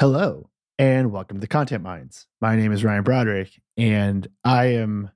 Hello, 0.00 0.50
and 0.78 1.12
welcome 1.12 1.36
to 1.36 1.40
the 1.40 1.46
Content 1.46 1.82
Mines. 1.82 2.26
My 2.40 2.56
name 2.56 2.72
is 2.72 2.82
Ryan 2.82 3.04
Broderick, 3.04 3.60
and 3.76 4.26
I 4.42 4.66
am 4.66 5.10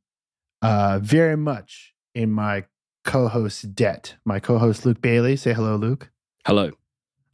uh, 0.63 1.01
very 1.03 1.37
much 1.37 1.95
in 2.15 2.31
my 2.31 2.65
co 3.05 3.27
host 3.29 3.75
debt. 3.75 4.15
My 4.25 4.39
co 4.39 4.59
host, 4.59 4.87
Luke 4.87 5.01
Bailey. 5.01 5.37
Say 5.37 5.53
hello, 5.53 5.75
Luke. 5.77 6.11
Hello. 6.47 6.71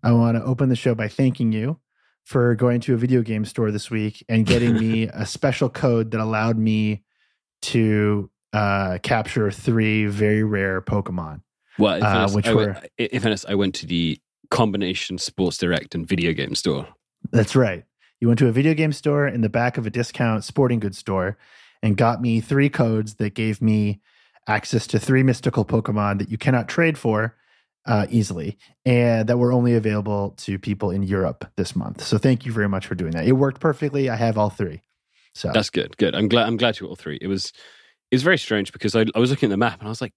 I 0.02 0.12
want 0.12 0.36
to 0.38 0.44
open 0.44 0.68
the 0.70 0.76
show 0.76 0.94
by 0.94 1.08
thanking 1.08 1.52
you 1.52 1.78
for 2.24 2.54
going 2.54 2.80
to 2.80 2.94
a 2.94 2.96
video 2.96 3.20
game 3.20 3.44
store 3.44 3.70
this 3.70 3.90
week 3.90 4.24
and 4.28 4.46
getting 4.52 4.74
me 4.78 5.02
a 5.08 5.26
special 5.26 5.68
code 5.68 6.10
that 6.12 6.20
allowed 6.20 6.56
me 6.56 7.02
to 7.62 8.30
uh, 8.54 8.98
capture 9.02 9.50
three 9.50 10.06
very 10.06 10.42
rare 10.42 10.80
Pokemon. 10.80 11.42
Well, 11.78 11.96
in 11.96 12.02
Uh, 12.04 12.30
which 12.30 12.46
I 12.46 12.54
went, 12.54 12.68
were- 12.74 12.82
in 12.96 13.20
fairness, 13.20 13.44
I 13.46 13.54
went 13.54 13.74
to 13.76 13.86
the 13.86 14.18
combination 14.50 15.18
Sports 15.18 15.58
Direct 15.58 15.94
and 15.94 16.06
video 16.06 16.32
game 16.32 16.54
store. 16.54 16.88
That's 17.34 17.56
right. 17.56 17.84
You 18.20 18.28
went 18.28 18.38
to 18.38 18.48
a 18.48 18.52
video 18.52 18.74
game 18.74 18.92
store 18.92 19.26
in 19.26 19.40
the 19.40 19.48
back 19.48 19.76
of 19.76 19.86
a 19.86 19.90
discount 19.90 20.44
sporting 20.44 20.78
goods 20.78 20.98
store 20.98 21.36
and 21.82 21.96
got 21.96 22.22
me 22.22 22.40
three 22.40 22.70
codes 22.70 23.14
that 23.14 23.34
gave 23.34 23.60
me 23.60 24.00
access 24.46 24.86
to 24.86 24.98
three 24.98 25.22
mystical 25.22 25.64
Pokemon 25.64 26.18
that 26.20 26.30
you 26.30 26.38
cannot 26.38 26.68
trade 26.68 26.96
for 26.96 27.36
uh, 27.86 28.06
easily 28.08 28.56
and 28.86 29.28
that 29.28 29.36
were 29.36 29.52
only 29.52 29.74
available 29.74 30.30
to 30.38 30.58
people 30.58 30.90
in 30.90 31.02
Europe 31.02 31.50
this 31.56 31.74
month. 31.74 32.02
So 32.02 32.18
thank 32.18 32.46
you 32.46 32.52
very 32.52 32.68
much 32.68 32.86
for 32.86 32.94
doing 32.94 33.12
that. 33.12 33.26
It 33.26 33.32
worked 33.32 33.60
perfectly. 33.60 34.08
I 34.08 34.16
have 34.16 34.38
all 34.38 34.50
three. 34.50 34.82
So 35.34 35.50
That's 35.52 35.70
good. 35.70 35.96
Good. 35.96 36.14
I'm 36.14 36.28
glad. 36.28 36.46
I'm 36.46 36.56
glad 36.56 36.78
you 36.78 36.86
all 36.86 36.96
three. 36.96 37.18
It 37.20 37.26
was. 37.26 37.52
It 38.10 38.14
was 38.14 38.22
very 38.22 38.38
strange 38.38 38.72
because 38.72 38.94
I, 38.94 39.06
I 39.16 39.18
was 39.18 39.30
looking 39.30 39.48
at 39.48 39.50
the 39.50 39.56
map 39.56 39.80
and 39.80 39.88
I 39.88 39.90
was 39.90 40.00
like, 40.00 40.14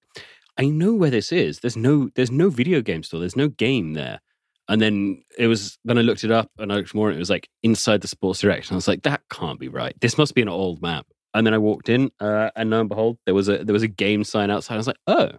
I 0.56 0.66
know 0.68 0.94
where 0.94 1.10
this 1.10 1.32
is. 1.32 1.60
There's 1.60 1.76
no. 1.76 2.10
There's 2.14 2.30
no 2.30 2.50
video 2.50 2.82
game 2.82 3.02
store. 3.02 3.20
There's 3.20 3.36
no 3.36 3.48
game 3.48 3.94
there. 3.94 4.22
And 4.70 4.82
then 4.82 5.24
it 5.38 5.48
was. 5.48 5.78
Then 5.86 5.98
I 5.98 6.02
looked 6.02 6.24
it 6.24 6.32
up 6.32 6.52
and 6.58 6.72
I 6.72 6.76
looked 6.76 6.94
more 6.94 7.10
and 7.10 7.16
it 7.16 7.20
was 7.20 7.30
like 7.30 7.48
inside 7.64 8.02
the 8.02 8.08
Sports 8.08 8.40
direction. 8.40 8.74
I 8.74 8.78
was 8.78 8.88
like, 8.88 9.04
that 9.04 9.22
can't 9.32 9.60
be 9.60 9.70
right. 9.70 9.96
This 10.02 10.18
must 10.18 10.36
be 10.36 10.42
an 10.42 10.50
old 10.50 10.82
map. 10.82 11.06
And 11.34 11.46
then 11.46 11.54
I 11.54 11.58
walked 11.58 11.90
in 11.90 12.12
uh, 12.20 12.50
and 12.56 12.70
lo 12.70 12.80
and 12.80 12.90
behold, 12.90 13.18
there 13.26 13.36
was 13.36 13.48
a 13.48 13.64
there 13.64 13.74
was 13.74 13.84
a 13.84 13.88
game 13.88 14.24
sign 14.24 14.50
outside. 14.52 14.76
I 14.76 14.78
was 14.78 14.88
like, 14.88 15.00
oh. 15.08 15.32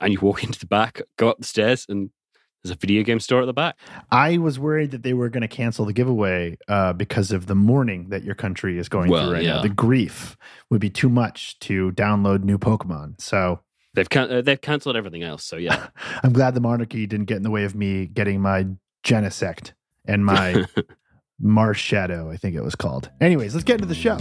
And 0.00 0.12
you 0.12 0.18
walk 0.20 0.42
into 0.44 0.58
the 0.58 0.66
back, 0.66 1.00
go 1.16 1.28
up 1.30 1.38
the 1.38 1.46
stairs, 1.46 1.86
and 1.88 2.10
there's 2.62 2.74
a 2.74 2.78
video 2.78 3.02
game 3.02 3.18
store 3.20 3.42
at 3.42 3.46
the 3.46 3.52
back. 3.52 3.76
I 4.10 4.38
was 4.38 4.58
worried 4.58 4.92
that 4.92 5.02
they 5.02 5.14
were 5.14 5.28
going 5.28 5.42
to 5.42 5.48
cancel 5.48 5.84
the 5.84 5.92
giveaway 5.92 6.56
uh, 6.68 6.92
because 6.92 7.32
of 7.32 7.46
the 7.46 7.54
mourning 7.56 8.10
that 8.10 8.22
your 8.22 8.34
country 8.36 8.78
is 8.78 8.88
going 8.88 9.10
Well, 9.10 9.26
through 9.26 9.34
right 9.34 9.44
now. 9.44 9.62
The 9.62 9.68
grief 9.68 10.36
would 10.70 10.80
be 10.80 10.90
too 10.90 11.08
much 11.08 11.58
to 11.60 11.90
download 11.92 12.44
new 12.44 12.58
Pokemon. 12.58 13.20
So 13.20 13.60
They've 13.94 14.08
can- 14.08 14.30
uh, 14.30 14.42
they've 14.42 14.60
cancelled 14.60 14.96
everything 14.96 15.22
else. 15.22 15.44
So 15.44 15.56
yeah, 15.56 15.88
I'm 16.22 16.32
glad 16.32 16.54
the 16.54 16.60
monarchy 16.60 17.06
didn't 17.06 17.26
get 17.26 17.36
in 17.36 17.42
the 17.42 17.50
way 17.50 17.64
of 17.64 17.74
me 17.74 18.06
getting 18.06 18.40
my 18.40 18.66
Genesect 19.04 19.72
and 20.06 20.24
my 20.24 20.64
Marshadow, 21.42 22.32
I 22.32 22.36
think 22.36 22.54
it 22.54 22.62
was 22.62 22.74
called. 22.74 23.10
Anyways, 23.20 23.54
let's 23.54 23.64
get 23.64 23.74
into 23.74 23.86
the 23.86 23.94
show. 23.94 24.18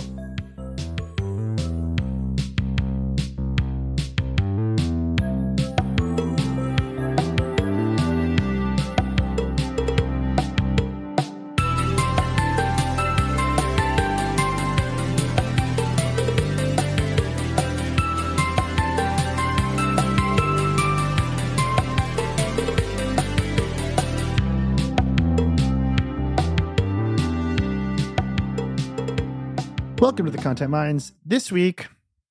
Welcome 30.12 30.26
to 30.26 30.32
the 30.34 30.44
Content 30.44 30.72
Mines. 30.72 31.14
This 31.26 31.54
week, 31.54 31.88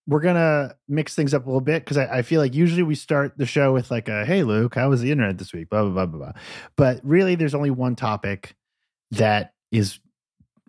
we're 0.06 0.20
going 0.20 0.34
to 0.34 0.76
mix 0.86 1.14
things 1.14 1.32
up 1.32 1.46
a 1.46 1.48
little 1.48 1.62
bit 1.62 1.82
because 1.82 1.96
I, 1.96 2.18
I 2.18 2.20
feel 2.20 2.38
like 2.38 2.54
usually 2.54 2.82
we 2.82 2.94
start 2.94 3.38
the 3.38 3.46
show 3.46 3.72
with 3.72 3.91
like 3.91 4.06
a, 4.06 4.26
hey, 4.26 4.42
Luke, 4.42 4.74
how 4.74 4.91
was 4.91 5.00
the 5.00 5.10
internet 5.10 5.38
this 5.38 5.54
week? 5.54 5.70
Blah, 5.70 5.84
blah, 5.84 5.92
blah, 5.92 6.04
blah, 6.04 6.19
blah. 6.19 6.32
But 6.76 7.00
really, 7.02 7.36
there's 7.36 7.54
only 7.54 7.70
one 7.70 7.96
topic 7.96 8.54
that 9.12 9.54
is 9.72 9.98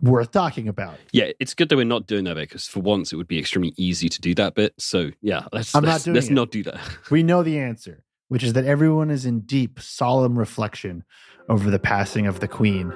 worth 0.00 0.30
talking 0.30 0.68
about. 0.68 0.96
yeah. 1.12 1.32
It's 1.38 1.52
good 1.52 1.68
that 1.68 1.76
we're 1.76 1.84
not 1.84 2.06
doing 2.06 2.24
that 2.24 2.36
bit 2.36 2.48
because 2.48 2.66
for 2.66 2.80
once 2.80 3.12
it 3.12 3.16
would 3.16 3.28
be 3.28 3.38
extremely 3.38 3.74
easy 3.76 4.08
to 4.08 4.18
do 4.18 4.34
that 4.36 4.54
bit. 4.54 4.72
So 4.78 5.10
yeah, 5.20 5.44
let's 5.52 5.74
I'm 5.74 5.84
let's, 5.84 6.04
doing 6.04 6.14
let's 6.14 6.30
not 6.30 6.50
do 6.50 6.62
that. 6.62 6.80
We 7.10 7.22
know 7.22 7.42
the 7.42 7.58
answer, 7.58 8.04
which 8.28 8.42
is 8.42 8.54
that 8.54 8.64
everyone 8.64 9.10
is 9.10 9.26
in 9.26 9.40
deep, 9.40 9.80
solemn 9.80 10.38
reflection 10.38 11.04
over 11.50 11.70
the 11.70 11.78
passing 11.78 12.26
of 12.26 12.40
the 12.40 12.48
Queen. 12.48 12.90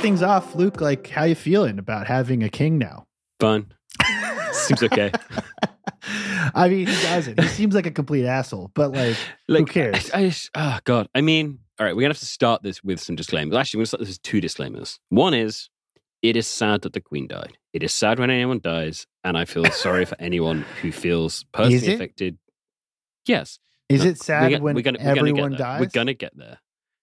Things 0.00 0.22
off, 0.22 0.54
Luke, 0.54 0.80
like 0.80 1.08
how 1.08 1.24
you 1.24 1.34
feeling 1.34 1.78
about 1.78 2.06
having 2.06 2.42
a 2.42 2.48
king 2.48 2.78
now? 2.78 3.06
Fun. 3.38 3.72
Seems 4.52 4.82
okay. 4.82 5.12
I 6.54 6.68
mean, 6.68 6.86
he 6.86 7.02
doesn't. 7.02 7.40
He 7.40 7.48
seems 7.48 7.74
like 7.74 7.86
a 7.86 7.90
complete 7.90 8.24
asshole, 8.24 8.70
but 8.74 8.92
like, 8.92 9.16
Like, 9.46 9.68
cares? 9.68 10.10
I, 10.12 10.20
I 10.20 10.28
just, 10.28 10.50
oh 10.54 10.78
god. 10.84 11.08
I 11.14 11.20
mean, 11.20 11.58
all 11.78 11.86
right. 11.86 11.94
We're 11.94 12.02
gonna 12.02 12.14
have 12.14 12.18
to 12.18 12.26
start 12.26 12.62
this 12.62 12.82
with 12.82 13.00
some 13.00 13.14
disclaimers. 13.16 13.54
Actually, 13.56 13.78
we're 13.78 13.82
gonna 13.82 13.86
start 13.88 14.00
this 14.00 14.08
with 14.08 14.22
two 14.22 14.40
disclaimers. 14.40 14.98
One 15.10 15.34
is, 15.34 15.68
it 16.22 16.36
is 16.36 16.46
sad 16.46 16.82
that 16.82 16.92
the 16.92 17.00
Queen 17.00 17.28
died. 17.28 17.56
It 17.72 17.82
is 17.82 17.94
sad 17.94 18.18
when 18.18 18.30
anyone 18.30 18.60
dies, 18.60 19.06
and 19.22 19.36
I 19.36 19.44
feel 19.44 19.64
sorry 19.66 20.04
for 20.04 20.16
anyone 20.18 20.64
who 20.82 20.92
feels 20.92 21.44
personally 21.52 21.94
affected. 21.94 22.38
Yes. 23.26 23.58
is 23.88 24.02
No, 24.02 24.10
it 24.10 24.18
sad 24.18 24.52
we're 24.52 24.60
when 24.60 24.74
we're 24.74 24.82
gonna, 24.82 24.98
we're 24.98 25.14
gonna 25.14 25.18
everyone 25.20 25.52
dies? 25.52 25.80
We're 25.80 25.86
gonna 25.86 26.14
get 26.14 26.36
there. 26.36 26.58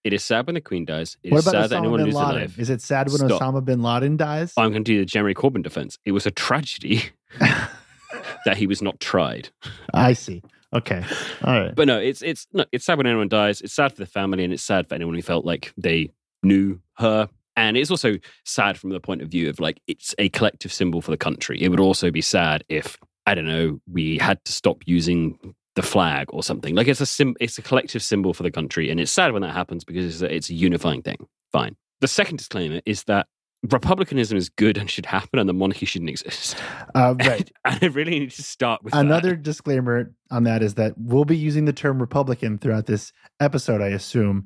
It 0.08 0.14
is 0.14 0.24
sad 0.24 0.46
when 0.46 0.54
the 0.54 0.62
Queen 0.62 0.86
dies. 0.86 1.18
It 1.22 1.32
what 1.32 1.40
is 1.40 1.48
about 1.48 1.64
sad 1.64 1.70
that 1.72 1.76
anyone 1.80 2.00
loses 2.00 2.14
Laden? 2.14 2.40
life. 2.40 2.58
Is 2.58 2.70
it 2.70 2.80
sad 2.80 3.08
when 3.08 3.28
Stop. 3.28 3.42
Osama 3.42 3.62
bin 3.62 3.82
Laden 3.82 4.16
dies? 4.16 4.54
I'm 4.56 4.70
going 4.70 4.82
to 4.82 4.90
do 4.90 5.00
the 5.00 5.04
Jeremy 5.04 5.34
Corbyn 5.34 5.62
defense. 5.62 5.98
It 6.06 6.12
was 6.12 6.24
a 6.24 6.30
tragedy 6.30 7.02
that 7.38 8.56
he 8.56 8.66
was 8.66 8.80
not 8.80 9.00
tried. 9.00 9.50
I 9.92 10.14
see. 10.14 10.42
Okay. 10.72 11.04
All 11.44 11.60
right. 11.60 11.76
But 11.76 11.88
no, 11.88 11.98
it's 11.98 12.22
it's 12.22 12.46
no, 12.54 12.64
it's 12.72 12.86
sad 12.86 12.96
when 12.96 13.06
anyone 13.06 13.28
dies. 13.28 13.60
It's 13.60 13.74
sad 13.74 13.92
for 13.92 13.98
the 13.98 14.06
family, 14.06 14.44
and 14.44 14.52
it's 14.54 14.62
sad 14.62 14.88
for 14.88 14.94
anyone 14.94 15.14
who 15.14 15.20
felt 15.20 15.44
like 15.44 15.74
they 15.76 16.08
knew 16.42 16.80
her. 16.96 17.28
And 17.54 17.76
it's 17.76 17.90
also 17.90 18.16
sad 18.46 18.78
from 18.78 18.88
the 18.88 19.00
point 19.00 19.20
of 19.20 19.28
view 19.28 19.50
of 19.50 19.60
like 19.60 19.78
it's 19.86 20.14
a 20.16 20.30
collective 20.30 20.72
symbol 20.72 21.02
for 21.02 21.10
the 21.10 21.18
country. 21.18 21.60
It 21.60 21.68
would 21.68 21.80
also 21.80 22.10
be 22.10 22.22
sad 22.22 22.64
if 22.70 22.96
I 23.26 23.34
don't 23.34 23.44
know 23.44 23.78
we 23.92 24.16
had 24.16 24.42
to 24.46 24.52
stop 24.52 24.84
using 24.86 25.38
the 25.78 25.82
flag 25.82 26.26
or 26.30 26.42
something. 26.42 26.74
Like 26.74 26.88
it's 26.88 27.00
a 27.00 27.06
sim- 27.06 27.36
it's 27.40 27.56
a 27.58 27.62
collective 27.62 28.02
symbol 28.02 28.34
for 28.34 28.42
the 28.42 28.50
country, 28.50 28.90
and 28.90 28.98
it's 29.00 29.12
sad 29.12 29.32
when 29.32 29.42
that 29.42 29.54
happens 29.54 29.84
because 29.84 30.04
it's 30.06 30.22
a, 30.22 30.34
it's 30.34 30.50
a 30.50 30.54
unifying 30.54 31.02
thing. 31.02 31.18
Fine. 31.52 31.76
The 32.00 32.08
second 32.08 32.36
disclaimer 32.38 32.80
is 32.84 33.04
that 33.04 33.26
republicanism 33.62 34.36
is 34.38 34.48
good 34.48 34.76
and 34.78 34.90
should 34.90 35.06
happen, 35.06 35.38
and 35.38 35.48
the 35.48 35.52
monarchy 35.54 35.86
shouldn't 35.86 36.10
exist. 36.10 36.56
Uh, 36.94 37.14
right. 37.18 37.50
and 37.64 37.78
I 37.82 37.86
really 37.86 38.18
need 38.18 38.30
to 38.32 38.42
start 38.42 38.82
with 38.84 38.94
Another 38.94 39.30
That. 39.30 39.42
disclaimer 39.42 40.12
on 40.30 40.44
that 40.44 40.62
is 40.62 40.74
that 40.74 40.94
we'll 40.96 41.24
be 41.24 41.36
using 41.36 41.64
the 41.64 41.72
term 41.72 42.00
Republican 42.00 42.58
throughout 42.58 42.86
this 42.86 43.12
episode, 43.40 43.80
I 43.80 43.88
assume, 43.88 44.44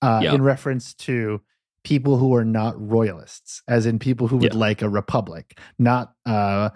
uh, 0.00 0.20
Yeah. 0.22 0.34
in 0.34 0.42
reference 0.42 0.94
to 0.94 1.40
people 1.84 2.16
who 2.18 2.34
are 2.36 2.44
not 2.44 2.74
royalists, 2.80 3.62
as 3.66 3.86
in 3.86 3.98
people 3.98 4.28
who 4.28 4.36
would 4.36 4.52
Yeah. 4.54 4.58
like 4.60 4.82
a 4.82 4.88
republic, 4.88 5.58
not 5.78 6.12
uh, 6.26 6.70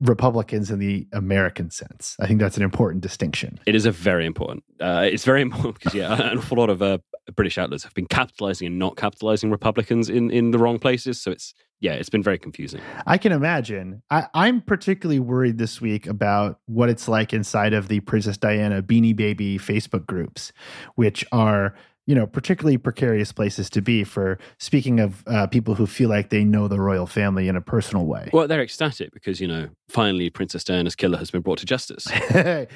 Republicans 0.00 0.70
in 0.70 0.78
the 0.78 1.06
American 1.12 1.70
sense. 1.70 2.16
I 2.20 2.26
think 2.26 2.40
that's 2.40 2.56
an 2.56 2.62
important 2.62 3.02
distinction. 3.02 3.60
It 3.66 3.74
is 3.74 3.86
a 3.86 3.92
very 3.92 4.26
important. 4.26 4.64
Uh, 4.80 5.08
it's 5.10 5.24
very 5.24 5.40
important 5.42 5.74
because 5.74 5.94
yeah, 5.94 6.30
an 6.30 6.38
awful 6.38 6.58
lot 6.58 6.70
of 6.70 6.82
uh, 6.82 6.98
British 7.34 7.58
outlets 7.58 7.84
have 7.84 7.94
been 7.94 8.06
capitalizing 8.06 8.66
and 8.66 8.78
not 8.78 8.96
capitalizing 8.96 9.50
Republicans 9.50 10.08
in 10.08 10.30
in 10.30 10.50
the 10.50 10.58
wrong 10.58 10.78
places. 10.78 11.20
So 11.20 11.30
it's 11.30 11.54
yeah, 11.80 11.92
it's 11.92 12.08
been 12.08 12.22
very 12.22 12.38
confusing. 12.38 12.80
I 13.06 13.18
can 13.18 13.32
imagine. 13.32 14.02
I, 14.10 14.26
I'm 14.34 14.62
particularly 14.62 15.20
worried 15.20 15.58
this 15.58 15.80
week 15.80 16.06
about 16.06 16.58
what 16.66 16.88
it's 16.88 17.08
like 17.08 17.32
inside 17.32 17.74
of 17.74 17.88
the 17.88 18.00
Princess 18.00 18.36
Diana 18.38 18.82
Beanie 18.82 19.14
Baby 19.14 19.58
Facebook 19.58 20.06
groups, 20.06 20.52
which 20.94 21.24
are 21.30 21.74
you 22.06 22.14
know 22.14 22.26
particularly 22.26 22.76
precarious 22.76 23.32
places 23.32 23.70
to 23.70 23.80
be 23.80 24.04
for 24.04 24.38
speaking 24.58 25.00
of 25.00 25.22
uh, 25.26 25.46
people 25.46 25.74
who 25.74 25.86
feel 25.86 26.08
like 26.10 26.30
they 26.30 26.44
know 26.44 26.68
the 26.68 26.80
royal 26.80 27.06
family 27.06 27.48
in 27.48 27.56
a 27.56 27.60
personal 27.60 28.06
way. 28.06 28.28
Well, 28.32 28.46
they're 28.48 28.62
ecstatic 28.62 29.12
because 29.12 29.40
you 29.40 29.48
know 29.48 29.68
finally 29.88 30.30
Princess 30.30 30.64
Diana's 30.64 30.94
killer 30.96 31.18
has 31.18 31.30
been 31.30 31.42
brought 31.42 31.58
to 31.58 31.66
justice. 31.66 32.06
hey, 32.08 32.66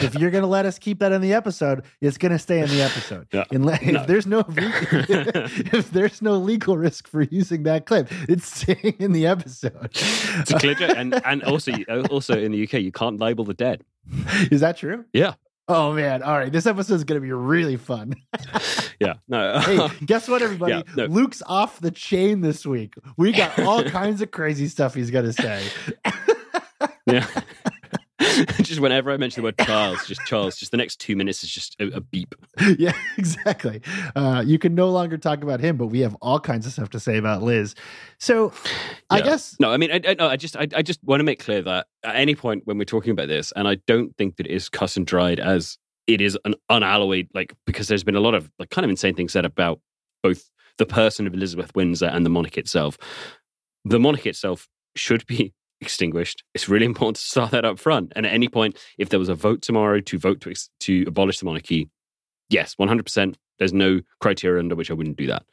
if 0.00 0.14
you're 0.14 0.30
going 0.30 0.42
to 0.42 0.48
let 0.48 0.66
us 0.66 0.78
keep 0.78 0.98
that 1.00 1.12
in 1.12 1.20
the 1.20 1.32
episode, 1.32 1.84
it's 2.00 2.18
going 2.18 2.32
to 2.32 2.38
stay 2.38 2.60
in 2.60 2.68
the 2.68 2.82
episode. 2.82 3.26
Unless, 3.50 3.82
No. 3.82 4.00
If 4.00 4.06
there's 4.06 4.26
no 4.26 4.44
if 4.48 5.90
there's 5.90 6.22
no 6.22 6.36
legal 6.36 6.76
risk 6.76 7.08
for 7.08 7.22
using 7.22 7.64
that 7.64 7.86
clip, 7.86 8.08
it's 8.28 8.60
staying 8.60 8.96
in 8.98 9.12
the 9.12 9.26
episode. 9.26 9.90
It's 9.92 10.50
a 10.50 10.58
clear 10.58 10.74
joke. 10.74 10.96
and 10.96 11.20
and 11.26 11.42
also 11.42 11.72
also 12.10 12.38
in 12.38 12.52
the 12.52 12.62
UK 12.64 12.74
you 12.74 12.92
can't 12.92 13.18
label 13.20 13.44
the 13.44 13.54
dead. 13.54 13.84
Is 14.50 14.60
that 14.60 14.76
true? 14.76 15.04
Yeah. 15.12 15.34
Oh 15.72 15.92
man! 15.92 16.24
All 16.24 16.36
right, 16.36 16.50
this 16.50 16.66
episode 16.66 16.94
is 16.94 17.04
going 17.04 17.20
to 17.20 17.24
be 17.24 17.30
really 17.30 17.76
fun. 17.76 18.14
yeah. 19.00 19.14
No. 19.28 19.60
hey, 19.64 19.88
guess 20.04 20.28
what, 20.28 20.42
everybody? 20.42 20.72
Yeah, 20.72 20.82
no. 20.96 21.04
Luke's 21.04 21.44
off 21.46 21.80
the 21.80 21.92
chain 21.92 22.40
this 22.40 22.66
week. 22.66 22.94
We 23.16 23.30
got 23.30 23.56
all 23.60 23.84
kinds 23.90 24.20
of 24.20 24.32
crazy 24.32 24.66
stuff 24.66 24.94
he's 24.94 25.12
going 25.12 25.26
to 25.26 25.32
say. 25.32 25.64
yeah. 27.06 27.24
just 28.62 28.80
whenever 28.80 29.10
I 29.10 29.16
mention 29.16 29.42
the 29.42 29.46
word 29.46 29.58
Charles, 29.58 30.06
just 30.06 30.20
Charles, 30.26 30.56
just 30.56 30.70
the 30.70 30.76
next 30.76 30.96
two 30.96 31.16
minutes 31.16 31.42
is 31.42 31.50
just 31.50 31.74
a, 31.80 31.86
a 31.96 32.00
beep. 32.00 32.34
yeah, 32.78 32.92
exactly. 33.16 33.80
Uh, 34.14 34.42
you 34.46 34.58
can 34.58 34.74
no 34.74 34.90
longer 34.90 35.16
talk 35.16 35.42
about 35.42 35.60
him, 35.60 35.76
but 35.76 35.86
we 35.86 36.00
have 36.00 36.14
all 36.20 36.38
kinds 36.38 36.66
of 36.66 36.72
stuff 36.72 36.90
to 36.90 37.00
say 37.00 37.16
about 37.16 37.42
Liz. 37.42 37.74
So, 38.18 38.52
I 39.08 39.18
Yeah. 39.18 39.24
guess 39.24 39.56
No, 39.58 39.72
I 39.72 39.76
mean, 39.76 39.90
I, 39.90 40.00
I, 40.06 40.14
no, 40.14 40.28
I 40.28 40.36
just, 40.36 40.56
I, 40.56 40.68
I 40.74 40.82
just 40.82 41.02
want 41.02 41.20
to 41.20 41.24
make 41.24 41.40
clear 41.42 41.62
that 41.62 41.86
at 42.04 42.16
any 42.16 42.34
point 42.34 42.62
when 42.66 42.78
we're 42.78 42.84
talking 42.84 43.12
about 43.12 43.28
this, 43.28 43.52
and 43.56 43.66
I 43.66 43.76
don't 43.86 44.14
think 44.16 44.36
that 44.36 44.46
it 44.46 44.52
is 44.52 44.68
cuss 44.68 44.96
and 44.96 45.06
dried 45.06 45.40
as 45.40 45.78
it 46.06 46.20
is 46.20 46.36
an 46.44 46.54
unalloyed, 46.68 47.28
like 47.34 47.54
because 47.66 47.88
there's 47.88 48.04
been 48.04 48.16
a 48.16 48.20
lot 48.20 48.34
of 48.34 48.50
like 48.58 48.70
kind 48.70 48.84
of 48.84 48.90
insane 48.90 49.14
things 49.14 49.32
said 49.32 49.44
about 49.44 49.80
both 50.22 50.50
the 50.78 50.86
person 50.86 51.26
of 51.26 51.34
Elizabeth 51.34 51.74
Windsor 51.74 52.06
and 52.06 52.26
the 52.26 52.30
monarch 52.30 52.58
itself. 52.58 52.98
The 53.84 53.98
monarch 53.98 54.26
itself 54.26 54.68
should 54.96 55.24
be 55.26 55.54
extinguished. 55.80 56.44
It's 56.54 56.68
really 56.68 56.86
important 56.92 57.16
to 57.16 57.22
start 57.22 57.50
that 57.52 57.64
up 57.64 57.78
front. 57.78 58.12
And 58.16 58.26
at 58.26 58.32
any 58.32 58.48
point, 58.48 58.78
if 58.98 59.08
there 59.08 59.18
was 59.18 59.28
a 59.28 59.34
vote 59.34 59.62
tomorrow 59.62 60.00
to 60.00 60.18
vote 60.18 60.40
to 60.42 60.50
ex- 60.50 60.70
to 60.80 61.04
abolish 61.06 61.38
the 61.38 61.46
monarchy, 61.46 61.90
yes, 62.48 62.74
one 62.76 62.88
hundred 62.88 63.04
percent. 63.04 63.36
There's 63.58 63.72
no 63.74 64.00
criteria 64.20 64.58
under 64.58 64.74
which 64.74 64.90
I 64.90 64.94
wouldn't 64.94 65.18
do 65.18 65.26
that. 65.26 65.44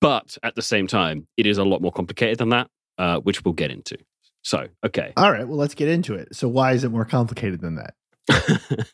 But 0.00 0.38
at 0.42 0.54
the 0.54 0.62
same 0.62 0.86
time, 0.86 1.26
it 1.36 1.46
is 1.46 1.58
a 1.58 1.64
lot 1.64 1.82
more 1.82 1.90
complicated 1.90 2.38
than 2.38 2.50
that, 2.50 2.70
uh, 2.98 3.18
which 3.20 3.44
we'll 3.44 3.54
get 3.54 3.70
into. 3.70 3.96
So, 4.42 4.68
okay. 4.84 5.12
All 5.16 5.32
right, 5.32 5.46
well, 5.48 5.56
let's 5.56 5.74
get 5.74 5.88
into 5.88 6.14
it. 6.14 6.36
So, 6.36 6.46
why 6.46 6.72
is 6.72 6.84
it 6.84 6.90
more 6.90 7.04
complicated 7.04 7.60
than 7.60 7.74
that? 7.76 8.86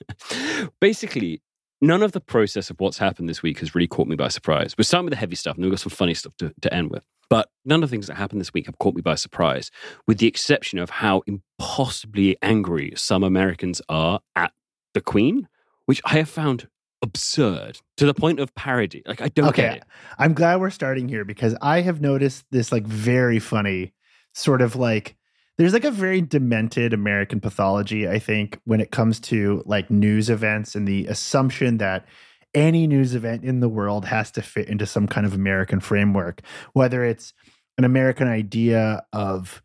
Basically, 0.80 1.42
none 1.82 2.02
of 2.02 2.12
the 2.12 2.20
process 2.20 2.70
of 2.70 2.80
what's 2.80 2.96
happened 2.96 3.28
this 3.28 3.42
week 3.42 3.58
has 3.58 3.74
really 3.74 3.86
caught 3.86 4.08
me 4.08 4.16
by 4.16 4.28
surprise. 4.28 4.74
We're 4.78 4.84
starting 4.84 5.04
with 5.04 5.12
the 5.12 5.18
heavy 5.18 5.36
stuff, 5.36 5.56
and 5.56 5.62
then 5.62 5.70
we've 5.70 5.78
got 5.78 5.82
some 5.82 5.90
funny 5.90 6.14
stuff 6.14 6.34
to, 6.38 6.54
to 6.62 6.72
end 6.72 6.90
with. 6.90 7.04
But 7.32 7.48
none 7.64 7.82
of 7.82 7.88
the 7.88 7.94
things 7.94 8.08
that 8.08 8.16
happened 8.18 8.42
this 8.42 8.52
week 8.52 8.66
have 8.66 8.76
caught 8.78 8.94
me 8.94 9.00
by 9.00 9.14
surprise, 9.14 9.70
with 10.06 10.18
the 10.18 10.26
exception 10.26 10.78
of 10.78 10.90
how 10.90 11.22
impossibly 11.26 12.36
angry 12.42 12.92
some 12.94 13.24
Americans 13.24 13.80
are 13.88 14.20
at 14.36 14.52
the 14.92 15.00
Queen, 15.00 15.48
which 15.86 16.02
I 16.04 16.18
have 16.18 16.28
found 16.28 16.68
absurd 17.00 17.80
to 17.96 18.04
the 18.04 18.12
point 18.12 18.38
of 18.38 18.54
parody. 18.54 19.02
Like, 19.06 19.22
I 19.22 19.28
don't 19.28 19.48
Okay. 19.48 19.62
get 19.62 19.76
it. 19.78 19.84
I'm 20.18 20.34
glad 20.34 20.60
we're 20.60 20.68
starting 20.68 21.08
here 21.08 21.24
because 21.24 21.56
I 21.62 21.80
have 21.80 22.02
noticed 22.02 22.44
this 22.50 22.70
like 22.70 22.86
very 22.86 23.38
funny 23.38 23.94
sort 24.34 24.60
of 24.60 24.76
like 24.76 25.16
there's 25.56 25.72
like 25.72 25.84
a 25.84 25.90
very 25.90 26.20
demented 26.20 26.92
American 26.92 27.40
pathology, 27.40 28.06
I 28.06 28.18
think, 28.18 28.58
when 28.64 28.78
it 28.82 28.90
comes 28.90 29.18
to 29.20 29.62
like 29.64 29.90
news 29.90 30.28
events 30.28 30.74
and 30.74 30.86
the 30.86 31.06
assumption 31.06 31.78
that 31.78 32.04
any 32.54 32.86
news 32.86 33.14
event 33.14 33.44
in 33.44 33.60
the 33.60 33.68
world 33.68 34.04
has 34.06 34.30
to 34.32 34.42
fit 34.42 34.68
into 34.68 34.86
some 34.86 35.06
kind 35.06 35.26
of 35.26 35.34
American 35.34 35.80
framework, 35.80 36.42
whether 36.72 37.04
it's 37.04 37.32
an 37.78 37.84
American 37.84 38.28
idea 38.28 39.04
of 39.12 39.62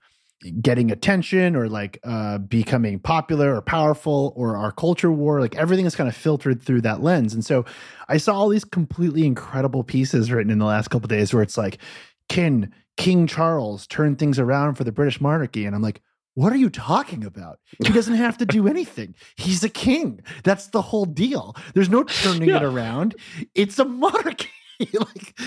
getting 0.62 0.92
attention 0.92 1.56
or 1.56 1.68
like 1.68 2.00
uh, 2.04 2.38
becoming 2.38 3.00
popular 3.00 3.56
or 3.56 3.62
powerful 3.62 4.34
or 4.36 4.56
our 4.56 4.72
culture 4.72 5.12
war 5.12 5.42
like 5.42 5.56
everything 5.56 5.86
is 5.86 5.96
kind 5.96 6.08
of 6.08 6.16
filtered 6.16 6.62
through 6.62 6.80
that 6.80 7.02
lens. 7.02 7.34
And 7.34 7.44
so 7.44 7.66
i 8.08 8.18
saw 8.18 8.36
all 8.36 8.50
these 8.50 8.64
completely 8.64 9.26
incredible 9.26 9.84
pieces 9.84 10.32
written 10.32 10.52
in 10.52 10.60
the 10.60 10.66
last 10.66 10.90
couple 10.90 11.08
days 11.08 11.34
where 11.34 11.42
it's 11.42 11.58
like 11.58 11.80
can 12.30 12.72
king 12.98 13.26
charles 13.26 13.88
turn 13.88 14.16
things 14.16 14.38
around 14.38 14.76
for 14.76 14.84
the 14.84 14.92
british 14.92 15.20
monarchy? 15.20 15.66
And 15.66 15.76
i'm 15.76 15.82
like 15.82 16.02
what 16.38 16.54
are 16.54 16.58
you 16.58 16.70
talking 16.70 17.26
about 17.26 17.60
he 17.84 17.92
doesn't 17.92 18.14
have 18.14 18.38
to 18.38 18.46
do 18.46 18.68
anything 18.68 19.16
he's 19.38 19.64
a 19.64 19.70
king 19.70 20.22
that's 20.44 20.68
the 20.68 20.82
whole 20.82 21.06
deal 21.06 21.56
there's 21.74 21.90
no 21.90 22.04
turning 22.04 22.48
it 22.50 22.62
around 22.62 23.16
it's 23.56 23.80
a 23.80 23.86
monarchy 23.86 24.50
like 24.94 25.40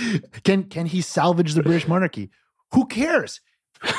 can 0.43 0.65
can 0.65 0.87
he 0.87 1.01
salvage 1.01 1.55
the 1.55 1.63
british 1.63 1.87
monarchy 1.87 2.29
who 2.73 2.85
cares 2.87 3.41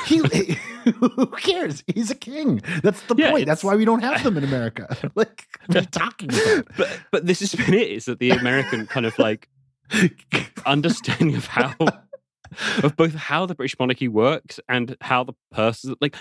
he 0.05 0.17
who 0.99 1.25
cares? 1.27 1.83
He's 1.87 2.11
a 2.11 2.15
king. 2.15 2.61
That's 2.83 3.01
the 3.03 3.15
Yeah, 3.15 3.31
point. 3.31 3.47
That's 3.47 3.63
why 3.63 3.75
we 3.75 3.85
don't 3.85 4.01
have 4.01 4.23
them 4.23 4.37
in 4.37 4.43
America. 4.43 4.95
like 5.15 5.47
what 5.65 5.77
are 5.77 5.81
you 5.81 5.87
talking 5.87 6.29
about? 6.29 6.67
But, 6.77 6.99
but 7.11 7.25
this 7.25 7.39
has 7.39 7.55
been 7.55 7.73
it 7.73 7.87
is 7.87 8.05
that 8.05 8.19
the 8.19 8.29
American 8.29 8.85
kind 8.85 9.05
of 9.05 9.17
like 9.17 9.49
understanding 10.65 11.35
of 11.35 11.47
how 11.47 11.73
of 12.83 12.95
both 12.95 13.15
how 13.15 13.45
the 13.45 13.55
British 13.55 13.77
monarchy 13.79 14.07
works 14.07 14.59
and 14.69 14.95
how 15.01 15.23
the 15.23 15.33
person 15.51 15.95
like 15.99 16.15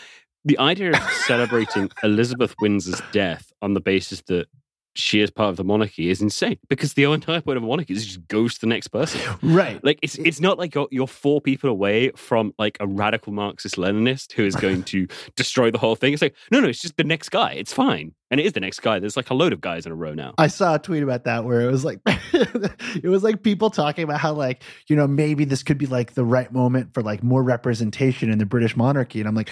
the 0.45 0.59
idea 0.59 0.93
of 0.93 1.11
celebrating 1.27 1.91
Elizabeth 2.03 2.55
Windsor's 2.61 3.03
death 3.13 3.53
on 3.63 3.75
the 3.75 3.81
basis 3.81 4.23
that 4.23 4.47
she 4.95 5.21
is 5.21 5.31
part 5.31 5.51
of 5.51 5.57
the 5.57 5.65
monarchy 5.65 6.11
is 6.11 6.21
insane 6.21 6.59
because 6.69 6.95
the 6.95 7.05
entire 7.05 7.41
point 7.41 7.57
of 7.57 7.63
a 7.63 7.67
monarchy 7.67 7.95
is 7.95 8.05
just 8.05 8.27
goes 8.29 8.55
to 8.55 8.61
the 8.61 8.67
next 8.67 8.89
person. 8.89 9.21
right. 9.43 9.83
Like 9.85 9.99
it's 10.03 10.17
it's 10.17 10.41
not 10.41 10.59
like 10.59 10.75
you're, 10.75 10.89
you're 10.91 11.07
four 11.07 11.41
people 11.41 11.71
away 11.71 12.11
from 12.17 12.53
like 12.59 12.77
a 12.81 12.87
radical 12.87 13.33
Marxist 13.33 13.77
Leninist 13.77 14.33
who 14.33 14.45
is 14.45 14.57
going 14.57 14.83
to 14.85 15.07
destroy 15.37 15.71
the 15.71 15.79
whole 15.79 15.95
thing. 15.95 16.13
It's 16.13 16.23
like 16.23 16.35
no, 16.51 16.61
no, 16.61 16.69
it's 16.69 16.83
just 16.83 16.97
the 16.97 17.05
next 17.05 17.29
guy. 17.29 17.53
It's 17.53 17.73
fine, 17.73 18.15
and 18.31 18.41
it 18.41 18.47
is 18.47 18.53
the 18.53 18.61
next 18.61 18.81
guy. 18.81 18.99
There's 18.99 19.17
like 19.17 19.31
a 19.31 19.35
load 19.35 19.53
of 19.53 19.61
guys 19.61 19.87
in 19.87 19.93
a 19.93 19.95
row 19.95 20.15
now. 20.15 20.35
I 20.39 20.49
saw 20.49 20.75
a 20.75 20.79
tweet 20.79 21.03
about 21.03 21.25
that 21.25 21.45
where 21.45 21.61
it 21.61 21.71
was 21.71 21.85
like 21.85 22.01
it 22.33 23.09
was 23.09 23.23
like 23.23 23.43
people 23.43 23.71
talking 23.71 24.05
about 24.05 24.19
how 24.19 24.33
like, 24.33 24.63
you 24.89 24.97
know, 24.97 25.07
maybe 25.07 25.45
this 25.45 25.63
could 25.63 25.79
be 25.79 25.87
like 25.87 26.15
the 26.15 26.25
right 26.25 26.53
moment 26.53 26.95
for 26.95 27.03
like 27.03 27.23
more 27.23 27.43
representation 27.43 28.31
in 28.31 28.39
the 28.39 28.47
British 28.47 28.77
monarchy. 28.77 29.21
And 29.21 29.29
I'm 29.29 29.35
like, 29.35 29.51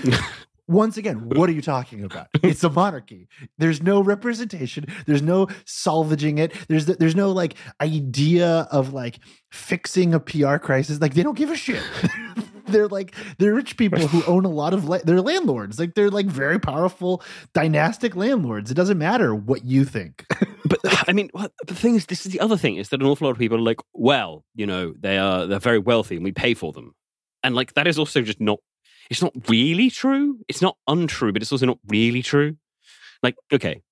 once 0.69 0.97
again, 0.97 1.29
what 1.31 1.49
are 1.49 1.53
you 1.53 1.63
talking 1.63 2.05
about? 2.05 2.29
It's 2.43 2.63
a 2.63 2.71
monarchy. 2.71 3.29
There's 3.59 3.83
no 3.83 4.03
representation. 4.03 4.87
There's 5.07 5.23
no 5.23 5.49
salvaging 5.65 6.39
it. 6.39 6.53
There's 6.69 6.87
there's 6.87 7.17
no 7.17 7.33
like 7.33 7.55
idea 7.81 8.69
of 8.71 8.93
like 8.93 9.19
fixing 9.51 10.15
a 10.15 10.21
PR 10.21 10.57
crisis. 10.57 11.01
Like 11.01 11.15
they 11.15 11.23
don't 11.23 11.37
give 11.37 11.51
a 11.51 11.57
shit. 11.57 11.83
they're 12.69 12.89
like 12.89 13.15
they're 13.39 13.55
rich 13.55 13.77
people 13.77 14.07
who 14.07 14.23
own 14.31 14.45
a 14.45 14.51
lot 14.51 14.75
of 14.75 14.85
la- 14.85 15.01
they're 15.03 15.21
landlords. 15.21 15.79
Like 15.79 15.95
they're 15.95 16.11
like 16.11 16.27
very 16.27 16.59
powerful 16.59 17.23
dynastic 17.55 18.15
landlords. 18.15 18.71
It 18.71 18.75
doesn't 18.75 18.99
matter 18.99 19.35
what 19.35 19.65
you 19.65 19.85
think. 19.85 20.25
But 20.69 21.09
I 21.09 21.15
mean, 21.15 21.31
the 21.67 21.75
thing 21.75 21.95
is, 21.95 22.05
this 22.05 22.27
is 22.27 22.33
the 22.33 22.41
other 22.41 22.59
thing 22.59 22.77
is 22.77 22.91
that 22.91 23.01
an 23.01 23.07
awful 23.07 23.27
lot 23.27 23.31
of 23.31 23.39
people 23.39 23.57
are 23.57 23.63
like, 23.63 23.81
well, 23.95 24.45
you 24.55 24.67
know, 24.67 24.93
they 25.01 25.17
are 25.17 25.47
they're 25.47 25.59
very 25.59 25.79
wealthy 25.79 26.17
and 26.17 26.25
we 26.25 26.33
pay 26.33 26.53
for 26.53 26.73
them, 26.73 26.95
and 27.43 27.55
like 27.55 27.73
that 27.73 27.87
is 27.87 27.99
also 27.99 28.21
just 28.21 28.39
not. 28.39 28.59
It's 29.11 29.23
not 29.23 29.33
really 29.49 29.91
true. 29.91 30.39
It's 30.49 30.63
not 30.63 30.77
untrue, 30.87 31.33
but 31.33 31.43
it's 31.43 31.53
also 31.53 31.67
not 31.67 31.79
really 31.89 32.23
true. 32.23 32.57
Like, 33.23 33.37
okay, 33.53 33.83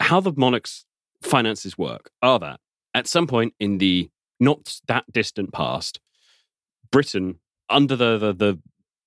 how 0.00 0.20
the 0.20 0.32
monarch's 0.36 0.84
finances 1.22 1.78
work 1.78 2.10
are 2.22 2.38
that 2.38 2.60
at 2.94 3.06
some 3.06 3.26
point 3.26 3.54
in 3.58 3.78
the 3.78 4.10
not 4.38 4.80
that 4.86 5.04
distant 5.12 5.52
past, 5.52 6.00
Britain, 6.90 7.38
under 7.68 7.96
the 7.96 8.18
the, 8.18 8.32
the 8.32 8.58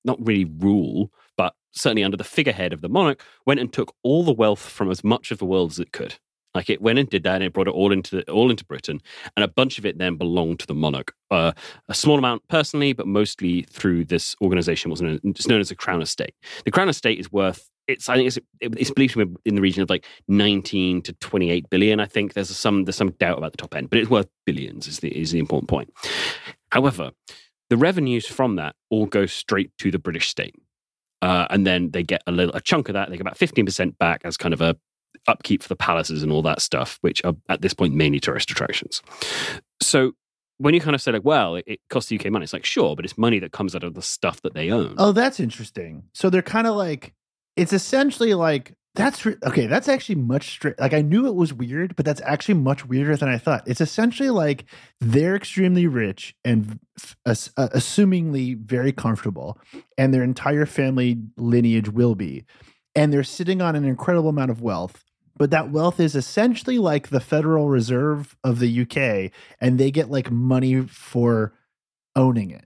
not 0.04 0.18
really 0.26 0.46
rule, 0.46 1.12
but 1.38 1.54
certainly 1.72 2.04
under 2.04 2.18
the 2.18 2.24
figurehead 2.24 2.74
of 2.74 2.82
the 2.82 2.90
monarch, 2.90 3.24
went 3.46 3.60
and 3.60 3.72
took 3.72 3.94
all 4.04 4.24
the 4.24 4.34
wealth 4.34 4.62
from 4.62 4.90
as 4.90 5.04
much 5.04 5.32
of 5.32 5.38
the 5.38 5.46
world 5.46 5.72
as 5.72 5.80
it 5.80 5.92
could. 5.92 6.16
Like 6.56 6.70
it 6.70 6.82
went 6.82 7.00
and 7.00 7.10
did 7.10 7.24
that, 7.24 7.36
and 7.36 7.44
it 7.44 7.54
brought 7.54 7.68
it 7.68 7.74
all 7.74 7.92
into 7.92 8.18
the, 8.18 8.32
all 8.32 8.50
into 8.50 8.66
Britain, 8.66 9.02
and 9.38 9.44
a 9.44 9.48
bunch 9.48 9.78
of 9.78 9.86
it 9.86 9.98
then 9.98 10.16
belonged 10.16 10.60
to 10.60 10.68
the 10.68 10.74
monarch. 10.74 11.14
Uh, 11.30 11.52
a 11.88 11.94
small 11.94 12.18
amount 12.18 12.42
personally, 12.48 12.94
but 12.94 13.06
mostly 13.08 13.64
through 13.64 14.06
this 14.06 14.36
organization, 14.42 14.90
was 14.90 15.02
known, 15.02 15.20
it's 15.24 15.48
known 15.48 15.60
as 15.60 15.70
the 15.70 15.76
Crown 15.76 16.02
Estate. 16.02 16.34
The 16.66 16.72
Crown 16.72 16.90
Estate 16.90 17.20
is 17.20 17.32
worth 17.32 17.70
it's 17.90 18.08
I 18.08 18.16
think 18.16 18.28
it's 18.28 18.40
it's 18.62 18.92
believed 18.92 19.14
to 19.14 19.26
be 19.26 19.36
in 19.46 19.56
the 19.56 19.62
region 19.62 19.82
of 19.82 19.90
like 19.90 20.06
nineteen 20.28 21.02
to 21.02 21.14
twenty 21.14 21.50
eight 21.50 21.70
billion. 21.70 22.00
I 22.00 22.06
think 22.06 22.34
there's 22.34 22.56
some 22.56 22.86
there's 22.86 22.96
some 22.96 23.12
doubt 23.12 23.40
about 23.40 23.52
the 23.52 23.58
top 23.58 23.76
end, 23.76 23.90
but 23.90 24.00
it's 24.00 24.10
worth 24.10 24.30
billions. 24.46 24.88
Is 24.88 25.00
the 25.00 25.10
is 25.10 25.32
the 25.32 25.40
important 25.40 25.70
point. 25.70 25.92
However, 26.72 27.12
the 27.70 27.78
revenues 27.78 28.28
from 28.28 28.56
that 28.58 28.76
all 28.90 29.08
go 29.08 29.26
straight 29.26 29.72
to 29.80 29.92
the 29.92 30.00
British 30.00 30.30
state. 30.30 30.56
Uh, 31.22 31.48
and 31.50 31.68
then 31.68 31.92
they 31.92 32.04
get 32.04 32.24
a 32.28 32.32
little 32.32 32.56
a 32.56 32.62
chunk 32.62 32.88
of 32.90 32.94
that. 32.94 33.10
They 33.10 33.18
get 33.18 33.22
about 33.22 33.38
fifteen 33.38 33.66
percent 33.66 33.98
back 33.98 34.22
as 34.24 34.38
kind 34.38 34.54
of 34.54 34.62
a 34.62 34.78
upkeep 35.28 35.64
for 35.64 35.70
the 35.70 35.76
palaces 35.76 36.24
and 36.24 36.32
all 36.32 36.42
that 36.44 36.62
stuff, 36.62 36.98
which 37.02 37.24
are 37.24 37.36
at 37.50 37.62
this 37.62 37.74
point 37.74 37.94
mainly 37.94 38.20
tourist 38.20 38.52
attractions. 38.52 39.02
So 39.82 40.14
when 40.58 40.74
you 40.74 40.82
kind 40.82 40.96
of 40.96 41.02
say 41.02 41.12
like, 41.12 41.24
well, 41.24 41.56
it, 41.56 41.64
it 41.68 41.80
costs 41.90 42.10
the 42.10 42.20
UK 42.20 42.32
money, 42.32 42.44
it's 42.44 42.54
like 42.54 42.66
sure, 42.66 42.96
but 42.96 43.06
it's 43.06 43.18
money 43.18 43.40
that 43.40 43.52
comes 43.52 43.76
out 43.76 43.84
of 43.84 43.94
the 43.94 44.02
stuff 44.02 44.42
that 44.42 44.54
they 44.54 44.70
own. 44.72 44.96
Oh, 44.98 45.12
that's 45.12 45.40
interesting. 45.40 46.04
So 46.14 46.30
they're 46.30 46.42
kind 46.42 46.68
of 46.68 46.76
like 46.76 47.14
it's 47.56 47.74
essentially 47.74 48.34
like 48.34 48.74
that's 48.96 49.26
re- 49.26 49.38
okay. 49.44 49.68
That's 49.68 49.88
actually 49.88 50.16
much 50.16 50.50
straight. 50.50 50.80
Like 50.80 50.94
I 50.94 51.02
knew 51.02 51.28
it 51.28 51.36
was 51.36 51.54
weird, 51.54 51.96
but 51.96 52.06
that's 52.06 52.22
actually 52.26 52.56
much 52.56 52.86
weirder 52.86 53.16
than 53.16 53.30
I 53.30 53.38
thought. 53.38 53.64
It's 53.68 53.82
essentially 53.82 54.30
like 54.30 54.66
they're 55.00 55.36
extremely 55.36 55.88
rich 55.88 56.36
and 56.44 56.80
f- 56.98 57.16
uh, 57.56 57.70
assumingly 57.76 58.58
very 58.58 58.92
comfortable, 58.92 59.60
and 59.98 60.14
their 60.14 60.24
entire 60.24 60.66
family 60.66 61.18
lineage 61.38 61.90
will 61.90 62.16
be, 62.16 62.46
and 62.96 63.14
they're 63.14 63.24
sitting 63.24 63.62
on 63.62 63.76
an 63.76 63.86
incredible 63.86 64.30
amount 64.30 64.52
of 64.52 64.62
wealth. 64.62 65.04
But 65.38 65.52
that 65.52 65.72
wealth 65.72 66.00
is 66.02 66.16
essentially 66.16 66.80
like 66.80 67.10
the 67.10 67.22
Federal 67.22 67.70
Reserve 67.70 68.36
of 68.44 68.60
the 68.60 68.82
UK, 68.82 69.32
and 69.62 69.80
they 69.80 69.90
get 69.90 70.12
like 70.12 70.30
money 70.30 70.82
for 70.82 71.54
owning 72.16 72.52
it, 72.52 72.66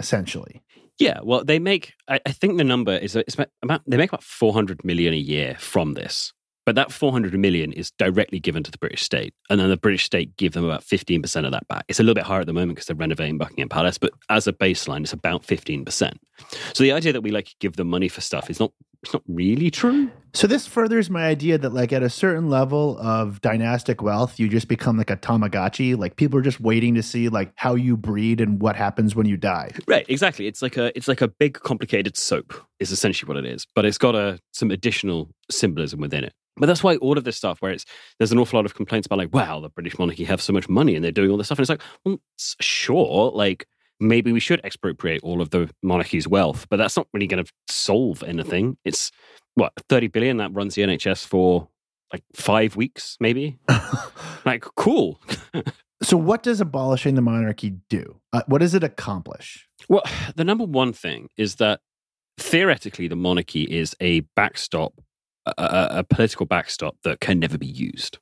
essentially. 0.00 0.62
Yeah, 0.98 1.20
well, 1.22 1.44
they 1.44 1.58
make. 1.58 1.92
I, 2.08 2.18
think 2.18 2.56
the 2.56 2.64
number 2.64 2.96
is 2.96 3.16
uh, 3.16 3.20
it's 3.20 3.36
about, 3.62 3.82
they 3.86 3.98
make 3.98 4.10
about 4.10 4.22
four 4.22 4.54
hundred 4.54 4.82
million 4.82 5.12
a 5.12 5.18
year 5.18 5.56
from 5.58 5.92
this. 5.92 6.32
But 6.66 6.74
that 6.74 6.90
400 6.90 7.38
million 7.38 7.72
is 7.72 7.92
directly 7.92 8.40
given 8.40 8.64
to 8.64 8.72
the 8.72 8.78
British 8.78 9.02
state. 9.02 9.32
And 9.48 9.60
then 9.60 9.68
the 9.68 9.76
British 9.76 10.04
state 10.04 10.36
give 10.36 10.52
them 10.52 10.64
about 10.64 10.82
15% 10.82 11.44
of 11.44 11.52
that 11.52 11.68
back. 11.68 11.84
It's 11.86 12.00
a 12.00 12.02
little 12.02 12.16
bit 12.16 12.24
higher 12.24 12.40
at 12.40 12.48
the 12.48 12.52
moment 12.52 12.74
because 12.74 12.86
they're 12.86 12.96
renovating 12.96 13.38
Buckingham 13.38 13.68
Palace, 13.68 13.98
but 13.98 14.10
as 14.28 14.48
a 14.48 14.52
baseline, 14.52 15.02
it's 15.02 15.12
about 15.12 15.44
15%. 15.44 16.12
So 16.74 16.82
the 16.82 16.90
idea 16.90 17.12
that 17.12 17.20
we 17.20 17.30
like 17.30 17.54
give 17.60 17.76
them 17.76 17.88
money 17.88 18.08
for 18.08 18.20
stuff 18.20 18.50
is 18.50 18.58
not 18.58 18.72
it's 19.06 19.14
not 19.14 19.22
really 19.28 19.70
true. 19.70 20.10
So 20.34 20.46
this 20.46 20.66
furthers 20.66 21.08
my 21.08 21.24
idea 21.24 21.56
that 21.58 21.72
like 21.72 21.92
at 21.92 22.02
a 22.02 22.10
certain 22.10 22.50
level 22.50 22.98
of 22.98 23.40
dynastic 23.40 24.02
wealth, 24.02 24.38
you 24.38 24.48
just 24.48 24.68
become 24.68 24.98
like 24.98 25.10
a 25.10 25.16
Tamagotchi. 25.16 25.96
Like 25.96 26.16
people 26.16 26.38
are 26.38 26.42
just 26.42 26.60
waiting 26.60 26.94
to 26.96 27.02
see 27.02 27.28
like 27.28 27.52
how 27.54 27.74
you 27.74 27.96
breed 27.96 28.40
and 28.40 28.60
what 28.60 28.76
happens 28.76 29.14
when 29.14 29.26
you 29.26 29.36
die. 29.36 29.70
Right, 29.86 30.04
exactly. 30.08 30.46
It's 30.46 30.60
like 30.60 30.76
a 30.76 30.94
it's 30.96 31.08
like 31.08 31.22
a 31.22 31.28
big 31.28 31.54
complicated 31.60 32.16
soap 32.16 32.52
is 32.80 32.90
essentially 32.90 33.28
what 33.28 33.36
it 33.36 33.46
is, 33.46 33.66
but 33.74 33.84
it's 33.84 33.96
got 33.96 34.14
a 34.14 34.40
some 34.52 34.70
additional 34.70 35.30
symbolism 35.50 36.00
within 36.00 36.24
it. 36.24 36.34
But 36.56 36.66
that's 36.66 36.82
why 36.82 36.96
all 36.96 37.16
of 37.16 37.24
this 37.24 37.36
stuff, 37.36 37.62
where 37.62 37.70
it's 37.70 37.84
there's 38.18 38.32
an 38.32 38.38
awful 38.38 38.58
lot 38.58 38.66
of 38.66 38.74
complaints 38.74 39.06
about 39.06 39.18
like, 39.18 39.32
wow, 39.32 39.60
the 39.60 39.68
British 39.68 39.98
monarchy 39.98 40.24
have 40.24 40.42
so 40.42 40.52
much 40.52 40.68
money 40.68 40.96
and 40.96 41.04
they're 41.04 41.12
doing 41.12 41.30
all 41.30 41.36
this 41.36 41.46
stuff, 41.46 41.58
and 41.58 41.64
it's 41.64 41.70
like, 41.70 41.82
well, 42.04 42.18
sure, 42.60 43.30
like 43.30 43.66
maybe 44.00 44.32
we 44.32 44.40
should 44.40 44.60
expropriate 44.64 45.22
all 45.22 45.40
of 45.40 45.50
the 45.50 45.70
monarchy's 45.82 46.28
wealth, 46.28 46.66
but 46.68 46.76
that's 46.76 46.96
not 46.96 47.06
really 47.12 47.26
going 47.26 47.44
to 47.44 47.50
solve 47.68 48.22
anything. 48.22 48.76
It's 48.84 49.10
what 49.54 49.72
30 49.88 50.08
billion 50.08 50.36
that 50.38 50.52
runs 50.52 50.74
the 50.74 50.82
NHS 50.82 51.26
for 51.26 51.68
like 52.12 52.22
five 52.34 52.76
weeks, 52.76 53.16
maybe. 53.20 53.58
like, 54.44 54.64
cool. 54.76 55.20
so, 56.02 56.16
what 56.16 56.42
does 56.42 56.60
abolishing 56.60 57.14
the 57.14 57.22
monarchy 57.22 57.74
do? 57.88 58.20
Uh, 58.32 58.42
what 58.46 58.58
does 58.58 58.74
it 58.74 58.84
accomplish? 58.84 59.66
Well, 59.88 60.02
the 60.34 60.44
number 60.44 60.64
one 60.64 60.92
thing 60.92 61.28
is 61.36 61.56
that 61.56 61.80
theoretically, 62.38 63.08
the 63.08 63.16
monarchy 63.16 63.62
is 63.62 63.96
a 64.00 64.20
backstop, 64.36 64.92
a, 65.46 65.52
a, 65.56 65.88
a 65.98 66.04
political 66.04 66.46
backstop 66.46 66.96
that 67.02 67.20
can 67.20 67.38
never 67.38 67.58
be 67.58 67.66
used. 67.66 68.18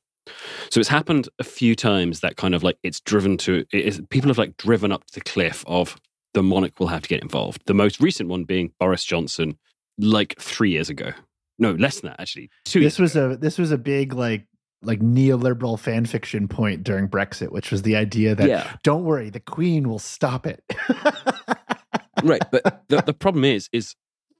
So 0.69 0.79
it's 0.79 0.89
happened 0.89 1.29
a 1.39 1.43
few 1.43 1.75
times 1.75 2.21
that 2.21 2.37
kind 2.37 2.55
of 2.55 2.63
like 2.63 2.77
it's 2.83 2.99
driven 2.99 3.37
to 3.39 3.65
it 3.71 3.85
is, 3.85 4.01
people 4.09 4.29
have 4.29 4.37
like 4.37 4.57
driven 4.57 4.91
up 4.91 5.05
to 5.05 5.13
the 5.13 5.21
cliff 5.21 5.63
of 5.67 5.95
the 6.33 6.43
monarch 6.43 6.79
will 6.79 6.87
have 6.87 7.01
to 7.01 7.09
get 7.09 7.21
involved. 7.21 7.61
The 7.65 7.73
most 7.73 7.99
recent 7.99 8.29
one 8.29 8.43
being 8.43 8.71
Boris 8.79 9.03
Johnson, 9.03 9.57
like 9.97 10.35
three 10.39 10.71
years 10.71 10.89
ago. 10.89 11.11
No, 11.57 11.71
less 11.71 12.01
than 12.01 12.09
that 12.09 12.19
actually. 12.19 12.49
Two. 12.65 12.81
This 12.81 12.99
was 12.99 13.15
ago. 13.15 13.31
a 13.31 13.37
this 13.37 13.57
was 13.57 13.71
a 13.71 13.77
big 13.77 14.13
like 14.13 14.47
like 14.81 14.99
neoliberal 14.99 15.79
fan 15.79 16.05
fiction 16.05 16.47
point 16.47 16.83
during 16.83 17.07
Brexit, 17.07 17.51
which 17.51 17.71
was 17.71 17.81
the 17.81 17.95
idea 17.95 18.35
that 18.35 18.47
yeah. 18.47 18.75
don't 18.83 19.03
worry, 19.03 19.29
the 19.29 19.39
Queen 19.39 19.89
will 19.89 19.99
stop 19.99 20.45
it. 20.45 20.63
right, 22.23 22.43
but 22.51 22.83
the, 22.89 23.01
the 23.01 23.13
problem 23.13 23.45
is 23.45 23.69
is 23.71 23.95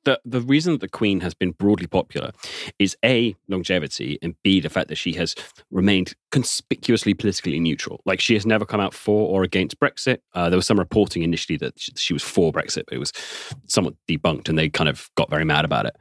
the 0.06 0.20
the 0.24 0.42
reason 0.42 0.74
that 0.74 0.82
the 0.82 0.88
Queen 0.88 1.20
has 1.20 1.34
been 1.34 1.52
broadly 1.52 1.88
popular 1.88 2.32
is 2.80 2.96
a 3.04 3.36
longevity 3.48 4.18
and 4.22 4.36
b 4.44 4.60
the 4.60 4.70
fact 4.70 4.88
that 4.88 4.96
she 4.96 5.14
has 5.14 5.36
remained 5.72 6.16
conspicuously 6.32 7.14
politically 7.14 7.60
neutral. 7.60 8.02
Like 8.06 8.20
she 8.20 8.34
has 8.36 8.46
never 8.46 8.66
come 8.66 8.80
out 8.80 8.94
for 8.94 9.30
or 9.30 9.44
against 9.44 9.80
Brexit. 9.80 10.20
Uh, 10.34 10.50
there 10.50 10.58
was 10.58 10.66
some 10.66 10.80
reporting 10.80 11.24
initially 11.24 11.58
that 11.58 11.74
she 11.78 12.14
was 12.14 12.24
for 12.24 12.52
Brexit, 12.52 12.84
but 12.88 12.96
it 12.96 13.00
was 13.00 13.12
somewhat 13.68 13.96
debunked, 14.08 14.48
and 14.48 14.58
they 14.58 14.70
kind 14.70 14.90
of 14.90 15.10
got 15.16 15.30
very 15.30 15.46
mad 15.46 15.66
about 15.66 15.86
it. 15.86 15.96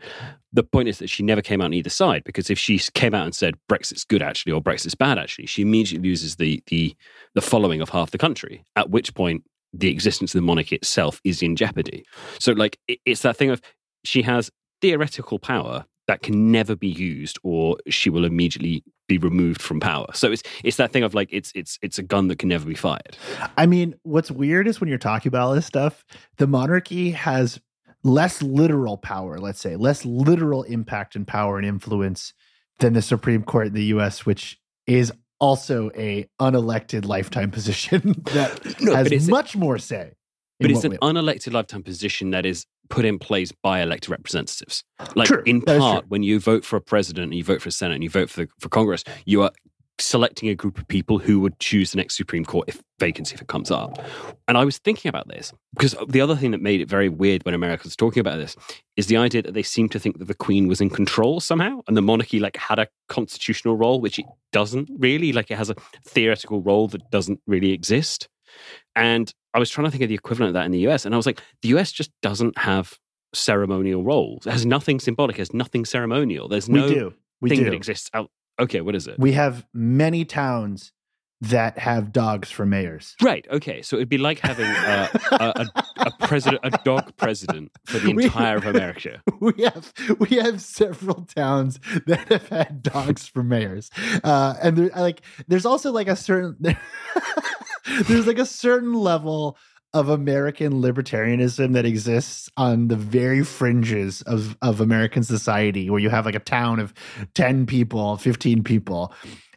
The 0.52 0.62
point 0.62 0.88
is 0.88 0.98
that 0.98 1.10
she 1.10 1.24
never 1.24 1.42
came 1.42 1.60
out 1.60 1.66
on 1.66 1.74
either 1.74 1.90
side 1.90 2.22
because 2.24 2.48
if 2.48 2.58
she 2.58 2.78
came 2.94 3.14
out 3.14 3.24
and 3.24 3.34
said 3.34 3.54
Brexit's 3.68 4.04
good 4.04 4.22
actually 4.22 4.52
or 4.52 4.62
Brexit's 4.62 4.94
bad 4.94 5.18
actually, 5.18 5.46
she 5.46 5.62
immediately 5.62 6.08
loses 6.08 6.36
the 6.36 6.62
the 6.68 6.94
the 7.34 7.42
following 7.42 7.80
of 7.80 7.88
half 7.88 8.12
the 8.12 8.18
country. 8.18 8.64
At 8.76 8.90
which 8.90 9.14
point 9.14 9.44
the 9.76 9.90
existence 9.90 10.34
of 10.34 10.38
the 10.38 10.46
monarchy 10.46 10.76
itself 10.76 11.20
is 11.24 11.42
in 11.42 11.56
jeopardy. 11.56 12.04
So, 12.38 12.52
like, 12.52 12.78
it's 12.86 13.22
that 13.22 13.36
thing 13.36 13.50
of 13.50 13.60
she 14.04 14.22
has 14.22 14.50
theoretical 14.80 15.38
power 15.38 15.84
that 16.06 16.22
can 16.22 16.52
never 16.52 16.76
be 16.76 16.88
used 16.88 17.38
or 17.42 17.76
she 17.88 18.10
will 18.10 18.24
immediately 18.24 18.84
be 19.08 19.18
removed 19.18 19.62
from 19.62 19.80
power. 19.80 20.06
So 20.14 20.32
it's 20.32 20.42
it's 20.62 20.76
that 20.76 20.92
thing 20.92 21.02
of 21.02 21.14
like 21.14 21.28
it's 21.30 21.52
it's 21.54 21.78
it's 21.82 21.98
a 21.98 22.02
gun 22.02 22.28
that 22.28 22.38
can 22.38 22.48
never 22.48 22.66
be 22.66 22.74
fired. 22.74 23.16
I 23.56 23.66
mean, 23.66 23.94
what's 24.02 24.30
weird 24.30 24.68
is 24.68 24.80
when 24.80 24.88
you're 24.88 24.98
talking 24.98 25.28
about 25.28 25.48
all 25.48 25.54
this 25.54 25.66
stuff, 25.66 26.04
the 26.36 26.46
monarchy 26.46 27.10
has 27.12 27.60
less 28.02 28.42
literal 28.42 28.98
power, 28.98 29.38
let's 29.38 29.60
say, 29.60 29.76
less 29.76 30.04
literal 30.04 30.62
impact 30.64 31.16
and 31.16 31.26
power 31.26 31.56
and 31.56 31.66
influence 31.66 32.34
than 32.78 32.92
the 32.92 33.02
Supreme 33.02 33.42
Court 33.42 33.68
in 33.68 33.74
the 33.74 33.84
US, 33.86 34.26
which 34.26 34.58
is 34.86 35.12
also 35.40 35.90
a 35.96 36.28
unelected 36.40 37.06
lifetime 37.06 37.50
position 37.50 38.22
that 38.32 38.80
no, 38.80 38.94
has 38.94 39.28
much 39.28 39.56
more 39.56 39.78
say. 39.78 40.14
But 40.60 40.70
it's 40.70 40.84
an 40.84 40.92
way? 40.92 40.98
unelected 40.98 41.52
lifetime 41.52 41.82
position 41.82 42.30
that 42.30 42.46
is 42.46 42.66
put 42.88 43.04
in 43.04 43.18
place 43.18 43.52
by 43.62 43.80
elected 43.80 44.10
representatives. 44.10 44.84
Like 45.14 45.28
true. 45.28 45.42
in 45.46 45.62
part, 45.62 46.06
when 46.08 46.22
you 46.22 46.38
vote 46.40 46.64
for 46.64 46.76
a 46.76 46.80
president 46.80 47.24
and 47.24 47.34
you 47.34 47.44
vote 47.44 47.62
for 47.62 47.68
a 47.68 47.72
senate 47.72 47.94
and 47.94 48.04
you 48.04 48.10
vote 48.10 48.30
for 48.30 48.42
the, 48.44 48.48
for 48.60 48.68
Congress, 48.68 49.04
you 49.24 49.42
are 49.42 49.50
selecting 49.98 50.48
a 50.48 50.54
group 50.54 50.78
of 50.78 50.88
people 50.88 51.18
who 51.18 51.38
would 51.40 51.58
choose 51.60 51.92
the 51.92 51.96
next 51.96 52.16
Supreme 52.16 52.44
Court 52.44 52.68
if 52.68 52.82
vacancy 52.98 53.34
if 53.34 53.40
it 53.40 53.48
comes 53.48 53.70
up. 53.70 54.04
And 54.48 54.58
I 54.58 54.64
was 54.64 54.78
thinking 54.78 55.08
about 55.08 55.28
this 55.28 55.52
because 55.74 55.94
the 56.08 56.20
other 56.20 56.34
thing 56.34 56.50
that 56.50 56.60
made 56.60 56.80
it 56.80 56.88
very 56.88 57.08
weird 57.08 57.44
when 57.44 57.54
Americans 57.54 57.84
was 57.84 57.96
talking 57.96 58.20
about 58.20 58.38
this 58.38 58.56
is 58.96 59.06
the 59.06 59.16
idea 59.16 59.42
that 59.42 59.54
they 59.54 59.62
seem 59.62 59.88
to 59.90 59.98
think 59.98 60.18
that 60.18 60.26
the 60.26 60.34
Queen 60.34 60.66
was 60.66 60.80
in 60.80 60.90
control 60.90 61.40
somehow 61.40 61.80
and 61.86 61.96
the 61.96 62.02
monarchy 62.02 62.40
like 62.40 62.56
had 62.56 62.78
a 62.78 62.88
constitutional 63.08 63.76
role, 63.76 64.00
which 64.00 64.18
it 64.18 64.26
doesn't 64.52 64.88
really. 64.98 65.32
Like 65.32 65.50
it 65.50 65.58
has 65.58 65.70
a 65.70 65.76
theoretical 66.06 66.60
role 66.60 66.88
that 66.88 67.10
doesn't 67.10 67.40
really 67.46 67.72
exist. 67.72 68.28
And 68.96 69.32
I 69.54 69.58
was 69.58 69.70
trying 69.70 69.86
to 69.86 69.90
think 69.90 70.02
of 70.02 70.08
the 70.08 70.14
equivalent 70.14 70.48
of 70.48 70.54
that 70.54 70.66
in 70.66 70.72
the 70.72 70.86
US, 70.88 71.06
and 71.06 71.14
I 71.14 71.16
was 71.16 71.26
like, 71.26 71.40
the 71.62 71.68
US 71.70 71.92
just 71.92 72.10
doesn't 72.20 72.58
have 72.58 72.98
ceremonial 73.32 74.02
roles. 74.02 74.46
It 74.46 74.52
has 74.52 74.66
nothing 74.66 75.00
symbolic. 75.00 75.36
It 75.36 75.40
has 75.40 75.54
nothing 75.54 75.84
ceremonial. 75.84 76.48
There's 76.48 76.68
no 76.68 76.86
we 76.86 76.94
do. 76.94 77.14
We 77.40 77.50
thing 77.50 77.60
do. 77.60 77.64
that 77.66 77.74
exists 77.74 78.10
out. 78.14 78.30
Okay, 78.58 78.80
what 78.80 78.94
is 78.94 79.06
it? 79.06 79.18
We 79.18 79.32
have 79.32 79.66
many 79.72 80.24
towns 80.24 80.92
that 81.50 81.78
have 81.78 82.12
dogs 82.12 82.50
for 82.50 82.64
mayors. 82.64 83.14
Right. 83.22 83.46
Okay. 83.50 83.82
So 83.82 83.96
it'd 83.96 84.08
be 84.08 84.18
like 84.18 84.38
having 84.38 84.66
a, 84.66 85.10
a, 85.32 85.36
a, 85.36 85.66
a, 85.98 86.26
president, 86.26 86.60
a 86.64 86.70
dog 86.84 87.16
president 87.16 87.72
for 87.86 87.98
the 87.98 88.10
entire 88.22 88.56
of 88.56 88.66
America. 88.66 89.22
We 89.40 89.64
have 89.64 89.92
we 90.18 90.36
have 90.36 90.60
several 90.62 91.26
towns 91.26 91.78
that 92.06 92.28
have 92.32 92.48
had 92.48 92.82
dogs 92.82 93.26
for 93.26 93.42
mayors, 93.42 93.90
uh, 94.22 94.54
and 94.62 94.76
there, 94.76 94.90
like 94.96 95.20
there's 95.48 95.66
also 95.66 95.92
like 95.92 96.08
a 96.08 96.16
certain 96.16 96.56
there's 98.08 98.26
like 98.26 98.38
a 98.38 98.46
certain 98.46 98.94
level 98.94 99.58
of 99.92 100.08
American 100.08 100.82
libertarianism 100.82 101.72
that 101.74 101.84
exists 101.84 102.50
on 102.56 102.88
the 102.88 102.96
very 102.96 103.44
fringes 103.44 104.22
of, 104.22 104.56
of 104.60 104.80
American 104.80 105.22
society, 105.22 105.88
where 105.88 106.00
you 106.00 106.10
have 106.10 106.26
like 106.26 106.34
a 106.34 106.40
town 106.40 106.80
of 106.80 106.92
10 107.34 107.66
people, 107.66 108.16
15 108.16 108.64
people, 108.64 109.14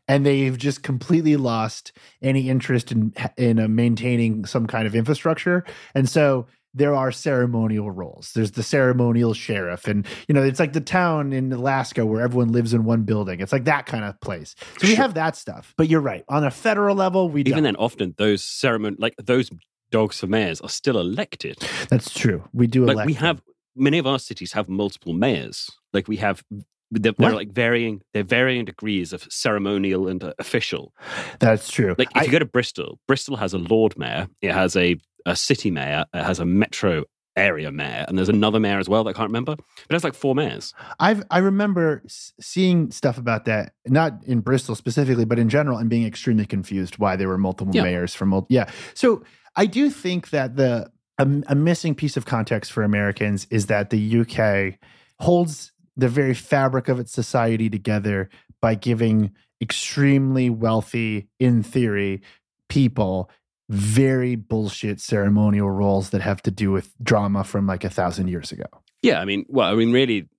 and 0.08 0.26
they've 0.26 0.58
just 0.58 0.84
completely 0.84 1.36
lost 1.36 1.92
any 2.22 2.50
interest 2.50 2.92
in 2.92 3.14
in 3.38 3.60
uh, 3.60 3.68
maintaining 3.68 4.46
some 4.46 4.68
kind 4.68 4.88
of 4.88 4.96
infrastructure. 4.96 5.64
And 5.94 6.10
so 6.10 6.48
there 6.74 6.94
are 6.94 7.12
ceremonial 7.12 7.90
roles. 7.90 8.32
There's 8.34 8.52
the 8.52 8.64
ceremonial 8.64 9.34
sheriff, 9.34 9.88
and 9.88 10.06
you 10.28 10.34
know 10.34 10.44
it's 10.44 10.60
like 10.60 10.74
the 10.74 10.82
town 10.82 11.34
in 11.34 11.52
Alaska 11.52 12.06
where 12.06 12.22
everyone 12.22 12.52
lives 12.52 12.74
in 12.74 12.84
one 12.84 13.04
building. 13.04 13.40
It's 13.40 13.52
like 13.52 13.66
that 13.66 13.86
kind 13.86 14.06
of 14.06 14.20
place. 14.22 14.56
So 14.78 14.88
we 14.88 14.96
have 14.96 15.16
that 15.16 15.36
stuff. 15.36 15.74
But 15.78 15.90
you're 15.90 16.02
right. 16.02 16.24
On 16.30 16.44
a 16.44 16.52
federal 16.52 16.96
level, 16.96 17.30
we 17.30 17.42
even 17.42 17.54
don't. 17.54 17.64
then 17.64 17.76
often 17.78 18.16
those 18.18 18.44
ceremony 18.44 18.96
like 19.00 19.16
those 19.18 19.50
dogs 19.90 20.20
for 20.20 20.28
mayors 20.28 20.62
are 20.62 20.70
still 20.70 21.00
elected. 21.00 21.58
That's 21.90 22.14
true. 22.14 22.44
We 22.54 22.68
do 22.68 22.86
like 22.86 23.06
we 23.06 23.14
them. 23.14 23.24
have 23.24 23.42
many 23.76 23.98
of 23.98 24.08
our 24.08 24.20
cities 24.20 24.54
have 24.54 24.70
multiple 24.70 25.14
mayors. 25.14 25.72
Like 25.94 26.08
we 26.08 26.18
have 26.18 26.44
they're, 26.92 27.14
they're, 27.18 27.34
like 27.34 27.52
varying 27.52 28.02
they're 28.14 28.24
varying 28.24 28.66
degrees 28.66 29.14
of 29.14 29.28
ceremonial 29.30 30.08
and 30.08 30.24
uh, 30.24 30.34
official. 30.40 30.94
That's 31.40 31.70
true. 31.70 31.96
Like 31.98 32.10
if 32.16 32.22
I, 32.22 32.26
you 32.26 32.32
go 32.32 32.40
to 32.40 32.46
bristol 32.46 33.00
bristol 33.08 33.36
has 33.36 33.54
a 33.54 33.58
lord 33.58 33.98
mayor 33.98 34.28
it 34.42 34.52
has 34.52 34.76
a, 34.76 34.98
a 35.26 35.36
city 35.36 35.72
mayor 35.72 36.06
it 36.14 36.24
has 36.24 36.40
a 36.40 36.46
metro 36.46 37.04
area 37.36 37.72
mayor 37.72 38.04
and 38.08 38.18
there's 38.18 38.30
another 38.30 38.60
mayor 38.60 38.80
as 38.80 38.90
well 38.90 39.04
that 39.04 39.12
i 39.12 39.14
can't 39.14 39.30
remember 39.30 39.56
but 39.56 39.96
it's 39.96 40.04
like 40.04 40.16
four 40.16 40.34
mayors. 40.34 40.74
I've 41.00 41.24
i 41.30 41.38
remember 41.38 42.02
seeing 42.08 42.90
stuff 42.92 43.18
about 43.18 43.46
that 43.46 43.74
not 43.86 44.24
in 44.26 44.40
bristol 44.40 44.74
specifically 44.74 45.26
but 45.26 45.38
in 45.38 45.50
general 45.50 45.78
and 45.78 45.90
being 45.90 46.06
extremely 46.06 46.46
confused 46.46 46.98
why 46.98 47.16
there 47.16 47.28
were 47.28 47.38
multiple 47.38 47.76
yeah. 47.76 47.84
mayors 47.84 48.16
from 48.16 48.30
multiple 48.30 48.56
yeah. 48.56 48.70
So 48.96 49.24
i 49.56 49.68
do 49.68 49.90
think 49.92 50.32
that 50.32 50.56
the 50.56 50.92
a, 51.20 51.28
a 51.48 51.56
missing 51.56 51.94
piece 51.94 52.18
of 52.18 52.26
context 52.26 52.72
for 52.72 52.82
americans 52.82 53.46
is 53.52 53.68
that 53.68 53.92
the 53.92 54.20
uk 54.22 54.80
holds 55.20 55.72
the 55.98 56.08
very 56.08 56.34
fabric 56.34 56.88
of 56.88 57.00
its 57.00 57.12
society 57.12 57.70
together 57.70 58.30
by 58.62 58.76
giving 58.76 59.32
extremely 59.60 60.50
wealthy, 60.50 61.28
in 61.40 61.64
theory, 61.64 62.22
people 62.70 63.30
very 63.70 64.36
bullshit 64.36 65.02
ceremonial 65.02 65.70
roles 65.70 66.12
that 66.12 66.22
have 66.22 66.42
to 66.42 66.52
do 66.52 66.72
with 66.72 66.94
drama 67.04 67.44
from 67.44 67.68
like 67.68 67.84
a 67.84 67.90
thousand 67.90 68.30
years 68.30 68.52
ago. 68.52 68.66
Yeah, 69.02 69.20
I 69.20 69.26
mean, 69.26 69.46
well, 69.50 69.70
I 69.70 69.76
mean, 69.76 69.92
really, 69.92 70.30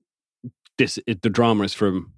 this 0.79 0.99
it, 1.07 1.23
the 1.23 1.31
drama 1.31 1.65
is 1.65 1.75
from 1.75 2.13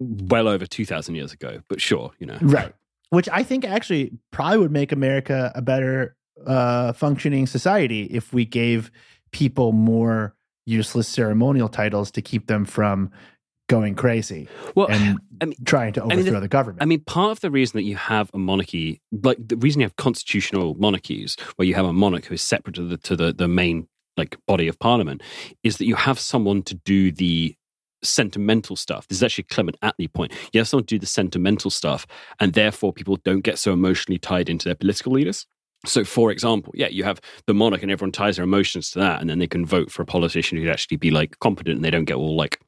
well 0.00 0.48
over 0.48 0.66
two 0.66 0.84
thousand 0.84 1.14
years 1.14 1.32
ago. 1.32 1.60
But 1.68 1.80
sure, 1.80 2.12
you 2.18 2.26
know, 2.26 2.38
right? 2.42 2.74
Which 3.10 3.28
I 3.30 3.42
think 3.42 3.64
actually 3.64 4.12
probably 4.32 4.58
would 4.58 4.72
make 4.72 4.92
America 4.92 5.52
a 5.54 5.62
better 5.62 6.16
uh, 6.46 6.92
functioning 6.92 7.46
society 7.46 8.04
if 8.04 8.32
we 8.32 8.44
gave 8.44 8.90
people 9.30 9.72
more 9.72 10.34
useless 10.66 11.08
ceremonial 11.08 11.68
titles 11.68 12.10
to 12.12 12.22
keep 12.22 12.46
them 12.46 12.64
from 12.64 13.10
going 13.68 13.94
crazy 13.94 14.48
Well, 14.74 14.88
and 14.88 15.18
I 15.40 15.46
mean, 15.46 15.56
trying 15.64 15.92
to 15.94 16.00
mean, 16.00 16.08
the- 16.10 16.14
overthrow 16.16 16.40
the 16.40 16.48
government. 16.48 16.82
I 16.82 16.86
mean, 16.86 17.00
part 17.00 17.32
of 17.32 17.40
the 17.40 17.50
reason 17.50 17.78
that 17.78 17.84
you 17.84 17.96
have 17.96 18.30
a 18.34 18.38
monarchy, 18.38 19.00
like 19.10 19.38
the 19.38 19.56
reason 19.56 19.80
you 19.80 19.86
have 19.86 19.96
constitutional 19.96 20.74
monarchies, 20.74 21.36
where 21.56 21.66
you 21.66 21.74
have 21.74 21.86
a 21.86 21.92
monarch 21.92 22.26
who 22.26 22.34
is 22.34 22.42
separate 22.42 22.74
to 22.76 22.84
the 22.84 22.96
to 22.98 23.16
the, 23.16 23.32
the 23.32 23.48
main 23.48 23.88
like 24.16 24.36
body 24.46 24.68
of 24.68 24.78
parliament, 24.78 25.22
is 25.62 25.78
that 25.78 25.86
you 25.86 25.96
have 25.96 26.18
someone 26.18 26.62
to 26.62 26.74
do 26.74 27.10
the 27.10 27.56
sentimental 28.02 28.76
stuff. 28.76 29.08
This 29.08 29.18
is 29.18 29.22
actually 29.22 29.44
Clement 29.44 29.78
Attlee 29.82 30.12
point. 30.12 30.32
You 30.52 30.60
have 30.60 30.68
someone 30.68 30.84
to 30.84 30.94
do 30.94 30.98
the 30.98 31.06
sentimental 31.06 31.70
stuff, 31.70 32.06
and 32.38 32.52
therefore 32.52 32.92
people 32.92 33.16
don't 33.24 33.40
get 33.40 33.58
so 33.58 33.72
emotionally 33.72 34.18
tied 34.18 34.48
into 34.48 34.66
their 34.68 34.74
political 34.74 35.12
leaders. 35.12 35.46
So, 35.86 36.04
for 36.04 36.30
example, 36.30 36.72
yeah, 36.76 36.88
you 36.88 37.04
have 37.04 37.20
the 37.46 37.54
monarch, 37.54 37.82
and 37.82 37.90
everyone 37.90 38.12
ties 38.12 38.36
their 38.36 38.44
emotions 38.44 38.90
to 38.92 38.98
that, 39.00 39.20
and 39.20 39.28
then 39.30 39.38
they 39.38 39.46
can 39.46 39.64
vote 39.66 39.90
for 39.90 40.02
a 40.02 40.06
politician 40.06 40.58
who'd 40.58 40.68
actually 40.70 40.96
be 40.96 41.10
like 41.10 41.38
competent, 41.40 41.76
and 41.76 41.84
they 41.84 41.90
don't 41.90 42.04
get 42.04 42.16
all 42.16 42.36
like 42.36 42.60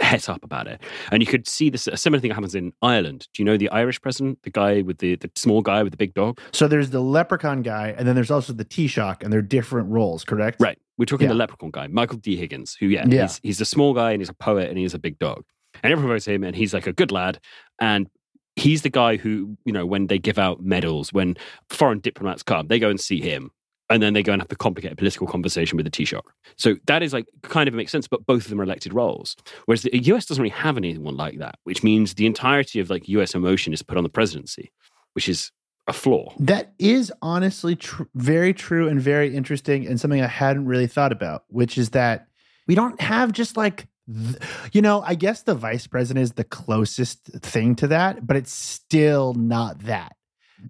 het 0.00 0.28
up 0.28 0.44
about 0.44 0.68
it. 0.68 0.80
And 1.10 1.22
you 1.22 1.26
could 1.26 1.48
see 1.48 1.70
this 1.70 1.86
a 1.88 1.96
similar 1.96 2.20
thing 2.20 2.30
happens 2.30 2.54
in 2.54 2.72
Ireland. 2.82 3.26
Do 3.34 3.42
you 3.42 3.44
know 3.44 3.56
the 3.56 3.68
Irish 3.70 4.00
president, 4.00 4.38
the 4.44 4.50
guy 4.50 4.82
with 4.82 4.98
the 4.98 5.16
the 5.16 5.30
small 5.34 5.60
guy 5.60 5.82
with 5.82 5.92
the 5.92 5.96
big 5.96 6.14
dog? 6.14 6.38
so 6.52 6.68
there's 6.68 6.90
the 6.90 7.00
leprechaun 7.00 7.62
guy, 7.62 7.94
and 7.98 8.06
then 8.06 8.14
there's 8.14 8.30
also 8.30 8.52
the 8.52 8.64
Taoiseach, 8.64 9.22
and 9.22 9.32
they're 9.32 9.42
different 9.42 9.90
roles, 9.90 10.24
correct? 10.24 10.60
Right. 10.60 10.78
We're 10.98 11.04
talking 11.06 11.26
Yeah. 11.26 11.32
the 11.34 11.38
leprechaun 11.38 11.70
guy, 11.70 11.86
Michael 11.88 12.18
D. 12.18 12.36
Higgins, 12.36 12.76
who, 12.78 12.86
yeah, 12.86 13.06
Yeah. 13.08 13.22
He's, 13.22 13.40
he's 13.42 13.60
a 13.60 13.64
small 13.64 13.94
guy 13.94 14.10
and 14.12 14.20
he's 14.20 14.28
a 14.28 14.34
poet 14.34 14.68
and 14.68 14.76
he's 14.78 14.94
a 14.94 14.98
big 14.98 15.18
dog. 15.20 15.44
And 15.82 15.92
everyone 15.92 16.12
votes 16.14 16.26
him 16.26 16.42
and 16.42 16.56
he's 16.56 16.74
like 16.74 16.88
a 16.88 16.92
good 16.92 17.12
lad. 17.12 17.38
And 17.80 18.08
he's 18.58 18.82
the 18.82 18.90
guy 18.90 19.16
who, 19.16 19.56
you 19.64 19.72
know, 19.72 19.86
when 19.86 20.08
they 20.08 20.18
give 20.18 20.38
out 20.38 20.62
medals, 20.62 21.12
when 21.12 21.36
foreign 21.70 22.00
diplomats 22.00 22.42
come, 22.42 22.68
they 22.68 22.78
go 22.78 22.90
and 22.90 23.00
see 23.00 23.20
him. 23.20 23.50
And 23.90 24.02
then 24.02 24.12
they 24.12 24.22
go 24.22 24.32
and 24.32 24.42
have 24.42 24.48
the 24.48 24.56
complicated 24.56 24.98
political 24.98 25.26
conversation 25.26 25.78
with 25.78 25.86
the 25.86 25.90
Taoiseach. 25.90 26.20
So 26.56 26.76
that 26.86 27.02
is 27.02 27.14
like 27.14 27.24
kind 27.42 27.68
of 27.68 27.74
makes 27.74 27.90
sense, 27.90 28.06
but 28.06 28.26
both 28.26 28.44
of 28.44 28.50
them 28.50 28.60
are 28.60 28.64
elected 28.64 28.92
roles. 28.92 29.34
Whereas 29.64 29.80
the 29.80 29.98
US 30.12 30.26
doesn't 30.26 30.42
really 30.42 30.54
have 30.54 30.76
anyone 30.76 31.16
like 31.16 31.38
that, 31.38 31.54
which 31.64 31.82
means 31.82 32.14
the 32.14 32.26
entirety 32.26 32.80
of 32.80 32.90
like 32.90 33.08
US 33.08 33.34
emotion 33.34 33.72
is 33.72 33.82
put 33.82 33.96
on 33.96 34.04
the 34.04 34.10
presidency, 34.10 34.70
which 35.14 35.26
is 35.26 35.50
a 35.86 35.92
flaw. 35.94 36.34
That 36.38 36.74
is 36.78 37.10
honestly 37.22 37.76
tr- 37.76 38.02
very 38.14 38.52
true 38.52 38.88
and 38.88 39.00
very 39.00 39.34
interesting, 39.34 39.86
and 39.86 39.98
something 39.98 40.20
I 40.20 40.26
hadn't 40.26 40.66
really 40.66 40.86
thought 40.86 41.12
about, 41.12 41.44
which 41.48 41.78
is 41.78 41.90
that 41.90 42.28
we 42.66 42.74
don't 42.74 43.00
have 43.00 43.32
just 43.32 43.56
like, 43.56 43.88
th- 44.12 44.36
you 44.72 44.82
know, 44.82 45.02
I 45.02 45.14
guess 45.14 45.42
the 45.42 45.54
vice 45.54 45.86
president 45.86 46.22
is 46.24 46.32
the 46.32 46.44
closest 46.44 47.24
thing 47.26 47.74
to 47.76 47.88
that, 47.88 48.26
but 48.26 48.36
it's 48.36 48.52
still 48.52 49.34
not 49.34 49.80
that. 49.80 50.16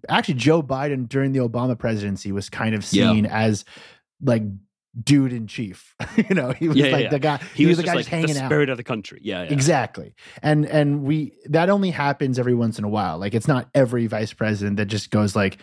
Actually, 0.08 0.34
Joe 0.34 0.62
Biden 0.62 1.08
during 1.08 1.32
the 1.32 1.38
Obama 1.40 1.78
presidency 1.78 2.30
was 2.32 2.50
kind 2.50 2.74
of 2.74 2.82
Yeah. 2.92 3.12
seen 3.12 3.26
as 3.26 3.64
like 4.22 4.42
dude 5.02 5.32
in 5.32 5.46
chief. 5.46 5.94
you 6.28 6.34
know, 6.34 6.50
he 6.50 6.68
was 6.68 6.76
Yeah, 6.76 6.86
yeah, 6.86 6.92
like 6.92 7.02
yeah. 7.04 7.10
the 7.10 7.18
guy. 7.18 7.40
He, 7.54 7.66
was, 7.66 7.76
the 7.76 7.84
just 7.84 7.92
guy 7.92 7.94
like 7.94 8.00
just 8.00 8.10
hanging 8.10 8.34
the 8.34 8.42
out. 8.42 8.48
spirit 8.48 8.68
of 8.68 8.76
the 8.76 8.84
country. 8.84 9.20
Yeah, 9.22 9.44
yeah. 9.44 9.52
Exactly. 9.52 10.14
And 10.42 10.66
and 10.66 11.04
we 11.04 11.32
that 11.46 11.70
only 11.70 11.90
happens 11.90 12.38
every 12.38 12.54
once 12.54 12.78
in 12.78 12.84
a 12.84 12.88
while. 12.88 13.18
Like 13.18 13.34
it's 13.34 13.48
not 13.48 13.68
every 13.74 14.06
vice 14.08 14.32
president 14.32 14.76
that 14.76 14.86
just 14.86 15.10
goes 15.10 15.34
like 15.36 15.58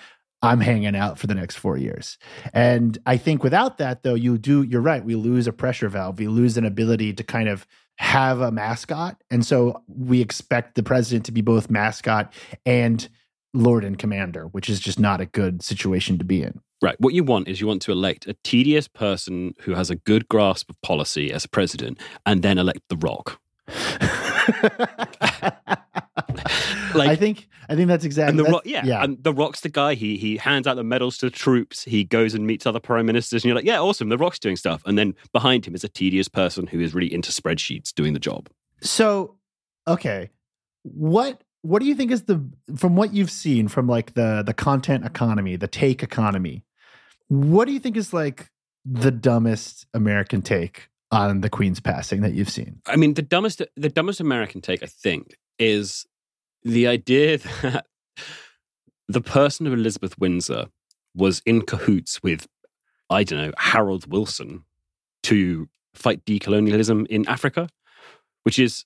I'm 0.46 0.62
hanging 0.62 0.96
out 0.96 1.20
for 1.20 1.28
the 1.28 1.36
next 1.36 1.56
4 1.56 1.78
years. 1.78 2.18
And 2.54 2.98
I 3.06 3.18
think 3.18 3.44
without 3.44 3.78
that 3.80 4.04
though 4.04 4.16
you 4.16 4.38
do 4.38 4.64
you're 4.64 4.82
right, 4.82 5.04
we 5.04 5.16
lose 5.16 5.48
a 5.48 5.54
pressure 5.54 5.90
valve. 5.90 6.20
We 6.20 6.28
lose 6.28 6.58
an 6.58 6.66
ability 6.66 7.14
to 7.14 7.24
kind 7.24 7.50
of 7.50 7.66
have 7.98 8.42
a 8.42 8.52
mascot. 8.52 9.22
And 9.32 9.46
so 9.46 9.82
we 9.88 10.22
expect 10.22 10.75
the 10.75 10.84
president 10.84 11.25
to 11.25 11.32
be 11.32 11.42
both 11.42 11.70
mascot 11.70 12.34
and 12.66 13.08
lord 13.54 13.86
and 13.86 13.98
commander, 13.98 14.48
which 14.48 14.70
is 14.70 14.80
just 14.80 15.00
not 15.00 15.22
a 15.22 15.25
good 15.25 15.64
situation 15.64 16.18
to 16.18 16.25
be 16.25 16.44
in. 16.44 16.60
Right. 16.82 17.00
What 17.00 17.14
you 17.14 17.24
want 17.24 17.48
is 17.48 17.62
you 17.62 17.68
want 17.68 17.82
to 17.84 17.92
elect 17.92 18.28
a 18.28 18.36
tedious 18.44 18.88
person 18.88 19.54
who 19.62 19.74
has 19.74 19.90
a 19.90 19.96
good 19.96 20.28
grasp 20.28 20.70
of 20.70 20.80
policy 20.82 21.32
as 21.32 21.46
a 21.46 21.50
president 21.50 22.00
and 22.25 22.44
then 22.44 22.58
elect 22.58 22.82
The 22.90 22.98
Rock. 22.98 23.40
Like- 26.96 27.10
I 27.10 27.16
think 27.16 27.48
I 27.68 27.75
think 27.75 27.88
that's 27.88 28.06
exactly 28.06 28.30
And 28.30 28.40
the 28.40 28.44
that's- 28.44 28.54
Rock, 28.54 28.64
yeah, 28.66 29.04
and 29.04 29.22
the 29.24 29.34
Rock's 29.34 29.62
the 29.62 29.70
guy. 29.70 29.96
He 29.96 30.18
he 30.18 30.38
hands 30.38 30.68
out 30.68 30.75
the 30.75 30.84
medals 30.84 31.18
to 31.18 31.25
the 31.25 31.32
troops. 31.32 31.84
He 31.84 32.03
goes 32.03 32.34
and 32.34 32.46
meets 32.48 32.66
other 32.66 32.79
prime 32.79 33.05
ministers, 33.05 33.44
and 33.44 33.50
you're 33.50 33.55
like, 33.55 33.66
yeah, 33.66 33.79
awesome. 33.79 34.10
The 34.10 34.18
Rock's 34.18 34.40
doing 34.40 34.55
stuff, 34.55 34.81
and 34.86 34.98
then 34.98 35.16
behind 35.34 35.66
him 35.66 35.75
is 35.75 35.84
a 35.84 35.90
tedious 35.90 36.27
person 36.27 36.68
who 36.68 36.79
is 36.79 36.94
really 36.94 37.14
into 37.14 37.31
spreadsheets 37.31 37.94
doing 37.94 38.14
the 38.14 38.20
job. 38.20 38.50
So, 38.81 39.36
okay, 39.88 40.29
what 40.84 41.42
what 41.64 41.79
do 41.79 41.88
you 41.88 41.96
think 41.96 42.12
is 42.12 42.24
the 42.24 42.48
from 42.77 42.96
what 42.96 43.14
you've 43.14 43.31
seen 43.31 43.68
from 43.68 43.88
like 43.88 44.14
the 44.14 44.44
the 44.46 44.53
content 44.53 45.03
economy, 45.05 45.55
the 45.55 45.68
take 45.68 46.03
economy? 46.03 46.64
What 47.27 47.66
do 47.66 47.72
you 47.74 47.79
think 47.79 47.98
is 47.98 48.14
like 48.14 48.51
the 48.86 49.12
dumbest 49.12 49.88
American 49.96 50.44
take 50.44 50.90
on 51.12 51.42
the 51.42 51.50
Queen's 51.50 51.79
passing 51.79 52.22
that 52.22 52.34
you've 52.36 52.50
seen? 52.51 52.81
I 52.86 52.96
mean, 52.96 53.16
the 53.16 53.24
dumbest 53.24 53.64
the 53.75 53.90
dumbest 53.90 54.20
American 54.20 54.62
take, 54.62 54.84
I 54.84 54.86
think, 54.88 55.36
is 55.58 56.05
the 56.66 56.88
idea 56.88 57.38
that 57.62 57.86
the 59.08 59.22
person 59.22 59.68
of 59.68 59.74
Elizabeth 59.74 60.18
Windsor 60.20 60.66
was 61.16 61.42
in 61.46 61.62
cahoots 61.62 62.22
with, 62.22 62.48
I 63.10 63.24
don't 63.24 63.40
know, 63.40 63.54
Harold 63.58 64.12
Wilson 64.12 64.66
to 65.24 65.70
fight 65.94 66.25
decolonialism 66.25 67.08
in 67.08 67.25
Africa, 67.30 67.70
which 68.44 68.60
is, 68.60 68.84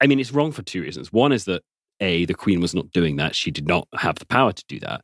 I 0.00 0.06
mean, 0.06 0.20
it's 0.20 0.32
wrong 0.32 0.52
for 0.52 0.62
two 0.62 0.80
reasons. 0.80 1.12
One 1.12 1.32
is 1.32 1.44
that 1.44 1.62
a 2.00 2.24
the 2.24 2.34
Queen 2.34 2.60
was 2.60 2.74
not 2.74 2.92
doing 2.92 3.16
that; 3.16 3.34
she 3.34 3.50
did 3.50 3.66
not 3.66 3.88
have 3.96 4.20
the 4.20 4.26
power 4.26 4.52
to 4.52 4.64
do 4.68 4.78
that. 4.80 5.02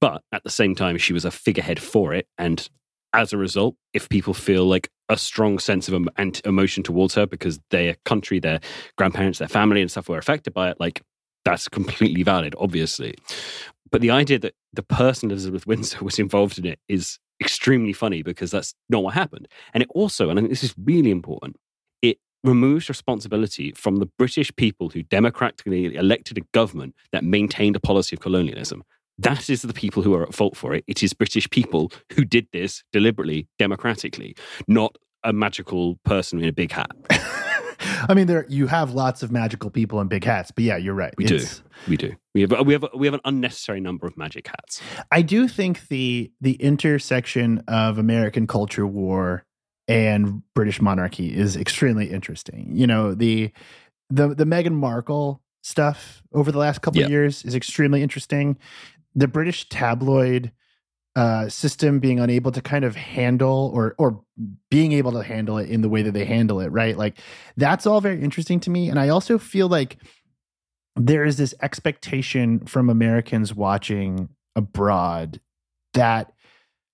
But 0.00 0.22
at 0.32 0.42
the 0.42 0.50
same 0.50 0.74
time, 0.74 0.98
she 0.98 1.12
was 1.12 1.24
a 1.24 1.30
figurehead 1.30 1.80
for 1.80 2.12
it, 2.12 2.26
and 2.36 2.68
as 3.12 3.32
a 3.32 3.38
result, 3.38 3.76
if 3.92 4.08
people 4.08 4.34
feel 4.34 4.66
like 4.66 4.90
a 5.08 5.16
strong 5.16 5.60
sense 5.60 5.88
of 5.88 6.08
em- 6.18 6.32
emotion 6.44 6.82
towards 6.82 7.14
her 7.14 7.26
because 7.26 7.60
their 7.70 7.94
country, 8.04 8.40
their 8.40 8.58
grandparents, 8.98 9.38
their 9.38 9.46
family, 9.46 9.80
and 9.80 9.90
stuff 9.90 10.08
were 10.08 10.18
affected 10.18 10.52
by 10.52 10.70
it, 10.70 10.80
like 10.80 11.00
that's 11.44 11.68
completely 11.68 12.22
valid, 12.22 12.54
obviously. 12.58 13.14
But 13.90 14.00
the 14.00 14.10
idea 14.10 14.38
that 14.40 14.54
the 14.72 14.82
person 14.82 15.30
Elizabeth 15.30 15.66
Windsor 15.66 16.04
was 16.04 16.18
involved 16.18 16.58
in 16.58 16.66
it 16.66 16.80
is 16.88 17.18
extremely 17.40 17.92
funny 17.92 18.22
because 18.22 18.50
that's 18.50 18.74
not 18.88 19.02
what 19.02 19.14
happened. 19.14 19.48
And 19.72 19.82
it 19.82 19.88
also, 19.94 20.30
and 20.30 20.38
I 20.38 20.42
think 20.42 20.50
this 20.50 20.64
is 20.64 20.74
really 20.82 21.10
important, 21.10 21.56
it 22.02 22.18
removes 22.42 22.88
responsibility 22.88 23.72
from 23.72 23.96
the 23.96 24.06
British 24.18 24.54
people 24.56 24.88
who 24.88 25.02
democratically 25.02 25.94
elected 25.94 26.38
a 26.38 26.42
government 26.52 26.94
that 27.12 27.24
maintained 27.24 27.76
a 27.76 27.80
policy 27.80 28.16
of 28.16 28.20
colonialism. 28.20 28.82
That 29.18 29.48
is 29.48 29.62
the 29.62 29.72
people 29.72 30.02
who 30.02 30.14
are 30.14 30.24
at 30.24 30.34
fault 30.34 30.56
for 30.56 30.74
it. 30.74 30.84
It 30.88 31.02
is 31.02 31.12
British 31.12 31.48
people 31.50 31.92
who 32.14 32.24
did 32.24 32.48
this 32.52 32.82
deliberately, 32.92 33.46
democratically, 33.58 34.34
not 34.66 34.96
a 35.22 35.32
magical 35.32 36.00
person 36.04 36.40
in 36.40 36.48
a 36.48 36.52
big 36.52 36.72
hat. 36.72 36.90
I 38.08 38.14
mean, 38.14 38.26
there 38.26 38.46
you 38.48 38.66
have 38.66 38.92
lots 38.92 39.22
of 39.22 39.30
magical 39.32 39.70
people 39.70 40.00
in 40.00 40.08
big 40.08 40.24
hats, 40.24 40.50
but 40.50 40.64
yeah, 40.64 40.76
you're 40.76 40.94
right. 40.94 41.14
We 41.16 41.24
do. 41.24 41.40
We 41.88 41.96
do. 41.96 42.14
We 42.34 42.40
have 42.42 42.66
we 42.66 42.72
have 42.72 42.84
we 42.94 43.06
have 43.06 43.14
an 43.14 43.20
unnecessary 43.24 43.80
number 43.80 44.06
of 44.06 44.16
magic 44.16 44.48
hats. 44.48 44.80
I 45.10 45.22
do 45.22 45.48
think 45.48 45.88
the 45.88 46.30
the 46.40 46.54
intersection 46.54 47.62
of 47.68 47.98
American 47.98 48.46
culture 48.46 48.86
war 48.86 49.44
and 49.88 50.42
British 50.54 50.80
monarchy 50.80 51.34
is 51.34 51.56
extremely 51.56 52.10
interesting. 52.10 52.70
You 52.72 52.86
know, 52.86 53.14
the 53.14 53.52
the 54.10 54.28
the 54.34 54.44
Meghan 54.44 54.72
Markle 54.74 55.42
stuff 55.62 56.22
over 56.32 56.52
the 56.52 56.58
last 56.58 56.82
couple 56.82 57.00
Yeah. 57.00 57.06
of 57.06 57.10
years 57.10 57.44
is 57.44 57.54
extremely 57.54 58.02
interesting. 58.02 58.58
The 59.14 59.28
British 59.28 59.68
tabloid 59.68 60.52
uh, 61.16 61.48
system 61.48 62.00
being 62.00 62.18
unable 62.18 62.50
to 62.50 62.60
kind 62.60 62.84
of 62.84 62.96
handle 62.96 63.70
or 63.72 63.94
or 63.98 64.20
being 64.70 64.92
able 64.92 65.12
to 65.12 65.22
handle 65.22 65.58
it 65.58 65.70
in 65.70 65.80
the 65.80 65.88
way 65.88 66.02
that 66.02 66.12
they 66.12 66.24
handle 66.24 66.60
it, 66.60 66.68
right? 66.68 66.96
Like 66.96 67.18
that's 67.56 67.86
all 67.86 68.00
very 68.00 68.20
interesting 68.20 68.58
to 68.60 68.70
me. 68.70 68.88
And 68.88 68.98
I 68.98 69.08
also 69.08 69.38
feel 69.38 69.68
like 69.68 69.98
there 70.96 71.24
is 71.24 71.36
this 71.36 71.54
expectation 71.62 72.66
from 72.66 72.90
Americans 72.90 73.54
watching 73.54 74.28
abroad 74.56 75.40
that 75.92 76.32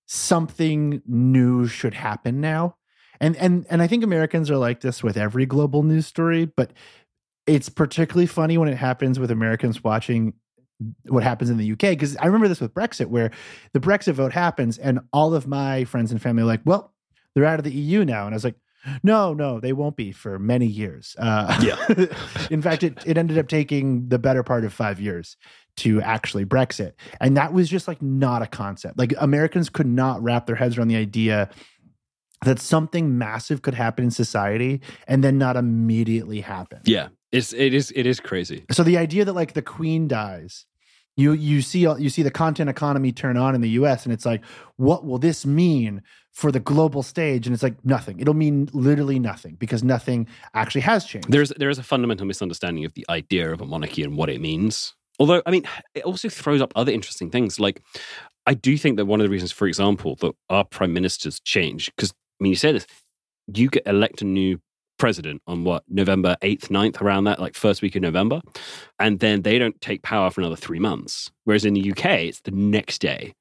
something 0.05 1.01
new 1.05 1.67
should 1.67 1.93
happen 1.93 2.41
now. 2.41 2.75
And 3.19 3.35
and 3.37 3.65
and 3.69 3.81
I 3.81 3.87
think 3.87 4.03
Americans 4.03 4.51
are 4.51 4.57
like 4.57 4.81
this 4.81 5.03
with 5.03 5.17
every 5.17 5.45
global 5.45 5.83
news 5.83 6.07
story, 6.07 6.45
but 6.45 6.71
it's 7.47 7.69
particularly 7.69 8.27
funny 8.27 8.57
when 8.57 8.69
it 8.69 8.77
happens 8.77 9.19
with 9.19 9.31
Americans 9.31 9.83
watching 9.83 10.33
what 11.07 11.23
happens 11.23 11.49
in 11.49 11.57
the 11.57 11.71
UK 11.71 11.79
because 11.79 12.17
I 12.17 12.25
remember 12.25 12.47
this 12.47 12.61
with 12.61 12.73
Brexit 12.73 13.07
where 13.07 13.31
the 13.73 13.79
Brexit 13.79 14.13
vote 14.13 14.33
happens 14.33 14.77
and 14.77 14.99
all 15.13 15.33
of 15.33 15.47
my 15.47 15.83
friends 15.85 16.11
and 16.11 16.21
family 16.21 16.43
are 16.43 16.47
like, 16.47 16.61
"Well, 16.65 16.93
they're 17.33 17.45
out 17.45 17.59
of 17.59 17.65
the 17.65 17.71
EU 17.71 18.05
now." 18.05 18.25
And 18.25 18.33
I 18.33 18.35
was 18.35 18.43
like, 18.43 18.55
"No, 19.03 19.33
no, 19.33 19.59
they 19.59 19.73
won't 19.73 19.95
be 19.95 20.11
for 20.11 20.39
many 20.39 20.67
years." 20.67 21.15
Uh, 21.17 21.59
Yeah. 21.61 22.07
in 22.51 22.61
fact, 22.61 22.83
it, 22.83 22.97
it 23.05 23.17
ended 23.17 23.37
up 23.37 23.47
taking 23.47 24.09
the 24.09 24.19
better 24.19 24.43
part 24.43 24.65
of 24.65 24.73
five 24.73 24.99
years 24.99 25.37
to 25.77 26.01
actually 26.01 26.45
Brexit. 26.45 26.93
And 27.19 27.37
that 27.37 27.53
was 27.53 27.69
just 27.69 27.87
like 27.87 28.01
not 28.01 28.41
a 28.41 28.47
concept. 28.47 28.97
Like 28.97 29.13
Americans 29.17 29.69
could 29.69 29.87
not 29.87 30.21
wrap 30.21 30.45
their 30.45 30.55
heads 30.55 30.77
around 30.77 30.89
the 30.89 30.97
idea 30.97 31.49
that 32.43 32.59
something 32.59 33.17
massive 33.17 33.61
could 33.61 33.75
happen 33.75 34.05
in 34.05 34.11
society 34.11 34.81
and 35.07 35.23
then 35.23 35.37
not 35.37 35.55
immediately 35.55 36.41
happen. 36.41 36.81
Yeah, 36.85 37.09
it's 37.31 37.53
it 37.53 37.73
is 37.73 37.93
it 37.95 38.05
is 38.05 38.19
crazy. 38.19 38.65
So 38.71 38.83
the 38.83 38.97
idea 38.97 39.25
that 39.25 39.33
like 39.33 39.53
the 39.53 39.61
queen 39.61 40.07
dies 40.07 40.65
You 41.17 41.33
you 41.33 41.61
see 41.61 41.85
uh, 41.85 41.95
you 41.95 42.09
see 42.09 42.23
the 42.23 42.31
content 42.31 42.69
economy 42.69 43.11
turn 43.11 43.37
on 43.37 43.53
in 43.53 43.61
the 43.61 43.69
U.S. 43.71 44.05
and 44.05 44.13
it's 44.13 44.25
like, 44.25 44.43
what 44.77 45.05
will 45.05 45.17
this 45.17 45.45
mean 45.45 46.01
for 46.31 46.51
the 46.51 46.59
global 46.59 47.03
stage? 47.03 47.45
And 47.45 47.53
it's 47.53 47.63
like 47.63 47.83
nothing. 47.83 48.19
It'll 48.19 48.33
mean 48.33 48.69
literally 48.73 49.19
nothing 49.19 49.55
because 49.55 49.83
nothing 49.83 50.27
actually 50.53 50.81
has 50.81 51.05
changed. 51.05 51.29
There's 51.31 51.49
there 51.57 51.69
is 51.69 51.77
a 51.77 51.83
fundamental 51.83 52.25
misunderstanding 52.25 52.85
of 52.85 52.93
the 52.93 53.05
idea 53.09 53.51
of 53.51 53.61
a 53.61 53.65
monarchy 53.65 54.03
and 54.03 54.15
what 54.15 54.29
it 54.29 54.39
means. 54.39 54.95
Although, 55.19 55.43
I 55.45 55.51
mean, 55.51 55.63
it 55.93 56.03
also 56.03 56.29
throws 56.29 56.61
up 56.61 56.73
other 56.75 56.91
interesting 56.91 57.29
things. 57.29 57.59
Like, 57.59 57.83
I 58.47 58.55
do 58.55 58.75
think 58.75 58.97
that 58.97 59.05
one 59.05 59.19
of 59.19 59.25
the 59.25 59.29
reasons, 59.29 59.51
for 59.51 59.67
example, 59.67 60.15
that 60.15 60.33
our 60.49 60.63
prime 60.63 60.93
ministers 60.93 61.39
change, 61.41 61.91
because 61.95 62.11
I 62.11 62.43
mean, 62.43 62.49
you 62.51 62.55
say 62.55 62.71
this, 62.71 62.87
you 63.53 63.69
get 63.69 63.85
elect 63.85 64.21
a 64.21 64.25
new 64.25 64.59
president 65.01 65.41
on 65.47 65.63
what 65.63 65.83
November 65.89 66.37
8th 66.43 66.67
9th 66.67 67.01
around 67.01 67.23
that 67.23 67.39
like 67.39 67.55
first 67.55 67.81
week 67.81 67.95
of 67.95 68.03
November. 68.03 68.39
And 68.99 69.19
then 69.19 69.41
they 69.41 69.57
don't 69.57 69.81
take 69.81 70.03
power 70.03 70.29
for 70.29 70.41
another 70.41 70.55
3 70.55 70.77
months. 70.77 71.31
Whereas 71.43 71.65
in 71.65 71.73
the 71.73 71.91
UK 71.91 72.05
it's 72.29 72.41
the 72.41 72.51
next 72.51 72.99
day. 73.01 73.33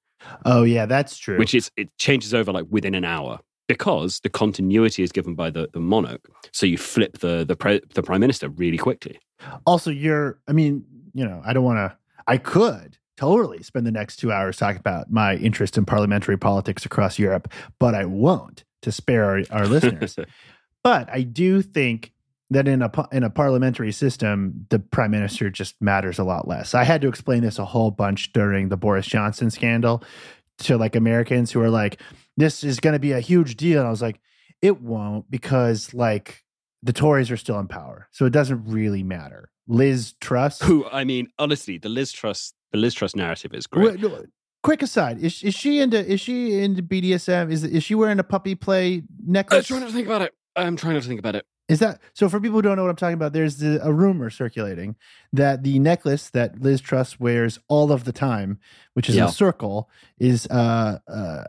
Oh 0.46 0.62
yeah 0.62 0.86
that's 0.86 1.18
true. 1.18 1.36
Which 1.36 1.54
is 1.54 1.70
it 1.76 1.94
changes 1.98 2.32
over 2.32 2.50
like 2.50 2.64
within 2.70 2.94
an 2.94 3.04
hour 3.04 3.40
because 3.68 4.20
the 4.20 4.30
continuity 4.30 5.02
is 5.02 5.12
given 5.12 5.34
by 5.34 5.50
the, 5.50 5.68
the 5.74 5.80
monarch. 5.80 6.22
So 6.50 6.64
you 6.64 6.78
flip 6.78 7.18
the 7.18 7.44
the, 7.44 7.56
pre, 7.56 7.82
the 7.94 8.02
prime 8.02 8.22
minister 8.22 8.48
really 8.48 8.78
quickly. 8.78 9.18
Also 9.66 9.90
you're 9.90 10.40
i 10.48 10.52
mean 10.52 10.82
you 11.12 11.26
know 11.26 11.42
i 11.44 11.52
don't 11.52 11.64
want 11.64 11.76
to 11.76 11.94
i 12.26 12.38
could 12.38 12.96
totally 13.18 13.62
spend 13.62 13.86
the 13.86 13.92
next 13.92 14.16
2 14.16 14.32
hours 14.32 14.56
talking 14.56 14.80
about 14.80 15.10
my 15.12 15.36
interest 15.36 15.76
in 15.76 15.84
parliamentary 15.84 16.38
politics 16.38 16.86
across 16.86 17.18
Europe 17.18 17.52
but 17.78 17.94
I 17.94 18.06
won't 18.06 18.64
to 18.80 18.90
spare 18.90 19.24
our, 19.26 19.42
our 19.50 19.66
listeners 19.74 20.16
But 20.82 21.10
I 21.10 21.22
do 21.22 21.62
think 21.62 22.12
that 22.50 22.66
in 22.66 22.82
a 22.82 22.90
in 23.12 23.22
a 23.22 23.30
parliamentary 23.30 23.92
system, 23.92 24.66
the 24.70 24.78
prime 24.78 25.12
minister 25.12 25.50
just 25.50 25.80
matters 25.80 26.18
a 26.18 26.24
lot 26.24 26.48
less. 26.48 26.74
I 26.74 26.84
had 26.84 27.00
to 27.02 27.08
explain 27.08 27.42
this 27.42 27.58
a 27.58 27.64
whole 27.64 27.90
bunch 27.90 28.32
during 28.32 28.68
the 28.68 28.76
Boris 28.76 29.06
Johnson 29.06 29.50
scandal 29.50 30.02
to 30.58 30.76
like 30.76 30.96
Americans 30.96 31.52
who 31.52 31.60
are 31.60 31.70
like, 31.70 32.00
"This 32.36 32.64
is 32.64 32.80
going 32.80 32.94
to 32.94 32.98
be 32.98 33.12
a 33.12 33.20
huge 33.20 33.56
deal," 33.56 33.78
and 33.78 33.86
I 33.86 33.90
was 33.90 34.02
like, 34.02 34.20
"It 34.60 34.80
won't 34.82 35.30
because 35.30 35.94
like 35.94 36.44
the 36.82 36.92
Tories 36.92 37.30
are 37.30 37.36
still 37.36 37.58
in 37.60 37.68
power, 37.68 38.08
so 38.10 38.26
it 38.26 38.32
doesn't 38.32 38.64
really 38.66 39.02
matter." 39.02 39.50
Liz 39.68 40.14
Truss, 40.20 40.60
who 40.60 40.86
I 40.90 41.04
mean, 41.04 41.28
honestly, 41.38 41.78
the 41.78 41.88
Liz 41.88 42.10
Truss 42.10 42.52
the 42.72 42.78
Liz 42.78 42.94
Truss 42.94 43.14
narrative 43.14 43.54
is 43.54 43.68
great. 43.68 44.00
Wait, 44.00 44.00
no, 44.00 44.24
quick 44.62 44.82
aside, 44.82 45.18
is 45.22 45.42
is 45.44 45.54
she 45.54 45.78
into 45.78 46.04
is 46.04 46.20
she 46.20 46.58
into 46.58 46.82
BDSM? 46.82 47.52
Is 47.52 47.62
is 47.62 47.84
she 47.84 47.94
wearing 47.94 48.18
a 48.18 48.24
puppy 48.24 48.56
play 48.56 49.02
necklace? 49.24 49.70
I'm 49.70 49.78
trying 49.78 49.88
to 49.88 49.94
think 49.94 50.06
about 50.06 50.22
it. 50.22 50.34
I'm 50.56 50.76
trying 50.76 50.94
not 50.94 51.02
to 51.02 51.08
think 51.08 51.20
about 51.20 51.36
it. 51.36 51.46
Is 51.68 51.78
that 51.78 52.00
so? 52.14 52.28
For 52.28 52.40
people 52.40 52.58
who 52.58 52.62
don't 52.62 52.76
know 52.76 52.82
what 52.82 52.90
I'm 52.90 52.96
talking 52.96 53.14
about, 53.14 53.32
there's 53.32 53.58
the, 53.58 53.78
a 53.86 53.92
rumor 53.92 54.28
circulating 54.28 54.96
that 55.32 55.62
the 55.62 55.78
necklace 55.78 56.28
that 56.30 56.60
Liz 56.60 56.80
Truss 56.80 57.20
wears 57.20 57.60
all 57.68 57.92
of 57.92 58.02
the 58.02 58.12
time, 58.12 58.58
which 58.94 59.08
is 59.08 59.14
yeah. 59.14 59.26
a 59.26 59.28
circle, 59.30 59.88
is 60.18 60.48
uh, 60.48 60.98
uh, 61.06 61.44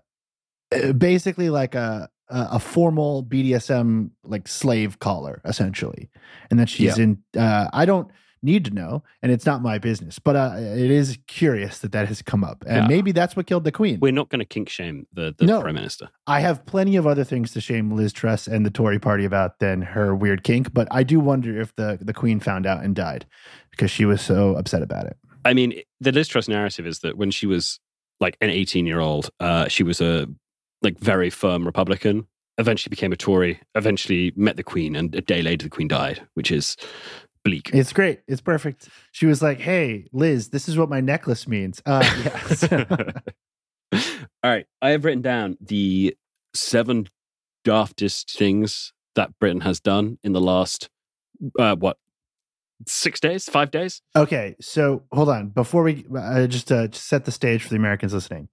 basically 0.93 1.49
like 1.49 1.73
a 1.73 2.07
a 2.29 2.59
formal 2.59 3.23
BDSM 3.23 4.11
like 4.23 4.47
slave 4.47 4.99
collar, 4.99 5.41
essentially, 5.43 6.09
and 6.49 6.59
that 6.59 6.69
she's 6.69 6.97
yeah. 6.97 7.03
in. 7.03 7.23
Uh, 7.35 7.67
I 7.73 7.85
don't 7.85 8.09
need 8.43 8.65
to 8.65 8.71
know, 8.71 9.03
and 9.21 9.31
it's 9.31 9.45
not 9.45 9.61
my 9.61 9.77
business. 9.77 10.19
But 10.19 10.35
uh, 10.35 10.55
it 10.57 10.91
is 10.91 11.17
curious 11.27 11.79
that 11.79 11.91
that 11.91 12.07
has 12.07 12.21
come 12.21 12.43
up, 12.43 12.63
and 12.67 12.83
yeah. 12.83 12.87
maybe 12.87 13.11
that's 13.11 13.35
what 13.35 13.47
killed 13.47 13.63
the 13.63 13.71
queen. 13.71 13.99
We're 13.99 14.11
not 14.11 14.29
going 14.29 14.39
to 14.39 14.45
kink 14.45 14.69
shame 14.69 15.07
the, 15.13 15.33
the 15.37 15.45
no, 15.45 15.61
prime 15.61 15.75
minister. 15.75 16.09
I 16.27 16.39
have 16.41 16.65
plenty 16.65 16.95
of 16.95 17.07
other 17.07 17.23
things 17.23 17.51
to 17.53 17.61
shame 17.61 17.91
Liz 17.91 18.13
Truss 18.13 18.47
and 18.47 18.65
the 18.65 18.71
Tory 18.71 18.99
party 18.99 19.25
about 19.25 19.59
than 19.59 19.81
her 19.81 20.15
weird 20.15 20.43
kink. 20.43 20.73
But 20.73 20.87
I 20.91 21.03
do 21.03 21.19
wonder 21.19 21.59
if 21.59 21.75
the 21.75 21.97
the 22.01 22.13
queen 22.13 22.39
found 22.39 22.65
out 22.65 22.83
and 22.83 22.95
died 22.95 23.25
because 23.71 23.91
she 23.91 24.05
was 24.05 24.21
so 24.21 24.55
upset 24.55 24.81
about 24.81 25.05
it. 25.05 25.17
I 25.43 25.53
mean, 25.53 25.81
the 25.99 26.11
Liz 26.11 26.27
Truss 26.27 26.47
narrative 26.47 26.85
is 26.85 26.99
that 26.99 27.17
when 27.17 27.31
she 27.31 27.47
was 27.47 27.79
like 28.19 28.37
an 28.41 28.49
18 28.49 28.85
year 28.85 28.99
old, 28.99 29.29
uh, 29.39 29.67
she 29.67 29.83
was 29.83 30.01
a 30.01 30.27
like 30.81 30.99
very 30.99 31.29
firm 31.29 31.65
Republican. 31.65 32.27
Eventually 32.57 32.89
became 32.89 33.11
a 33.11 33.17
Tory. 33.17 33.59
Eventually 33.75 34.33
met 34.35 34.57
the 34.57 34.63
Queen, 34.63 34.95
and 34.95 35.15
a 35.15 35.21
day 35.21 35.41
later 35.41 35.63
the 35.63 35.69
Queen 35.69 35.87
died, 35.87 36.21
which 36.35 36.51
is 36.51 36.77
bleak. 37.43 37.69
It's 37.73 37.93
great. 37.93 38.21
It's 38.27 38.41
perfect. 38.41 38.89
She 39.11 39.25
was 39.25 39.41
like, 39.41 39.59
"Hey, 39.59 40.07
Liz, 40.11 40.49
this 40.49 40.67
is 40.67 40.77
what 40.77 40.89
my 40.89 41.01
necklace 41.01 41.47
means." 41.47 41.81
Uh, 41.85 42.03
yes. 42.23 42.71
All 44.43 44.49
right, 44.51 44.65
I 44.81 44.89
have 44.89 45.05
written 45.05 45.21
down 45.21 45.57
the 45.59 46.15
seven 46.53 47.07
daftest 47.65 48.35
things 48.35 48.93
that 49.15 49.37
Britain 49.39 49.61
has 49.61 49.79
done 49.79 50.17
in 50.23 50.33
the 50.33 50.41
last 50.41 50.89
uh, 51.59 51.75
what 51.75 51.97
six 52.87 53.19
days, 53.19 53.45
five 53.45 53.71
days. 53.71 54.01
Okay, 54.15 54.55
so 54.61 55.03
hold 55.11 55.29
on 55.29 55.49
before 55.49 55.83
we 55.83 56.05
uh, 56.15 56.47
just 56.47 56.71
uh, 56.71 56.87
set 56.91 57.25
the 57.25 57.31
stage 57.31 57.63
for 57.63 57.69
the 57.69 57.75
Americans 57.75 58.13
listening. 58.13 58.49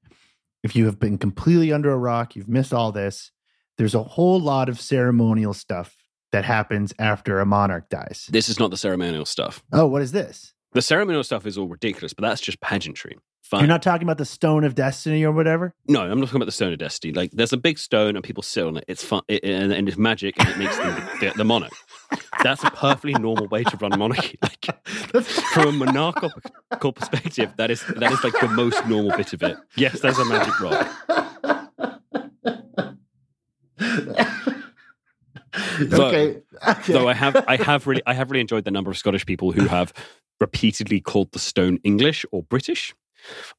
If 0.63 0.75
you 0.75 0.87
have 0.87 0.99
been 0.99 1.19
completely 1.19 1.73
under 1.73 1.91
a 1.93 1.97
rock, 1.97 2.35
you've 2.35 2.49
missed 2.49 2.75
all 2.75 2.93
this. 2.93 3.31
There's 3.77 3.95
a 3.95 4.03
whole 4.03 4.41
lot 4.41 4.69
of 4.69 4.81
ceremonial 4.81 5.55
stuff 5.55 5.98
that 6.33 6.45
happens 6.45 6.93
after 6.99 7.41
a 7.41 7.47
monarch 7.47 7.89
dies. 7.89 8.29
This 8.31 8.49
is 8.49 8.59
not 8.59 8.71
the 8.71 8.77
ceremonial 8.77 9.25
stuff. 9.25 9.63
Oh, 9.73 9.87
what 9.87 10.03
is 10.03 10.13
this? 10.13 10.55
The 10.73 10.83
ceremonial 10.83 11.25
stuff 11.25 11.47
is 11.47 11.57
all 11.57 11.69
ridiculous, 11.69 12.13
but 12.13 12.23
that's 12.23 12.41
just 12.41 12.61
pageantry. 12.61 13.17
Fine. 13.49 13.61
You're 13.61 13.69
not 13.69 13.83
talking 13.83 14.07
about 14.07 14.19
the 14.19 14.27
Stone 14.27 14.65
of 14.65 14.75
Destiny 14.75 15.25
or 15.25 15.33
whatever. 15.33 15.75
No, 15.89 16.03
I'm 16.03 16.21
not 16.21 16.27
talking 16.27 16.37
about 16.37 16.45
the 16.47 16.53
Stone 16.53 16.75
of 16.75 16.79
Destiny. 16.79 17.15
Like, 17.15 17.31
there's 17.31 17.55
a 17.55 17.57
big 17.57 17.79
stone 17.79 18.15
and 18.15 18.23
people 18.23 18.43
sit 18.43 18.63
on 18.63 18.77
it. 18.77 18.85
It's 18.87 19.03
fun, 19.03 19.23
it, 19.27 19.43
and, 19.43 19.73
and, 19.73 19.89
it's 19.89 19.97
magic, 19.97 20.39
and 20.39 20.51
it 20.51 20.59
makes 20.59 20.77
them 20.77 21.09
the, 21.21 21.33
the, 21.35 21.45
monarch. 21.45 21.73
That's 22.43 22.63
a 22.63 22.71
perfectly 22.71 23.15
normal 23.15 23.47
way 23.47 23.65
to 23.65 23.77
run 23.79 23.95
a 23.95 23.97
monarchy. 23.97 24.39
Like, 25.15 25.25
from 25.25 25.69
a 25.69 25.73
monarchical 25.73 26.93
perspective, 26.93 27.53
that 27.57 27.71
is 27.71 27.83
that 27.87 28.13
is 28.13 28.23
like 28.23 28.39
the 28.41 28.49
most 28.49 28.87
normal 28.87 29.17
bit 29.17 29.33
of 29.33 29.43
it. 29.43 29.57
Yes, 29.77 30.01
there's 30.01 30.19
a 30.19 30.25
magic 30.27 30.61
rock. 30.61 30.89
Though, 35.79 36.07
okay. 36.07 36.41
okay. 36.69 36.93
Though 36.93 37.09
I 37.09 37.15
have, 37.15 37.45
I 37.49 37.57
have 37.57 37.87
really, 37.87 38.03
I 38.07 38.15
have 38.15 38.31
really 38.31 38.41
enjoyed 38.41 38.65
the 38.65 38.71
number 38.71 38.91
of 38.91 38.99
Scottish 38.99 39.27
people 39.27 39.53
who 39.53 39.67
have 39.67 39.93
repeatedly 40.41 41.01
called 41.01 41.33
the 41.33 41.39
stone 41.39 41.79
English 41.85 42.25
or 42.33 42.43
British, 42.43 42.95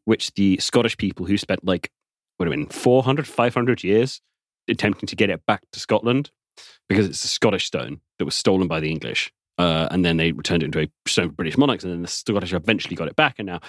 which 0.06 0.34
the 0.34 0.58
Scottish 0.58 0.98
people 0.98 1.26
who 1.26 1.38
spent 1.38 1.66
like, 1.66 1.92
what 2.38 2.46
do 2.46 2.54
I 2.54 2.56
mean, 2.56 2.68
400, 2.68 3.28
500 3.28 3.84
years 3.84 4.22
attempting 4.68 5.08
to 5.08 5.16
get 5.16 5.30
it 5.30 5.46
back 5.46 5.62
to 5.72 5.80
Scotland 5.80 6.32
because 6.88 7.06
it's 7.06 7.24
a 7.24 7.28
Scottish 7.28 7.66
stone 7.66 8.02
that 8.18 8.26
was 8.26 8.36
stolen 8.36 8.68
by 8.68 8.80
the 8.80 8.90
English. 8.90 9.32
Uh, 9.58 9.88
and 9.92 10.06
then 10.06 10.18
they 10.18 10.32
returned 10.32 10.64
it 10.64 10.68
into 10.68 10.80
a 10.80 10.88
stone 11.10 11.26
of 11.26 11.36
British 11.36 11.58
monarchs, 11.58 11.84
and 11.84 11.92
then 11.92 12.02
the 12.02 12.08
Scottish 12.08 12.54
eventually 12.54 12.96
got 12.96 13.10
it 13.10 13.16
back. 13.18 13.36
And 13.40 13.48
now, 13.48 13.60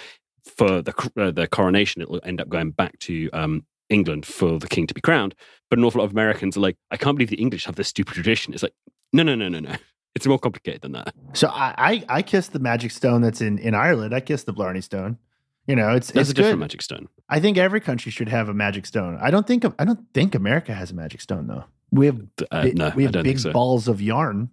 for 0.45 0.81
the 0.83 1.11
uh, 1.17 1.33
the 1.33 1.49
coronation, 1.49 2.01
it 2.01 2.09
will 2.09 2.21
end 2.23 2.41
up 2.41 2.49
going 2.49 2.71
back 2.71 2.97
to 3.01 3.29
um, 3.33 3.67
England 3.91 4.25
for 4.25 4.59
the 4.59 4.69
king 4.69 4.87
to 4.87 4.95
be 4.95 5.01
crowned. 5.01 5.35
But 5.69 5.79
an 5.79 5.85
awful 5.85 6.01
lot 6.01 6.07
of 6.07 6.13
Americans 6.13 6.57
are 6.57 6.61
like, 6.61 6.77
I 6.91 6.97
can't 6.97 7.17
believe 7.17 7.31
the 7.31 7.37
English 7.37 7.67
have 7.67 7.77
this 7.77 7.89
stupid 7.89 8.15
tradition. 8.15 8.55
It's 8.55 8.63
like, 8.63 8.75
no, 9.13 9.23
no, 9.23 9.35
no, 9.35 9.49
no, 9.49 9.61
no. 9.61 9.77
It's 10.15 10.27
more 10.27 10.39
complicated 10.39 10.83
than 10.83 10.93
that. 10.93 11.15
So 11.35 11.49
I, 11.49 11.75
I, 11.79 12.05
I 12.09 12.23
kiss 12.23 12.49
the 12.49 12.59
magic 12.59 12.91
stone 12.91 13.21
that's 13.21 13.41
in, 13.41 13.59
in 13.59 13.75
Ireland. 13.75 14.15
I 14.15 14.21
kiss 14.21 14.43
the 14.43 14.53
Blarney 14.53 14.81
stone. 14.81 15.19
You 15.67 15.77
know, 15.77 15.91
it's 15.91 16.09
that's 16.09 16.23
it's 16.23 16.31
a 16.31 16.35
different 16.35 16.57
good. 16.57 16.61
magic 16.65 16.83
stone. 16.83 17.09
I 17.29 17.39
think 17.39 17.57
every 17.57 17.81
country 17.81 18.11
should 18.11 18.29
have 18.29 18.49
a 18.49 18.55
magic 18.55 18.87
stone. 18.87 19.19
I 19.21 19.31
don't 19.31 19.47
think 19.47 19.65
I 19.79 19.85
don't 19.85 20.01
think 20.13 20.35
America 20.35 20.75
has 20.75 20.91
a 20.91 20.95
magic 20.95 21.21
stone 21.21 21.47
though. 21.47 21.65
We 21.93 22.07
have 22.07 22.21
uh, 22.51 22.69
no, 22.75 22.93
we 22.97 23.05
have 23.05 23.13
big 23.13 23.39
so. 23.39 23.53
balls 23.53 23.87
of 23.87 24.03
yarn, 24.03 24.49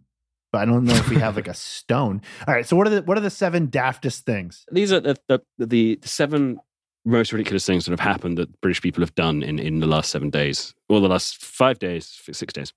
but 0.51 0.59
I 0.59 0.65
don't 0.65 0.83
know 0.83 0.93
if 0.93 1.09
we 1.09 1.15
have 1.15 1.35
like 1.35 1.47
a 1.47 1.53
stone. 1.55 2.21
All 2.47 2.53
right, 2.53 2.67
so 2.67 2.75
what 2.75 2.85
are 2.85 2.91
the 2.91 3.01
what 3.01 3.17
are 3.17 3.21
the 3.21 3.31
seven 3.31 3.67
daftest 3.67 4.21
things? 4.21 4.65
These 4.71 4.93
are 4.93 4.99
the 4.99 5.15
the, 5.27 5.39
the, 5.57 5.65
the 5.65 5.99
seven 6.07 6.59
most 7.07 7.31
ridiculous 7.31 7.65
things 7.65 7.85
that 7.85 7.91
have 7.91 7.99
happened 7.99 8.37
that 8.37 8.59
British 8.61 8.81
people 8.81 9.01
have 9.01 9.15
done 9.15 9.41
in, 9.41 9.59
in 9.59 9.79
the 9.79 9.87
last 9.87 10.11
seven 10.11 10.29
days, 10.29 10.75
or 10.89 10.99
the 10.99 11.07
last 11.07 11.43
five 11.43 11.79
days, 11.79 12.19
six 12.31 12.53
days. 12.53 12.73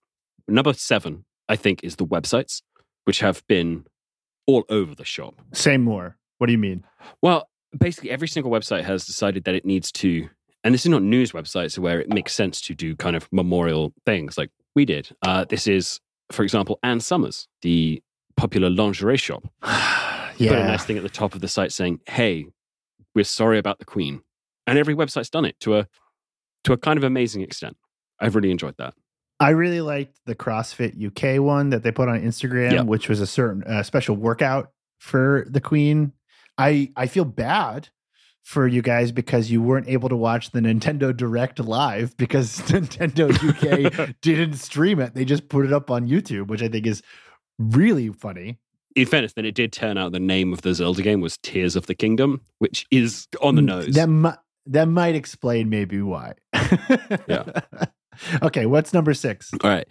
Number 0.49 0.73
seven, 0.73 1.25
I 1.49 1.57
think, 1.57 1.83
is 1.83 1.97
the 1.97 2.07
websites, 2.07 2.63
which 3.05 3.21
have 3.21 3.43
been 3.49 3.85
all 4.47 4.65
over 4.69 4.95
the 4.95 5.05
shop. 5.05 5.41
Say 5.53 5.77
more. 5.77 6.17
What 6.39 6.47
do 6.47 6.53
you 6.53 6.59
mean? 6.59 6.85
Well, 7.23 7.49
basically, 7.77 8.11
every 8.11 8.29
single 8.29 8.51
website 8.51 8.85
has 8.85 9.05
decided 9.05 9.45
that 9.45 9.55
it 9.55 9.65
needs 9.65 9.93
to, 9.93 10.29
and 10.65 10.73
this 10.73 10.87
is 10.87 10.91
not 10.91 11.03
news 11.03 11.33
websites 11.33 11.79
where 11.79 12.01
it 12.01 12.09
makes 12.09 12.33
sense 12.33 12.61
to 12.63 12.75
do 12.75 12.97
kind 12.97 13.17
of 13.17 13.29
memorial 13.33 13.93
things 14.07 14.39
like 14.39 14.51
we 14.75 14.85
did. 14.85 15.11
Uh, 15.23 15.45
this 15.45 15.67
is, 15.67 16.01
for 16.31 16.45
example, 16.45 16.79
Ann 16.83 17.01
Summers, 17.01 17.49
the 17.63 18.03
popular 18.37 18.71
lingerie 18.71 19.17
shop. 19.17 19.45
yeah. 19.65 20.29
Put 20.39 20.59
a 20.59 20.65
nice 20.65 20.85
thing 20.85 20.97
at 20.97 21.03
the 21.03 21.09
top 21.09 21.35
of 21.35 21.41
the 21.41 21.49
site 21.49 21.73
saying, 21.73 22.01
hey, 22.07 22.47
we're 23.15 23.25
sorry 23.25 23.59
about 23.59 23.79
the 23.79 23.85
Queen. 23.85 24.23
And 24.67 24.79
every 24.79 24.95
website's 24.95 25.31
done 25.31 25.45
it 25.45 25.59
to 25.61 25.79
a 25.79 25.89
to 26.65 26.73
a 26.73 26.77
kind 26.77 26.99
of 26.99 27.05
amazing 27.05 27.43
extent. 27.43 27.77
I've 28.21 28.35
really 28.35 28.51
enjoyed 28.51 28.77
that. 28.79 28.95
I 29.41 29.51
really 29.51 29.81
liked 29.81 30.21
the 30.27 30.35
CrossFit 30.35 31.03
UK 31.03 31.43
one 31.43 31.71
that 31.71 31.83
they 31.83 31.91
put 31.91 32.09
on 32.09 32.21
Instagram, 32.21 32.73
yep. 32.73 32.87
which 32.87 33.09
was 33.09 33.21
a 33.21 33.27
certain 33.27 33.65
uh, 33.65 33.83
special 33.83 34.15
workout 34.15 34.71
for 34.99 35.47
the 35.49 35.61
Queen. 35.61 36.13
I 36.59 36.93
I 36.97 37.07
feel 37.07 37.25
bad 37.25 37.89
for 38.43 38.67
you 38.67 38.83
guys 38.83 39.13
because 39.13 39.51
you 39.51 39.63
weren't 39.63 39.89
able 39.89 40.09
to 40.09 40.17
watch 40.17 40.51
the 40.51 40.61
Nintendo 40.61 41.17
Direct 41.17 41.59
live 41.59 42.17
because 42.17 42.59
Nintendo 42.67 43.31
UK 43.31 44.15
didn't 44.21 44.55
stream 44.55 45.01
it. 45.01 45.15
They 45.15 45.25
just 45.25 45.49
put 45.49 45.65
it 45.65 45.73
up 45.73 45.91
on 45.91 46.09
YouTube, 46.09 46.49
which 46.49 46.63
I 46.63 46.69
think 46.69 46.87
is 46.87 47.03
really 47.59 48.09
funny 48.11 48.59
in 48.97 49.07
fairness, 49.07 49.33
then 49.35 49.45
it 49.45 49.55
did 49.55 49.73
turn 49.73 49.97
out 49.99 50.13
the 50.13 50.21
name 50.21 50.53
of 50.53 50.63
the 50.63 50.75
Zelda 50.75 51.03
game 51.03 51.21
was 51.21 51.39
Tears 51.39 51.77
of 51.77 51.87
the 51.87 51.95
Kingdom, 51.95 52.41
which 52.59 52.87
is 52.91 53.29
on 53.41 53.55
the 53.55 53.63
nose. 53.63 53.95
That 53.95 54.09
might 54.09 54.39
that 54.67 54.87
might 54.87 55.15
explain 55.15 55.69
maybe 55.69 56.01
why. 56.03 56.35
Yeah. 57.29 57.45
okay, 58.43 58.67
what's 58.67 58.93
number 58.93 59.15
six? 59.15 59.51
All 59.63 59.71
right. 59.71 59.87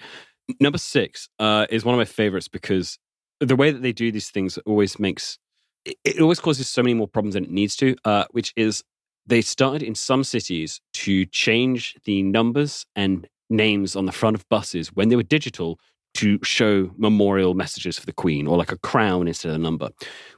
Number 0.60 0.78
six 0.78 1.30
uh, 1.40 1.68
is 1.70 1.86
one 1.86 1.94
of 1.94 1.98
my 2.00 2.06
favorites 2.06 2.48
because 2.48 2.98
the 3.40 3.56
way 3.56 3.72
that 3.72 3.82
they 3.82 3.92
do 3.92 4.12
these 4.12 4.30
things 4.30 4.58
always 4.66 5.00
makes 5.00 5.38
it, 5.86 5.98
it 6.04 6.20
always 6.20 6.40
causes 6.40 6.68
so 6.68 6.84
many 6.84 6.94
more 6.94 7.08
problems 7.08 7.34
than 7.36 7.44
it 7.44 7.52
needs 7.52 7.76
to. 7.78 7.96
Uh, 8.04 8.26
which 8.32 8.54
is 8.56 8.84
they 9.26 9.42
started 9.42 9.84
in 9.84 9.96
some 9.96 10.24
cities 10.24 10.82
to 10.94 11.26
change 11.26 11.96
the 12.06 12.24
numbers 12.24 12.86
and 12.96 13.28
names 13.50 13.96
on 13.96 14.06
the 14.06 14.12
front 14.12 14.36
of 14.36 14.48
buses 14.50 14.94
when 14.94 15.10
they 15.10 15.16
were 15.16 15.24
digital 15.24 15.80
to 16.20 16.38
show 16.44 16.92
memorial 16.98 17.54
messages 17.54 17.98
for 17.98 18.06
the 18.06 18.12
Queen 18.12 18.46
or 18.46 18.58
like 18.58 18.74
a 18.74 18.78
crown 18.80 19.26
instead 19.26 19.50
of 19.50 19.56
a 19.56 19.58
number, 19.58 19.90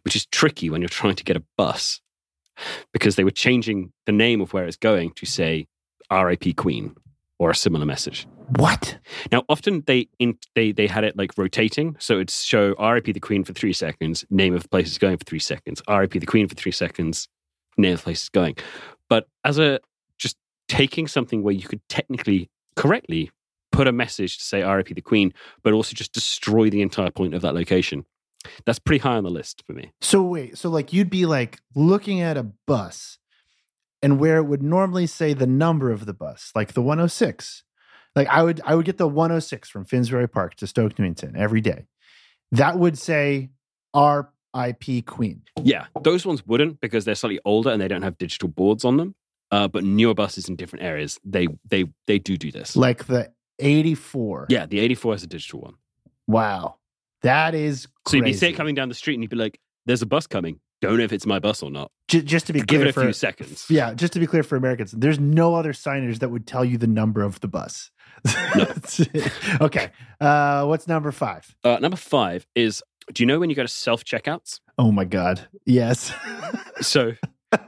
which 0.03 0.15
is 0.15 0.27
tricky 0.27 0.69
when 0.69 0.79
you're 0.79 0.87
trying 0.89 1.15
to 1.15 1.23
get 1.23 1.35
a 1.35 1.43
bus 1.57 2.01
because 2.93 3.15
they 3.15 3.23
were 3.23 3.31
changing 3.31 3.91
the 4.05 4.11
name 4.11 4.41
of 4.41 4.53
where 4.53 4.65
it's 4.65 4.77
going 4.77 5.11
to 5.13 5.25
say 5.25 5.65
RIP 6.11 6.55
Queen 6.55 6.95
or 7.39 7.49
a 7.49 7.55
similar 7.55 7.87
message. 7.87 8.27
What? 8.57 8.99
Now, 9.31 9.43
often 9.49 9.81
they 9.87 10.07
in, 10.19 10.37
they 10.53 10.71
they 10.71 10.85
had 10.85 11.03
it 11.03 11.17
like 11.17 11.35
rotating, 11.35 11.95
so 11.97 12.15
it'd 12.15 12.29
show 12.29 12.75
RIP 12.75 13.05
the 13.05 13.19
Queen 13.19 13.43
for 13.43 13.53
three 13.53 13.73
seconds, 13.73 14.23
name 14.29 14.53
of 14.53 14.61
the 14.61 14.69
place 14.69 14.91
is 14.91 14.99
going 14.99 15.17
for 15.17 15.23
three 15.23 15.39
seconds, 15.39 15.81
RIP 15.89 16.11
the 16.11 16.27
Queen 16.27 16.47
for 16.47 16.53
three 16.53 16.71
seconds, 16.71 17.27
name 17.75 17.93
of 17.93 18.01
the 18.01 18.03
place 18.03 18.21
is 18.21 18.29
going. 18.29 18.55
But 19.09 19.25
as 19.43 19.57
a 19.57 19.79
just 20.19 20.37
taking 20.67 21.07
something 21.07 21.41
where 21.41 21.55
you 21.55 21.67
could 21.67 21.81
technically 21.89 22.51
correctly 22.75 23.31
put 23.71 23.87
a 23.87 23.91
message 23.91 24.37
to 24.37 24.43
say 24.43 24.63
RIP 24.63 24.89
the 24.89 25.01
Queen, 25.01 25.33
but 25.63 25.73
also 25.73 25.95
just 25.95 26.13
destroy 26.13 26.69
the 26.69 26.81
entire 26.81 27.11
point 27.11 27.33
of 27.33 27.41
that 27.41 27.55
location. 27.55 28.05
That's 28.65 28.79
pretty 28.79 28.99
high 28.99 29.17
on 29.17 29.23
the 29.23 29.29
list 29.29 29.63
for 29.65 29.73
me. 29.73 29.91
So 30.01 30.23
wait, 30.23 30.57
so 30.57 30.69
like 30.69 30.93
you'd 30.93 31.09
be 31.09 31.25
like 31.25 31.59
looking 31.75 32.21
at 32.21 32.37
a 32.37 32.51
bus 32.67 33.19
and 34.01 34.19
where 34.19 34.37
it 34.37 34.43
would 34.43 34.63
normally 34.63 35.07
say 35.07 35.33
the 35.33 35.47
number 35.47 35.91
of 35.91 36.05
the 36.05 36.13
bus, 36.13 36.51
like 36.55 36.73
the 36.73 36.81
106. 36.81 37.63
Like 38.15 38.27
I 38.27 38.43
would 38.43 38.61
I 38.65 38.75
would 38.75 38.85
get 38.85 38.97
the 38.97 39.07
106 39.07 39.69
from 39.69 39.85
Finsbury 39.85 40.27
Park 40.27 40.55
to 40.55 40.67
Stoke 40.67 40.97
Newington 40.99 41.35
every 41.37 41.61
day. 41.61 41.85
That 42.51 42.77
would 42.77 42.97
say 42.97 43.51
RIP 43.95 45.05
Queen. 45.05 45.43
Yeah, 45.63 45.85
those 46.01 46.25
ones 46.25 46.45
wouldn't 46.45 46.81
because 46.81 47.05
they're 47.05 47.15
slightly 47.15 47.39
older 47.45 47.69
and 47.69 47.81
they 47.81 47.87
don't 47.87 48.01
have 48.01 48.17
digital 48.17 48.49
boards 48.49 48.83
on 48.83 48.97
them. 48.97 49.15
Uh, 49.49 49.67
but 49.67 49.83
newer 49.83 50.13
buses 50.13 50.47
in 50.47 50.55
different 50.55 50.83
areas, 50.83 51.19
they 51.25 51.47
they 51.69 51.85
they 52.07 52.19
do 52.19 52.37
do 52.37 52.51
this. 52.51 52.75
Like 52.75 53.05
the 53.05 53.31
84. 53.61 54.47
Yeah, 54.49 54.65
the 54.65 54.79
84 54.79 55.13
has 55.13 55.23
a 55.23 55.27
digital 55.27 55.61
one. 55.61 55.75
Wow. 56.27 56.75
That 57.21 57.53
is 57.55 57.87
crazy. 58.05 58.11
So 58.11 58.17
you'd 58.17 58.25
be 58.25 58.33
say, 58.33 58.53
coming 58.53 58.75
down 58.75 58.89
the 58.89 58.95
street 58.95 59.13
and 59.15 59.23
you'd 59.23 59.29
be 59.29 59.37
like, 59.37 59.59
"There's 59.85 60.01
a 60.01 60.05
bus 60.07 60.27
coming. 60.27 60.59
Don't 60.81 60.97
know 60.97 61.03
if 61.03 61.13
it's 61.13 61.27
my 61.27 61.37
bus 61.37 61.61
or 61.61 61.69
not. 61.69 61.91
Ju- 62.07 62.23
just 62.23 62.47
to 62.47 62.53
be 62.53 62.59
Give 62.59 62.79
clear 62.79 62.81
it 62.85 62.89
a 62.89 62.93
for, 62.93 63.01
few 63.03 63.13
seconds." 63.13 63.65
Yeah, 63.69 63.93
just 63.93 64.13
to 64.13 64.19
be 64.19 64.25
clear 64.25 64.41
for 64.41 64.55
Americans, 64.55 64.91
there's 64.91 65.19
no 65.19 65.53
other 65.55 65.71
signage 65.73 66.19
that 66.19 66.29
would 66.29 66.47
tell 66.47 66.65
you 66.65 66.77
the 66.79 66.87
number 66.87 67.21
of 67.21 67.39
the 67.41 67.47
bus. 67.47 67.91
It. 68.55 69.31
okay. 69.61 69.91
Uh, 70.19 70.65
what's 70.65 70.87
number 70.87 71.11
five? 71.11 71.55
Uh, 71.63 71.77
number 71.79 71.97
five 71.97 72.45
is: 72.55 72.81
Do 73.13 73.21
you 73.23 73.27
know 73.27 73.39
when 73.39 73.49
you 73.49 73.55
go 73.55 73.61
to 73.63 73.67
self 73.67 74.03
checkouts? 74.03 74.59
Oh 74.77 74.91
my 74.91 75.05
God. 75.05 75.47
Yes. 75.65 76.11
So 76.81 77.13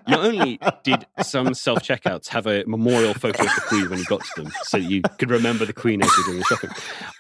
not 0.07 0.19
only 0.25 0.59
did 0.83 1.05
some 1.21 1.53
self 1.53 1.79
checkouts 1.79 2.27
have 2.29 2.47
a 2.47 2.63
memorial 2.65 3.13
photo 3.13 3.43
of 3.43 3.49
the 3.55 3.61
Queen 3.67 3.89
when 3.89 3.99
you 3.99 4.05
got 4.05 4.21
to 4.21 4.43
them, 4.43 4.51
so 4.63 4.77
you 4.77 5.01
could 5.17 5.29
remember 5.29 5.65
the 5.65 5.73
Queen 5.73 6.01
as 6.03 6.09
you're 6.17 6.25
doing 6.25 6.39
the 6.39 6.45
shopping. 6.45 6.69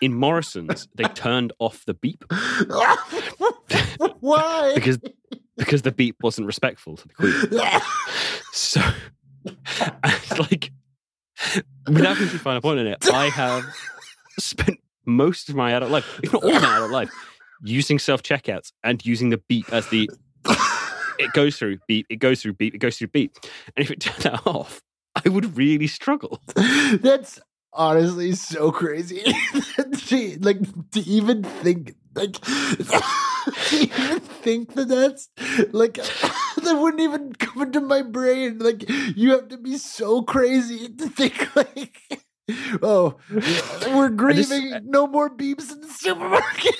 In 0.01 0.13
Morrison's, 0.13 0.87
they 0.95 1.03
turned 1.05 1.53
off 1.59 1.83
the 1.85 1.93
beep 1.93 2.23
Why? 4.19 4.71
because 4.75 4.99
because 5.57 5.81
the 5.83 5.91
beep 5.91 6.17
wasn't 6.21 6.47
respectful 6.47 6.97
to 6.97 7.07
the 7.07 7.13
Queen. 7.13 7.61
So, 8.55 8.81
like, 10.37 10.71
without 11.87 12.17
fine 12.17 12.55
a 12.55 12.61
point 12.61 12.79
in 12.79 12.85
it, 12.85 13.11
I 13.11 13.29
have 13.29 13.65
spent 14.37 14.79
most 15.05 15.49
of 15.49 15.55
my 15.55 15.71
adult 15.71 15.91
life, 15.91 16.19
if 16.21 16.31
not 16.31 16.43
all 16.43 16.51
my 16.51 16.77
adult 16.77 16.91
life, 16.91 17.09
using 17.63 17.97
self 17.97 18.21
checkouts 18.21 18.71
and 18.83 19.03
using 19.05 19.29
the 19.29 19.37
beep 19.49 19.71
as 19.73 19.87
the. 19.87 20.09
It 21.19 21.33
goes 21.33 21.57
through 21.57 21.79
beep, 21.87 22.05
it 22.09 22.17
goes 22.17 22.41
through 22.41 22.53
beep, 22.53 22.75
it 22.75 22.79
goes 22.79 22.97
through 22.97 23.07
beep. 23.07 23.35
And 23.75 23.83
if 23.85 23.91
it 23.91 23.99
turned 24.01 24.23
that 24.23 24.41
off, 24.47 24.81
I 25.25 25.29
would 25.29 25.57
really 25.57 25.87
struggle. 25.87 26.41
That's 26.55 27.39
honestly 27.73 28.33
so 28.33 28.71
crazy. 28.71 29.23
To- 30.07 30.37
like 30.41 30.59
to 30.91 30.99
even 31.01 31.43
think, 31.43 31.95
like 32.13 32.33
to 32.33 33.03
even 33.73 34.19
think 34.19 34.73
that 34.75 34.87
that's 34.87 35.29
like 35.71 35.93
that 35.95 36.77
wouldn't 36.79 37.01
even 37.01 37.33
come 37.33 37.63
into 37.63 37.79
my 37.81 38.01
brain. 38.01 38.59
Like 38.59 38.87
you 39.15 39.31
have 39.31 39.47
to 39.49 39.57
be 39.57 39.77
so 39.77 40.21
crazy 40.21 40.89
to 40.89 41.07
think 41.09 41.55
like. 41.55 41.99
Oh, 42.81 43.15
we're 43.31 44.09
just- 44.09 44.49
grieving. 44.49 44.81
no 44.83 45.07
more 45.07 45.29
beeps 45.35 45.71
in 45.71 45.81
the 45.81 45.87
supermarket. 45.87 46.75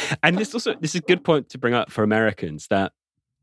And 0.22 0.38
this 0.38 0.54
also 0.54 0.74
this 0.74 0.94
is 0.94 1.00
a 1.00 1.04
good 1.04 1.24
point 1.24 1.48
to 1.50 1.58
bring 1.58 1.74
up 1.74 1.90
for 1.90 2.04
Americans 2.04 2.68
that 2.68 2.92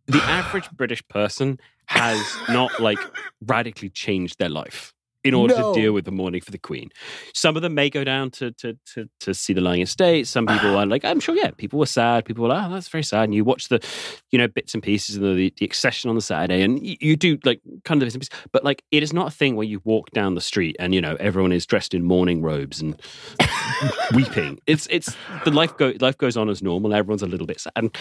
the 0.05 0.21
average 0.23 0.69
British 0.71 1.05
person 1.07 1.59
has 1.87 2.19
not 2.49 2.79
like 2.79 2.99
radically 3.45 3.89
changed 3.89 4.39
their 4.39 4.49
life 4.49 4.93
in 5.23 5.33
order 5.33 5.55
No. 5.57 5.73
to 5.73 5.81
deal 5.81 5.93
with 5.93 6.05
the 6.05 6.11
mourning 6.11 6.41
for 6.41 6.51
the 6.51 6.57
Queen. 6.57 6.89
Some 7.33 7.55
of 7.55 7.61
them 7.61 7.73
may 7.73 7.89
go 7.89 8.03
down 8.03 8.31
to 8.31 8.51
to 8.53 8.77
to, 8.93 9.09
to 9.19 9.33
see 9.33 9.53
the 9.53 9.61
lying 9.61 9.81
estate. 9.81 10.27
Some 10.27 10.45
ah. 10.47 10.53
people 10.53 10.75
are 10.75 10.85
like, 10.85 11.03
I'm 11.03 11.19
sure, 11.19 11.35
yeah, 11.35 11.51
people 11.51 11.79
were 11.79 11.85
sad. 11.85 12.25
People 12.25 12.43
were 12.43 12.49
like, 12.49 12.65
oh, 12.65 12.73
that's 12.73 12.87
very 12.87 13.03
sad. 13.03 13.25
And 13.25 13.35
you 13.35 13.43
watch 13.43 13.67
the, 13.69 13.85
you 14.31 14.37
know, 14.37 14.47
bits 14.47 14.73
and 14.73 14.81
pieces 14.81 15.17
of 15.17 15.23
the, 15.23 15.53
the 15.57 15.65
accession 15.65 16.09
on 16.09 16.15
the 16.15 16.21
Saturday, 16.21 16.61
and 16.61 16.85
you, 16.85 16.95
you 16.99 17.15
do 17.15 17.37
like 17.43 17.61
kind 17.83 18.01
of 18.01 18.05
bits 18.05 18.15
and 18.15 18.21
pieces. 18.21 18.45
But 18.51 18.63
like, 18.63 18.83
it 18.91 19.03
is 19.03 19.13
not 19.13 19.27
a 19.27 19.31
thing 19.31 19.55
where 19.55 19.67
you 19.67 19.81
walk 19.83 20.11
down 20.11 20.35
the 20.35 20.41
street 20.41 20.75
and 20.79 20.93
you 20.95 21.01
know 21.01 21.17
everyone 21.19 21.51
is 21.51 21.65
dressed 21.65 21.93
in 21.93 22.03
mourning 22.03 22.41
robes 22.41 22.81
and 22.81 22.99
weeping. 24.15 24.59
It's 24.67 24.87
it's 24.89 25.15
the 25.45 25.51
life 25.51 25.75
go 25.77 25.93
life 25.99 26.17
goes 26.17 26.37
on 26.37 26.49
as 26.49 26.61
normal. 26.61 26.93
Everyone's 26.93 27.23
a 27.23 27.27
little 27.27 27.47
bit 27.47 27.59
sad. 27.59 27.73
And 27.75 27.95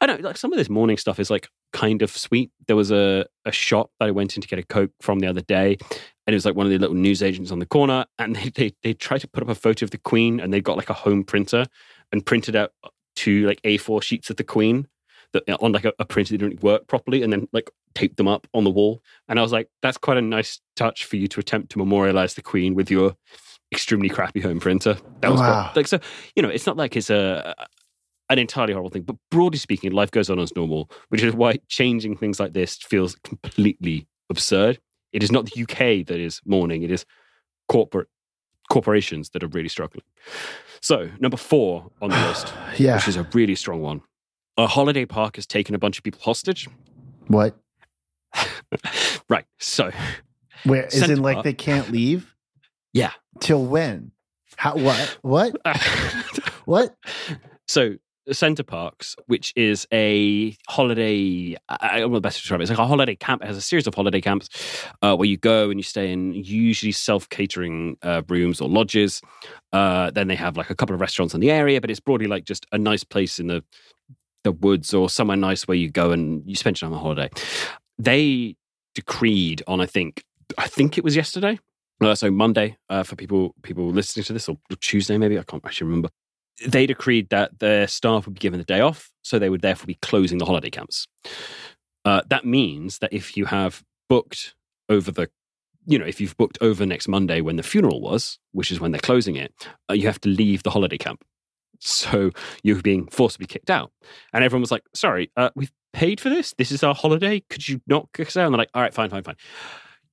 I 0.00 0.06
don't 0.06 0.22
like 0.22 0.36
some 0.36 0.52
of 0.52 0.58
this 0.58 0.68
mourning 0.68 0.96
stuff 0.96 1.20
is 1.20 1.30
like 1.30 1.48
kind 1.74 2.00
of 2.02 2.10
sweet. 2.10 2.50
There 2.66 2.76
was 2.76 2.90
a 2.90 3.26
a 3.44 3.52
shop 3.52 3.90
that 4.00 4.06
I 4.06 4.10
went 4.12 4.36
in 4.36 4.40
to 4.42 4.48
get 4.48 4.58
a 4.58 4.62
coke 4.64 4.92
from 5.02 5.18
the 5.18 5.26
other 5.26 5.42
day, 5.42 5.76
and 6.26 6.32
it 6.32 6.34
was 6.34 6.46
like 6.46 6.54
one 6.56 6.64
of 6.66 6.72
the 6.72 6.78
little 6.78 6.96
news 6.96 7.22
agents 7.22 7.50
on 7.50 7.58
the 7.58 7.66
corner, 7.66 8.06
and 8.18 8.36
they 8.36 8.48
they 8.54 8.72
they 8.82 8.94
tried 8.94 9.20
to 9.20 9.28
put 9.28 9.42
up 9.42 9.48
a 9.50 9.54
photo 9.54 9.84
of 9.84 9.90
the 9.90 9.98
Queen, 9.98 10.40
and 10.40 10.52
they 10.52 10.60
got 10.62 10.76
like 10.78 10.88
a 10.90 10.94
home 10.94 11.24
printer 11.24 11.66
and 12.12 12.24
printed 12.24 12.56
out 12.56 12.70
two 13.16 13.46
like 13.46 13.60
A4 13.62 14.02
sheets 14.02 14.30
of 14.30 14.36
the 14.36 14.44
Queen. 14.44 14.86
That, 15.32 15.48
uh, 15.48 15.56
on 15.60 15.72
like 15.72 15.84
a, 15.84 15.92
a 15.98 16.04
printer 16.04 16.32
that 16.34 16.38
didn't 16.38 16.62
work 16.62 16.86
properly, 16.86 17.22
and 17.24 17.32
then 17.32 17.48
like 17.52 17.68
taped 17.96 18.16
them 18.18 18.28
up 18.28 18.46
on 18.54 18.62
the 18.62 18.70
wall. 18.70 19.02
And 19.28 19.36
I 19.40 19.42
was 19.42 19.50
like, 19.50 19.68
"That's 19.82 19.98
quite 19.98 20.16
a 20.16 20.22
nice 20.22 20.60
touch 20.76 21.04
for 21.06 21.16
you 21.16 21.26
to 21.26 21.40
attempt 21.40 21.72
to 21.72 21.78
memorialize 21.78 22.34
the 22.34 22.42
Queen 22.42 22.76
with 22.76 22.88
your 22.88 23.16
extremely 23.72 24.08
crappy 24.08 24.40
home 24.40 24.60
printer." 24.60 24.96
That 25.22 25.32
was 25.32 25.40
quite- 25.40 25.50
Wow. 25.50 25.72
like 25.74 25.88
so. 25.88 25.98
You 26.36 26.42
know, 26.44 26.50
it's 26.50 26.66
not 26.66 26.76
like 26.76 26.94
it's 26.96 27.10
a 27.10 27.52
an 28.30 28.38
entirely 28.38 28.72
horrible 28.72 28.90
thing, 28.90 29.02
but 29.02 29.16
broadly 29.30 29.58
speaking, 29.58 29.92
life 29.92 30.10
goes 30.10 30.30
on 30.30 30.38
as 30.38 30.54
normal, 30.56 30.90
which 31.08 31.22
is 31.22 31.34
why 31.34 31.58
changing 31.68 32.16
things 32.16 32.40
like 32.40 32.52
this 32.52 32.76
feels 32.76 33.16
completely 33.24 34.06
absurd. 34.30 34.78
It 35.12 35.22
is 35.22 35.30
not 35.30 35.46
the 35.46 35.62
UK 35.62 36.06
that 36.06 36.18
is 36.18 36.40
mourning; 36.44 36.82
it 36.82 36.90
is 36.90 37.04
corporate 37.68 38.08
corporations 38.70 39.30
that 39.30 39.42
are 39.42 39.48
really 39.48 39.68
struggling. 39.68 40.02
So, 40.80 41.08
number 41.18 41.36
four 41.36 41.90
on 42.02 42.10
the 42.10 42.16
list, 42.28 42.52
yeah. 42.78 42.96
which 42.96 43.08
is 43.08 43.16
a 43.16 43.28
really 43.32 43.54
strong 43.54 43.80
one. 43.80 44.02
A 44.56 44.66
holiday 44.66 45.04
park 45.04 45.36
has 45.36 45.46
taken 45.46 45.74
a 45.74 45.78
bunch 45.78 45.98
of 45.98 46.04
people 46.04 46.20
hostage. 46.22 46.68
What? 47.26 47.56
right. 49.28 49.46
So, 49.58 49.90
Where 50.64 50.86
is 50.86 51.08
it 51.08 51.18
like 51.18 51.36
Park. 51.36 51.44
they 51.44 51.52
can't 51.52 51.90
leave 51.90 52.34
yeah. 52.92 53.12
till 53.40 53.64
when? 53.64 54.12
How? 54.56 54.76
What? 54.76 55.18
What? 55.22 55.56
What? 56.64 56.96
so, 57.68 57.96
Center 58.32 58.62
Parcs, 58.62 59.16
which 59.26 59.52
is 59.56 59.86
a 59.92 60.56
holiday, 60.68 61.56
I 61.68 61.98
don't 61.98 62.10
know 62.10 62.16
the 62.16 62.20
best 62.20 62.38
to 62.38 62.42
describe 62.42 62.60
it. 62.60 62.64
It's 62.64 62.70
like 62.70 62.78
a 62.78 62.86
holiday 62.86 63.16
camp. 63.16 63.42
It 63.42 63.46
has 63.46 63.56
a 63.56 63.60
series 63.60 63.86
of 63.86 63.94
holiday 63.94 64.20
camps 64.20 64.48
uh, 65.02 65.14
where 65.16 65.28
you 65.28 65.36
go 65.36 65.70
and 65.70 65.78
you 65.78 65.82
stay 65.82 66.12
in 66.12 66.32
usually 66.32 66.92
self 66.92 67.28
catering 67.28 67.96
uh, 68.02 68.22
rooms 68.28 68.60
or 68.60 68.68
lodges. 68.68 69.20
Uh, 69.72 70.10
then 70.10 70.28
they 70.28 70.36
have 70.36 70.56
like 70.56 70.70
a 70.70 70.74
couple 70.74 70.94
of 70.94 71.00
restaurants 71.00 71.34
in 71.34 71.40
the 71.40 71.50
area, 71.50 71.80
but 71.80 71.90
it's 71.90 72.00
broadly 72.00 72.26
like 72.26 72.44
just 72.44 72.66
a 72.72 72.78
nice 72.78 73.04
place 73.04 73.38
in 73.38 73.48
the 73.48 73.62
the 74.44 74.52
woods 74.52 74.92
or 74.92 75.08
somewhere 75.08 75.38
nice 75.38 75.66
where 75.66 75.76
you 75.76 75.90
go 75.90 76.10
and 76.10 76.42
you 76.46 76.54
spend 76.54 76.80
your 76.80 76.88
time 76.88 76.92
on 76.92 76.98
a 76.98 77.02
holiday. 77.02 77.30
They 77.98 78.56
decreed 78.94 79.62
on, 79.66 79.80
I 79.80 79.86
think, 79.86 80.22
I 80.58 80.68
think 80.68 80.98
it 80.98 81.04
was 81.04 81.16
yesterday. 81.16 81.58
Uh, 82.00 82.14
so 82.14 82.30
Monday 82.30 82.76
uh, 82.90 83.02
for 83.02 83.16
people 83.16 83.54
people 83.62 83.88
listening 83.88 84.24
to 84.24 84.32
this, 84.32 84.48
or 84.48 84.58
Tuesday 84.80 85.16
maybe 85.16 85.38
I 85.38 85.42
can't 85.42 85.64
actually 85.64 85.86
remember. 85.86 86.10
They 86.66 86.86
decreed 86.86 87.30
that 87.30 87.58
their 87.58 87.86
staff 87.88 88.26
would 88.26 88.34
be 88.34 88.40
given 88.40 88.58
the 88.58 88.64
day 88.64 88.80
off, 88.80 89.10
so 89.22 89.38
they 89.38 89.50
would 89.50 89.62
therefore 89.62 89.86
be 89.86 89.98
closing 90.02 90.38
the 90.38 90.44
holiday 90.44 90.70
camps. 90.70 91.06
Uh, 92.04 92.20
that 92.28 92.44
means 92.44 92.98
that 92.98 93.12
if 93.12 93.36
you 93.36 93.46
have 93.46 93.82
booked 94.08 94.54
over 94.88 95.10
the, 95.10 95.28
you 95.86 95.98
know, 95.98 96.04
if 96.04 96.20
you've 96.20 96.36
booked 96.36 96.58
over 96.60 96.86
next 96.86 97.08
Monday 97.08 97.40
when 97.40 97.56
the 97.56 97.62
funeral 97.62 98.00
was, 98.00 98.38
which 98.52 98.70
is 98.70 98.78
when 98.78 98.92
they're 98.92 99.00
closing 99.00 99.36
it, 99.36 99.68
uh, 99.90 99.94
you 99.94 100.06
have 100.06 100.20
to 100.20 100.28
leave 100.28 100.62
the 100.62 100.70
holiday 100.70 100.98
camp. 100.98 101.24
So 101.80 102.30
you're 102.62 102.80
being 102.80 103.08
forced 103.08 103.34
to 103.34 103.40
be 103.40 103.46
kicked 103.46 103.70
out. 103.70 103.90
And 104.32 104.44
everyone 104.44 104.62
was 104.62 104.70
like, 104.70 104.84
sorry, 104.94 105.30
uh, 105.36 105.50
we've 105.54 105.72
paid 105.92 106.20
for 106.20 106.28
this. 106.28 106.54
This 106.56 106.72
is 106.72 106.82
our 106.82 106.94
holiday. 106.94 107.40
Could 107.50 107.68
you 107.68 107.80
not 107.86 108.08
kick 108.14 108.28
us 108.28 108.36
out? 108.36 108.46
And 108.46 108.54
they're 108.54 108.58
like, 108.58 108.70
all 108.74 108.82
right, 108.82 108.94
fine, 108.94 109.10
fine, 109.10 109.22
fine. 109.22 109.36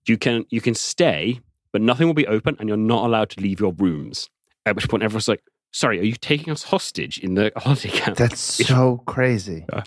You 0.08 0.17
can 0.17 0.45
you 0.49 0.62
can 0.62 0.73
stay, 0.73 1.39
but 1.71 1.82
nothing 1.82 2.08
will 2.08 2.13
be 2.13 2.27
open 2.27 2.56
and 2.60 2.67
you're 2.67 2.77
not 2.77 3.06
allowed 3.06 3.30
to 3.32 3.41
leave 3.41 3.60
your 3.60 3.73
rooms. 3.73 4.30
At 4.65 4.75
which 4.75 4.89
point 4.89 5.04
everyone's 5.04 5.27
like, 5.27 5.43
sorry, 5.71 5.99
are 5.99 6.03
you 6.03 6.13
taking 6.13 6.51
us 6.51 6.63
hostage 6.63 7.17
in 7.17 7.34
the 7.34 7.51
holiday 7.57 7.89
camp? 7.89 8.17
That's 8.17 8.39
so 8.39 9.03
crazy. 9.07 9.65
Uh, 9.71 9.84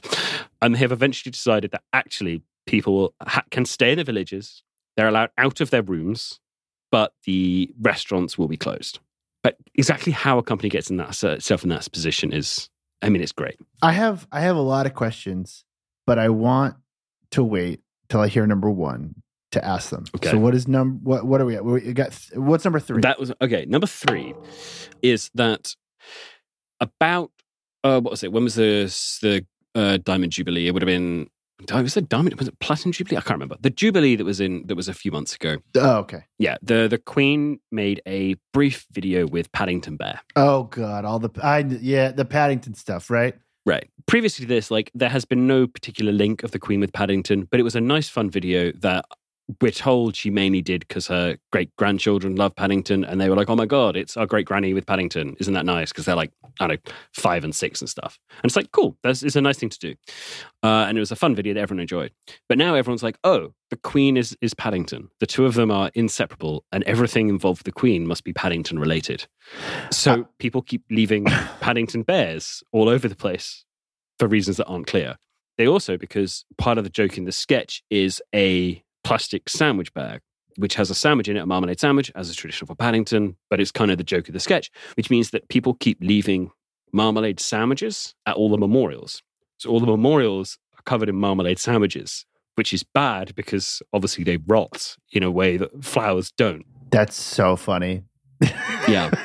and 0.60 0.74
they 0.74 0.78
have 0.78 0.92
eventually 0.92 1.30
decided 1.30 1.70
that 1.72 1.82
actually 1.92 2.42
people 2.66 3.14
ha- 3.22 3.44
can 3.50 3.64
stay 3.64 3.92
in 3.92 3.98
the 3.98 4.04
villages. 4.04 4.62
They're 4.96 5.08
allowed 5.08 5.30
out 5.38 5.60
of 5.60 5.70
their 5.70 5.82
rooms, 5.82 6.40
but 6.90 7.12
the 7.24 7.70
restaurants 7.80 8.38
will 8.38 8.48
be 8.48 8.56
closed. 8.56 9.00
But 9.42 9.56
exactly 9.74 10.12
how 10.12 10.38
a 10.38 10.42
company 10.42 10.70
gets 10.70 10.88
in 10.88 10.96
that 10.96 11.22
itself 11.22 11.64
in 11.64 11.68
that 11.68 11.90
position 11.92 12.32
is, 12.32 12.70
I 13.02 13.10
mean, 13.10 13.20
it's 13.20 13.32
great. 13.32 13.58
I 13.82 13.92
have 13.92 14.26
I 14.32 14.40
have 14.40 14.56
a 14.56 14.62
lot 14.62 14.86
of 14.86 14.94
questions, 14.94 15.64
but 16.06 16.18
I 16.18 16.30
want 16.30 16.76
to 17.32 17.44
wait 17.44 17.80
till 18.08 18.20
I 18.20 18.28
hear 18.28 18.46
number 18.46 18.70
one 18.70 19.22
to 19.54 19.64
ask 19.64 19.90
them. 19.90 20.04
Okay. 20.16 20.30
So 20.30 20.38
what 20.38 20.54
is 20.54 20.68
number 20.68 20.98
what 21.02 21.26
what 21.26 21.40
are 21.40 21.46
we 21.46 21.56
at? 21.56 21.64
We 21.64 21.92
got 21.92 22.14
what's 22.34 22.64
number 22.64 22.80
three? 22.80 23.00
That 23.00 23.18
was 23.18 23.32
okay. 23.40 23.64
Number 23.64 23.86
three 23.86 24.34
is 25.02 25.30
that 25.34 25.74
about 26.80 27.30
uh, 27.82 28.00
what 28.00 28.10
was 28.10 28.22
it? 28.22 28.32
When 28.32 28.44
was 28.44 28.54
the 28.54 28.84
the 29.22 29.46
uh, 29.74 29.98
Diamond 29.98 30.32
Jubilee? 30.32 30.68
It 30.68 30.72
would 30.72 30.82
have 30.82 30.86
been. 30.86 31.28
Was 31.72 31.96
it 31.96 32.08
Diamond? 32.08 32.34
Was 32.34 32.48
it 32.48 32.58
Platinum 32.58 32.92
Jubilee? 32.92 33.16
I 33.16 33.20
can't 33.20 33.36
remember. 33.36 33.56
The 33.60 33.70
Jubilee 33.70 34.16
that 34.16 34.24
was 34.24 34.40
in 34.40 34.66
that 34.66 34.74
was 34.74 34.88
a 34.88 34.94
few 34.94 35.12
months 35.12 35.34
ago. 35.34 35.58
oh, 35.76 35.96
okay. 35.98 36.24
Yeah, 36.38 36.56
the 36.62 36.88
the 36.88 36.98
Queen 36.98 37.60
made 37.70 38.02
a 38.06 38.34
brief 38.52 38.86
video 38.92 39.26
with 39.26 39.50
Paddington 39.52 39.96
Bear. 39.96 40.20
Oh 40.36 40.64
god, 40.64 41.04
all 41.04 41.18
the 41.18 41.30
I 41.42 41.60
yeah, 41.60 42.10
the 42.10 42.24
Paddington 42.24 42.74
stuff, 42.74 43.08
right? 43.08 43.34
Right. 43.66 43.88
Previously 44.06 44.44
to 44.44 44.48
this, 44.48 44.70
like 44.70 44.90
there 44.94 45.08
has 45.08 45.24
been 45.24 45.46
no 45.46 45.66
particular 45.66 46.12
link 46.12 46.42
of 46.42 46.50
the 46.50 46.58
Queen 46.58 46.80
with 46.80 46.92
Paddington, 46.92 47.48
but 47.50 47.60
it 47.60 47.62
was 47.62 47.74
a 47.74 47.80
nice, 47.80 48.08
fun 48.08 48.28
video 48.30 48.72
that 48.80 49.06
we're 49.60 49.70
told 49.70 50.16
she 50.16 50.30
mainly 50.30 50.62
did 50.62 50.80
because 50.88 51.06
her 51.08 51.36
great 51.52 51.74
grandchildren 51.76 52.34
love 52.36 52.56
Paddington, 52.56 53.04
and 53.04 53.20
they 53.20 53.28
were 53.28 53.36
like, 53.36 53.50
"Oh 53.50 53.56
my 53.56 53.66
god, 53.66 53.96
it's 53.96 54.16
our 54.16 54.26
great 54.26 54.46
granny 54.46 54.72
with 54.72 54.86
Paddington! 54.86 55.36
Isn't 55.38 55.54
that 55.54 55.66
nice?" 55.66 55.90
Because 55.90 56.06
they're 56.06 56.14
like, 56.14 56.32
I 56.60 56.66
don't 56.66 56.84
know, 56.86 56.92
five 57.12 57.44
and 57.44 57.54
six 57.54 57.80
and 57.80 57.88
stuff, 57.90 58.18
and 58.30 58.44
it's 58.44 58.56
like, 58.56 58.72
cool, 58.72 58.96
that's 59.02 59.22
it's 59.22 59.36
a 59.36 59.40
nice 59.40 59.58
thing 59.58 59.68
to 59.68 59.78
do, 59.78 59.94
uh, 60.62 60.86
and 60.88 60.96
it 60.96 61.00
was 61.00 61.10
a 61.10 61.16
fun 61.16 61.34
video 61.34 61.54
that 61.54 61.60
everyone 61.60 61.80
enjoyed. 61.80 62.12
But 62.48 62.58
now 62.58 62.74
everyone's 62.74 63.02
like, 63.02 63.18
"Oh, 63.24 63.52
the 63.70 63.76
Queen 63.76 64.16
is 64.16 64.36
is 64.40 64.54
Paddington. 64.54 65.08
The 65.20 65.26
two 65.26 65.44
of 65.44 65.54
them 65.54 65.70
are 65.70 65.90
inseparable, 65.94 66.64
and 66.72 66.82
everything 66.84 67.28
involved 67.28 67.60
with 67.60 67.66
the 67.66 67.80
Queen 67.80 68.06
must 68.06 68.24
be 68.24 68.32
Paddington 68.32 68.78
related." 68.78 69.26
So 69.90 70.12
Uh, 70.12 70.24
people 70.38 70.62
keep 70.62 70.84
leaving 70.90 71.24
Paddington 71.60 72.02
bears 72.02 72.62
all 72.72 72.88
over 72.88 73.08
the 73.08 73.16
place 73.16 73.64
for 74.18 74.28
reasons 74.28 74.56
that 74.58 74.66
aren't 74.66 74.86
clear. 74.86 75.16
They 75.58 75.68
also, 75.68 75.96
because 75.96 76.44
part 76.58 76.78
of 76.78 76.84
the 76.84 76.90
joke 76.90 77.16
in 77.16 77.24
the 77.24 77.32
sketch 77.32 77.82
is 77.90 78.20
a 78.34 78.83
plastic 79.04 79.48
sandwich 79.48 79.92
bag, 79.94 80.20
which 80.56 80.74
has 80.74 80.90
a 80.90 80.94
sandwich 80.94 81.28
in 81.28 81.36
it, 81.36 81.40
a 81.40 81.46
marmalade 81.46 81.78
sandwich, 81.78 82.10
as 82.14 82.28
is 82.28 82.36
traditional 82.36 82.66
for 82.66 82.74
Paddington, 82.74 83.36
but 83.50 83.60
it's 83.60 83.70
kind 83.70 83.90
of 83.90 83.98
the 83.98 84.04
joke 84.04 84.28
of 84.28 84.34
the 84.34 84.40
sketch, 84.40 84.70
which 84.96 85.10
means 85.10 85.30
that 85.30 85.48
people 85.48 85.74
keep 85.74 85.98
leaving 86.00 86.50
marmalade 86.92 87.40
sandwiches 87.40 88.14
at 88.26 88.36
all 88.36 88.48
the 88.48 88.58
memorials. 88.58 89.22
So 89.58 89.70
all 89.70 89.80
the 89.80 89.86
memorials 89.86 90.58
are 90.76 90.82
covered 90.82 91.08
in 91.08 91.16
marmalade 91.16 91.58
sandwiches, 91.58 92.24
which 92.54 92.72
is 92.72 92.82
bad 92.82 93.34
because 93.34 93.82
obviously 93.92 94.24
they 94.24 94.38
rot 94.38 94.96
in 95.12 95.22
a 95.22 95.30
way 95.30 95.56
that 95.56 95.84
flowers 95.84 96.32
don't. 96.36 96.64
That's 96.90 97.16
so 97.16 97.56
funny. 97.56 98.02
Yeah. 98.88 99.10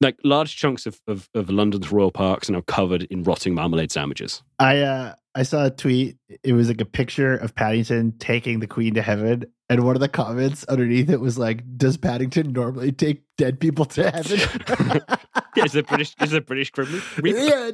like 0.00 0.16
large 0.24 0.56
chunks 0.56 0.86
of, 0.86 1.00
of, 1.06 1.28
of 1.34 1.50
London's 1.50 1.90
royal 1.90 2.10
parks 2.10 2.48
are 2.48 2.52
now 2.52 2.60
covered 2.62 3.04
in 3.04 3.22
rotting 3.22 3.54
marmalade 3.54 3.90
sandwiches. 3.92 4.42
I 4.58 4.80
uh 4.80 5.14
I 5.34 5.42
saw 5.42 5.66
a 5.66 5.70
tweet. 5.70 6.16
It 6.42 6.54
was 6.54 6.68
like 6.68 6.80
a 6.80 6.86
picture 6.86 7.36
of 7.36 7.54
Paddington 7.54 8.14
taking 8.18 8.60
the 8.60 8.66
Queen 8.66 8.94
to 8.94 9.02
heaven, 9.02 9.44
and 9.68 9.84
one 9.84 9.94
of 9.94 10.00
the 10.00 10.08
comments 10.08 10.64
underneath 10.64 11.10
it 11.10 11.20
was 11.20 11.36
like, 11.36 11.62
"Does 11.76 11.98
Paddington 11.98 12.54
normally 12.54 12.90
take 12.90 13.22
dead 13.36 13.60
people 13.60 13.84
to 13.84 14.10
heaven?" 14.10 14.40
Is 15.56 15.74
it 15.74 15.86
British? 15.86 16.14
Is 16.22 16.32
it 16.32 16.46
British 16.46 16.72
Reaper? 16.76 17.38
yeah, 17.38 17.70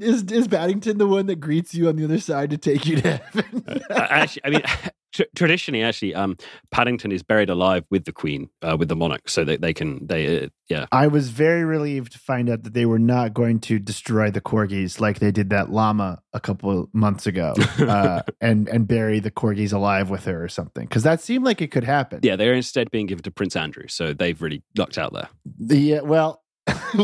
is 0.00 0.24
is 0.24 0.46
Paddington 0.46 0.98
the 0.98 1.06
one 1.06 1.24
that 1.26 1.36
greets 1.36 1.74
you 1.74 1.88
on 1.88 1.96
the 1.96 2.04
other 2.04 2.20
side 2.20 2.50
to 2.50 2.58
take 2.58 2.84
you 2.84 2.96
to 3.00 3.16
heaven? 3.16 3.64
Uh, 3.66 4.06
actually, 4.10 4.42
I 4.44 4.50
mean, 4.50 4.62
traditionally, 5.12 5.82
actually, 5.82 6.14
um, 6.14 6.36
Paddington 6.70 7.12
is 7.12 7.22
buried 7.22 7.50
alive 7.50 7.84
with 7.90 8.04
the 8.04 8.12
Queen, 8.12 8.50
uh, 8.62 8.76
with 8.78 8.88
the 8.88 8.96
monarch, 8.96 9.28
so 9.28 9.44
that 9.44 9.60
they 9.60 9.72
can, 9.72 10.06
they, 10.06 10.44
uh, 10.44 10.48
yeah, 10.68 10.86
I 10.92 11.06
was 11.06 11.30
very 11.30 11.64
relieved 11.64 12.12
to 12.12 12.18
find 12.18 12.48
out 12.48 12.64
that 12.64 12.74
they 12.74 12.86
were 12.86 12.98
not 12.98 13.34
going 13.34 13.60
to 13.60 13.78
destroy 13.78 14.30
the 14.30 14.40
corgis 14.40 15.00
like 15.00 15.18
they 15.18 15.30
did 15.30 15.50
that 15.50 15.70
llama 15.70 16.20
a 16.32 16.40
couple 16.40 16.88
months 16.92 17.26
ago, 17.26 17.54
uh, 17.78 18.22
and 18.40 18.68
and 18.68 18.86
bury 18.88 19.20
the 19.20 19.30
corgis 19.30 19.72
alive 19.72 20.10
with 20.10 20.24
her 20.24 20.42
or 20.42 20.48
something, 20.48 20.86
because 20.86 21.02
that 21.02 21.20
seemed 21.20 21.44
like 21.44 21.60
it 21.62 21.70
could 21.70 21.84
happen. 21.84 22.20
yeah, 22.22 22.36
they're 22.36 22.54
instead 22.54 22.90
being 22.90 23.06
given 23.06 23.22
to 23.22 23.30
Prince 23.30 23.56
Andrew, 23.56 23.86
so 23.88 24.12
they've 24.12 24.40
really 24.40 24.62
lucked 24.76 24.98
out 24.98 25.12
there. 25.12 25.28
The 25.58 25.98
uh, 25.98 26.04
well, 26.04 26.42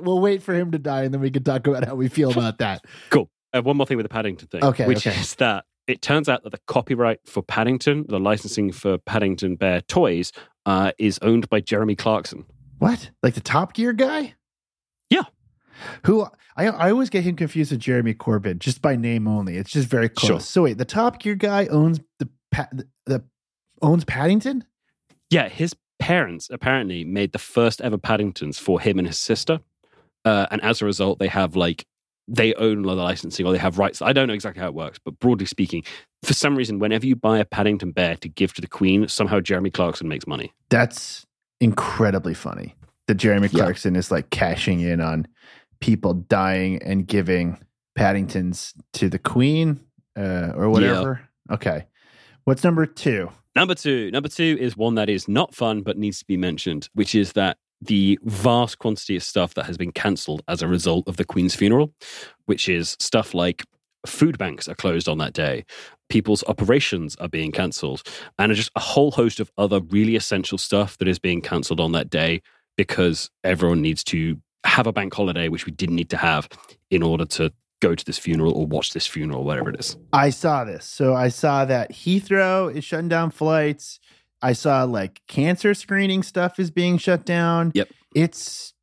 we'll 0.00 0.20
wait 0.20 0.42
for 0.42 0.54
him 0.54 0.70
to 0.72 0.78
die, 0.78 1.02
and 1.02 1.12
then 1.12 1.20
we 1.20 1.30
can 1.30 1.44
talk 1.44 1.66
about 1.66 1.84
how 1.84 1.94
we 1.94 2.08
feel 2.08 2.30
about 2.30 2.58
that. 2.58 2.84
Cool. 3.10 3.30
One 3.54 3.76
more 3.76 3.84
thing 3.84 3.98
with 3.98 4.04
the 4.04 4.08
Paddington 4.08 4.48
thing, 4.48 4.64
Okay, 4.64 4.86
which 4.86 5.06
okay. 5.06 5.20
is 5.20 5.34
that 5.34 5.66
it 5.86 6.02
turns 6.02 6.28
out 6.28 6.42
that 6.44 6.50
the 6.50 6.60
copyright 6.66 7.20
for 7.26 7.42
Paddington, 7.42 8.06
the 8.08 8.20
licensing 8.20 8.72
for 8.72 8.98
Paddington 8.98 9.56
Bear 9.56 9.80
toys, 9.82 10.32
uh, 10.66 10.92
is 10.98 11.18
owned 11.22 11.48
by 11.48 11.60
Jeremy 11.60 11.96
Clarkson. 11.96 12.44
What, 12.78 13.10
like 13.22 13.34
the 13.34 13.40
Top 13.40 13.74
Gear 13.74 13.92
guy? 13.92 14.34
Yeah. 15.10 15.24
Who 16.04 16.26
I 16.56 16.66
I 16.66 16.90
always 16.90 17.10
get 17.10 17.24
him 17.24 17.36
confused 17.36 17.70
with 17.72 17.80
Jeremy 17.80 18.14
Corbyn 18.14 18.58
just 18.58 18.82
by 18.82 18.96
name 18.96 19.26
only. 19.26 19.56
It's 19.56 19.70
just 19.70 19.88
very 19.88 20.08
close. 20.08 20.28
Sure. 20.28 20.40
So 20.40 20.62
wait, 20.62 20.78
the 20.78 20.84
Top 20.84 21.18
Gear 21.18 21.34
guy 21.34 21.66
owns 21.66 22.00
the 22.18 22.28
the, 22.50 22.86
the 23.06 23.24
owns 23.80 24.04
Paddington. 24.04 24.64
Yeah, 25.30 25.48
his 25.48 25.74
parents 25.98 26.48
apparently 26.50 27.04
made 27.04 27.32
the 27.32 27.38
first 27.38 27.80
ever 27.80 27.96
Paddingtons 27.96 28.58
for 28.58 28.80
him 28.80 28.98
and 28.98 29.06
his 29.06 29.18
sister. 29.18 29.60
Uh, 30.24 30.46
and 30.50 30.62
as 30.62 30.82
a 30.82 30.84
result, 30.84 31.18
they 31.18 31.28
have 31.28 31.56
like, 31.56 31.86
they 32.28 32.54
own 32.54 32.82
the 32.82 32.94
licensing 32.94 33.44
or 33.46 33.52
they 33.52 33.58
have 33.58 33.78
rights. 33.78 34.00
I 34.00 34.12
don't 34.12 34.28
know 34.28 34.34
exactly 34.34 34.60
how 34.60 34.68
it 34.68 34.74
works, 34.74 34.98
but 35.04 35.18
broadly 35.18 35.46
speaking, 35.46 35.82
for 36.22 36.34
some 36.34 36.56
reason, 36.56 36.78
whenever 36.78 37.06
you 37.06 37.16
buy 37.16 37.38
a 37.38 37.44
Paddington 37.44 37.92
bear 37.92 38.16
to 38.16 38.28
give 38.28 38.54
to 38.54 38.60
the 38.60 38.68
Queen, 38.68 39.08
somehow 39.08 39.40
Jeremy 39.40 39.70
Clarkson 39.70 40.08
makes 40.08 40.26
money. 40.26 40.52
That's 40.70 41.26
incredibly 41.60 42.34
funny. 42.34 42.74
That 43.08 43.16
Jeremy 43.16 43.48
Yeah. 43.52 43.60
Clarkson 43.64 43.96
is 43.96 44.10
like 44.10 44.30
cashing 44.30 44.80
in 44.80 45.00
on 45.00 45.26
people 45.80 46.14
dying 46.14 46.80
and 46.82 47.06
giving 47.06 47.58
Paddingtons 47.98 48.72
to 48.94 49.08
the 49.08 49.18
Queen 49.18 49.80
uh, 50.16 50.52
or 50.54 50.70
whatever. 50.70 51.20
Okay, 51.50 51.86
what's 52.44 52.62
number 52.64 52.86
two? 52.86 53.30
Number 53.54 53.74
two. 53.74 54.10
Number 54.12 54.28
two 54.28 54.56
is 54.60 54.76
one 54.76 54.94
that 54.94 55.10
is 55.10 55.28
not 55.28 55.54
fun 55.54 55.82
but 55.82 55.98
needs 55.98 56.20
to 56.20 56.24
be 56.24 56.36
mentioned, 56.36 56.88
which 56.94 57.14
is 57.14 57.32
that 57.32 57.58
the 57.82 58.18
vast 58.22 58.78
quantity 58.78 59.16
of 59.16 59.22
stuff 59.22 59.54
that 59.54 59.66
has 59.66 59.76
been 59.76 59.92
cancelled 59.92 60.42
as 60.48 60.62
a 60.62 60.68
result 60.68 61.08
of 61.08 61.16
the 61.16 61.24
Queen's 61.24 61.54
funeral, 61.54 61.92
which 62.46 62.68
is 62.68 62.96
stuff 63.00 63.34
like 63.34 63.64
food 64.06 64.38
banks 64.38 64.68
are 64.68 64.74
closed 64.74 65.08
on 65.08 65.18
that 65.18 65.32
day, 65.32 65.64
people's 66.08 66.44
operations 66.44 67.16
are 67.16 67.28
being 67.28 67.52
cancelled, 67.52 68.02
and 68.38 68.54
just 68.54 68.70
a 68.76 68.80
whole 68.80 69.10
host 69.10 69.40
of 69.40 69.50
other 69.58 69.80
really 69.80 70.16
essential 70.16 70.58
stuff 70.58 70.98
that 70.98 71.08
is 71.08 71.18
being 71.18 71.40
cancelled 71.40 71.80
on 71.80 71.92
that 71.92 72.10
day 72.10 72.40
because 72.76 73.30
everyone 73.44 73.82
needs 73.82 74.02
to 74.04 74.36
have 74.64 74.86
a 74.86 74.92
bank 74.92 75.12
holiday, 75.12 75.48
which 75.48 75.66
we 75.66 75.72
didn't 75.72 75.96
need 75.96 76.10
to 76.10 76.16
have 76.16 76.48
in 76.90 77.02
order 77.02 77.24
to 77.24 77.52
go 77.80 77.94
to 77.96 78.04
this 78.04 78.18
funeral 78.18 78.52
or 78.52 78.64
watch 78.64 78.92
this 78.92 79.06
funeral, 79.06 79.42
whatever 79.42 79.70
it 79.70 79.80
is. 79.80 79.96
I 80.12 80.30
saw 80.30 80.64
this. 80.64 80.84
So 80.84 81.14
I 81.14 81.28
saw 81.28 81.64
that 81.64 81.90
Heathrow 81.92 82.74
is 82.74 82.84
shutting 82.84 83.08
down 83.08 83.30
flights. 83.30 83.98
I 84.42 84.52
saw 84.52 84.84
like 84.84 85.22
cancer 85.28 85.74
screening 85.74 86.22
stuff 86.22 86.58
is 86.58 86.70
being 86.70 86.98
shut 86.98 87.24
down. 87.24 87.72
Yep. 87.74 87.88
It's 88.14 88.74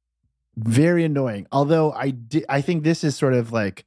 very 0.55 1.03
annoying. 1.03 1.47
Although 1.51 1.91
I 1.91 2.11
di- 2.11 2.45
I 2.49 2.61
think 2.61 2.83
this 2.83 3.03
is 3.03 3.15
sort 3.15 3.33
of 3.33 3.51
like 3.51 3.85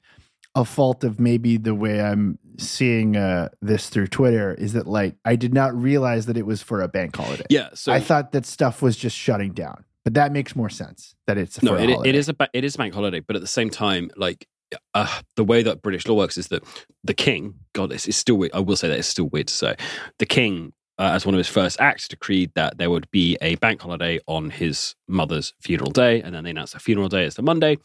a 0.54 0.64
fault 0.64 1.02
of 1.02 1.18
maybe 1.18 1.56
the 1.56 1.74
way 1.74 2.00
I'm 2.00 2.38
seeing 2.58 3.16
uh, 3.16 3.48
this 3.62 3.88
through 3.88 4.08
Twitter 4.08 4.54
is 4.54 4.74
that 4.74 4.86
like 4.86 5.16
I 5.24 5.36
did 5.36 5.54
not 5.54 5.74
realize 5.74 6.26
that 6.26 6.36
it 6.36 6.46
was 6.46 6.62
for 6.62 6.82
a 6.82 6.88
bank 6.88 7.16
holiday. 7.16 7.46
Yeah. 7.48 7.70
So 7.74 7.92
I 7.92 8.00
thought 8.00 8.32
that 8.32 8.44
stuff 8.44 8.82
was 8.82 8.96
just 8.96 9.16
shutting 9.16 9.52
down. 9.52 9.84
But 10.04 10.14
that 10.14 10.32
makes 10.32 10.56
more 10.56 10.68
sense 10.68 11.14
that 11.26 11.38
it's 11.38 11.58
for 11.58 11.64
no, 11.64 11.74
a 11.76 11.80
it, 11.80 12.06
it 12.06 12.14
is 12.16 12.28
a 12.28 12.34
ba- 12.34 12.50
it 12.52 12.64
is 12.64 12.74
a 12.74 12.78
bank 12.78 12.92
holiday, 12.92 13.20
but 13.20 13.36
at 13.36 13.42
the 13.42 13.48
same 13.48 13.70
time, 13.70 14.10
like 14.16 14.48
uh, 14.94 15.20
the 15.36 15.44
way 15.44 15.62
that 15.62 15.82
British 15.82 16.06
law 16.06 16.16
works 16.16 16.36
is 16.36 16.48
that 16.48 16.64
the 17.04 17.14
king, 17.14 17.54
God, 17.72 17.92
it's, 17.92 18.08
it's 18.08 18.16
still 18.16 18.36
weird. 18.36 18.52
I 18.52 18.60
will 18.60 18.76
say 18.76 18.88
that 18.88 18.98
it's 18.98 19.08
still 19.08 19.28
weird 19.28 19.48
to 19.48 19.54
say. 19.54 19.76
The 20.18 20.26
king, 20.26 20.72
uh, 20.98 21.12
as 21.14 21.24
one 21.26 21.34
of 21.34 21.38
his 21.38 21.48
first 21.48 21.80
acts, 21.80 22.08
decreed 22.08 22.52
that 22.54 22.78
there 22.78 22.90
would 22.90 23.10
be 23.10 23.36
a 23.40 23.56
bank 23.56 23.82
holiday 23.82 24.20
on 24.26 24.50
his 24.50 24.94
mother's 25.08 25.54
funeral 25.60 25.90
day, 25.90 26.22
and 26.22 26.34
then 26.34 26.44
they 26.44 26.50
announced 26.50 26.74
the 26.74 26.80
funeral 26.80 27.08
day 27.08 27.24
as 27.24 27.34
the 27.34 27.42
Monday, 27.42 27.78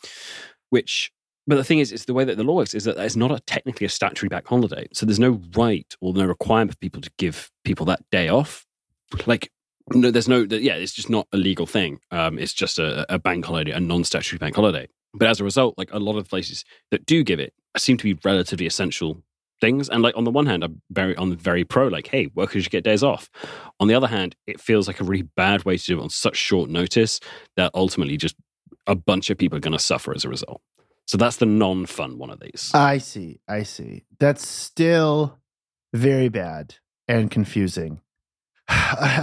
which. 0.69 1.11
But 1.49 1.55
the 1.55 1.63
thing 1.63 1.79
is, 1.79 1.93
it's 1.93 2.03
the 2.03 2.13
way 2.13 2.25
that 2.25 2.35
the 2.35 2.43
law 2.43 2.55
works 2.55 2.73
is 2.73 2.83
that 2.83 2.97
it's 2.97 3.15
not 3.15 3.31
a, 3.31 3.39
technically 3.39 3.85
a 3.85 3.89
statutory 3.89 4.27
bank 4.27 4.45
holiday. 4.45 4.85
So 4.91 5.05
there's 5.05 5.17
no 5.17 5.39
right 5.55 5.95
or 6.01 6.13
no 6.13 6.25
requirement 6.25 6.71
for 6.71 6.77
people 6.79 6.99
to 6.99 7.09
give 7.17 7.49
people 7.63 7.85
that 7.85 8.01
day 8.11 8.27
off. 8.27 8.65
Like 9.25 9.49
no, 9.93 10.11
there's 10.11 10.27
no, 10.27 10.39
yeah, 10.49 10.75
it's 10.75 10.93
just 10.93 11.09
not 11.09 11.27
a 11.31 11.37
legal 11.37 11.65
thing. 11.65 11.99
Um, 12.11 12.37
it's 12.37 12.53
just 12.53 12.79
a, 12.79 13.05
a 13.13 13.17
bank 13.17 13.45
holiday, 13.45 13.71
a 13.71 13.79
non-statutory 13.79 14.37
bank 14.37 14.55
holiday. 14.55 14.87
But 15.13 15.29
as 15.29 15.39
a 15.39 15.43
result, 15.43 15.75
like 15.77 15.91
a 15.93 15.99
lot 15.99 16.17
of 16.17 16.27
places 16.29 16.65
that 16.91 17.05
do 17.05 17.23
give 17.23 17.39
it 17.39 17.53
seem 17.77 17.97
to 17.97 18.03
be 18.03 18.19
relatively 18.23 18.65
essential 18.65 19.23
things. 19.59 19.89
And 19.89 20.01
like 20.01 20.15
on 20.17 20.23
the 20.23 20.31
one 20.31 20.45
hand, 20.45 20.63
I'm 20.63 20.81
very 20.91 21.15
on 21.15 21.29
the 21.29 21.35
very 21.35 21.63
pro, 21.63 21.87
like, 21.87 22.07
hey, 22.07 22.29
workers 22.35 22.63
should 22.63 22.71
get 22.71 22.83
days 22.83 23.03
off. 23.03 23.29
On 23.79 23.87
the 23.87 23.93
other 23.95 24.07
hand, 24.07 24.35
it 24.45 24.59
feels 24.61 24.87
like 24.87 24.99
a 24.99 25.03
really 25.03 25.23
bad 25.35 25.65
way 25.65 25.77
to 25.77 25.83
do 25.85 25.99
it 25.99 26.03
on 26.03 26.09
such 26.09 26.35
short 26.37 26.69
notice 26.69 27.19
that 27.55 27.71
ultimately 27.73 28.17
just 28.17 28.35
a 28.85 28.95
bunch 28.95 29.29
of 29.29 29.37
people 29.37 29.57
are 29.57 29.61
going 29.61 29.73
to 29.77 29.79
suffer 29.79 30.13
as 30.15 30.23
a 30.25 30.29
result. 30.29 30.61
So 31.05 31.17
that's 31.17 31.37
the 31.37 31.45
non-fun 31.45 32.17
one 32.17 32.29
of 32.29 32.39
these. 32.39 32.71
I 32.73 32.97
see. 32.97 33.39
I 33.47 33.63
see. 33.63 34.03
That's 34.19 34.45
still 34.47 35.37
very 35.93 36.27
bad 36.29 36.75
and 37.07 37.31
confusing. 37.31 38.01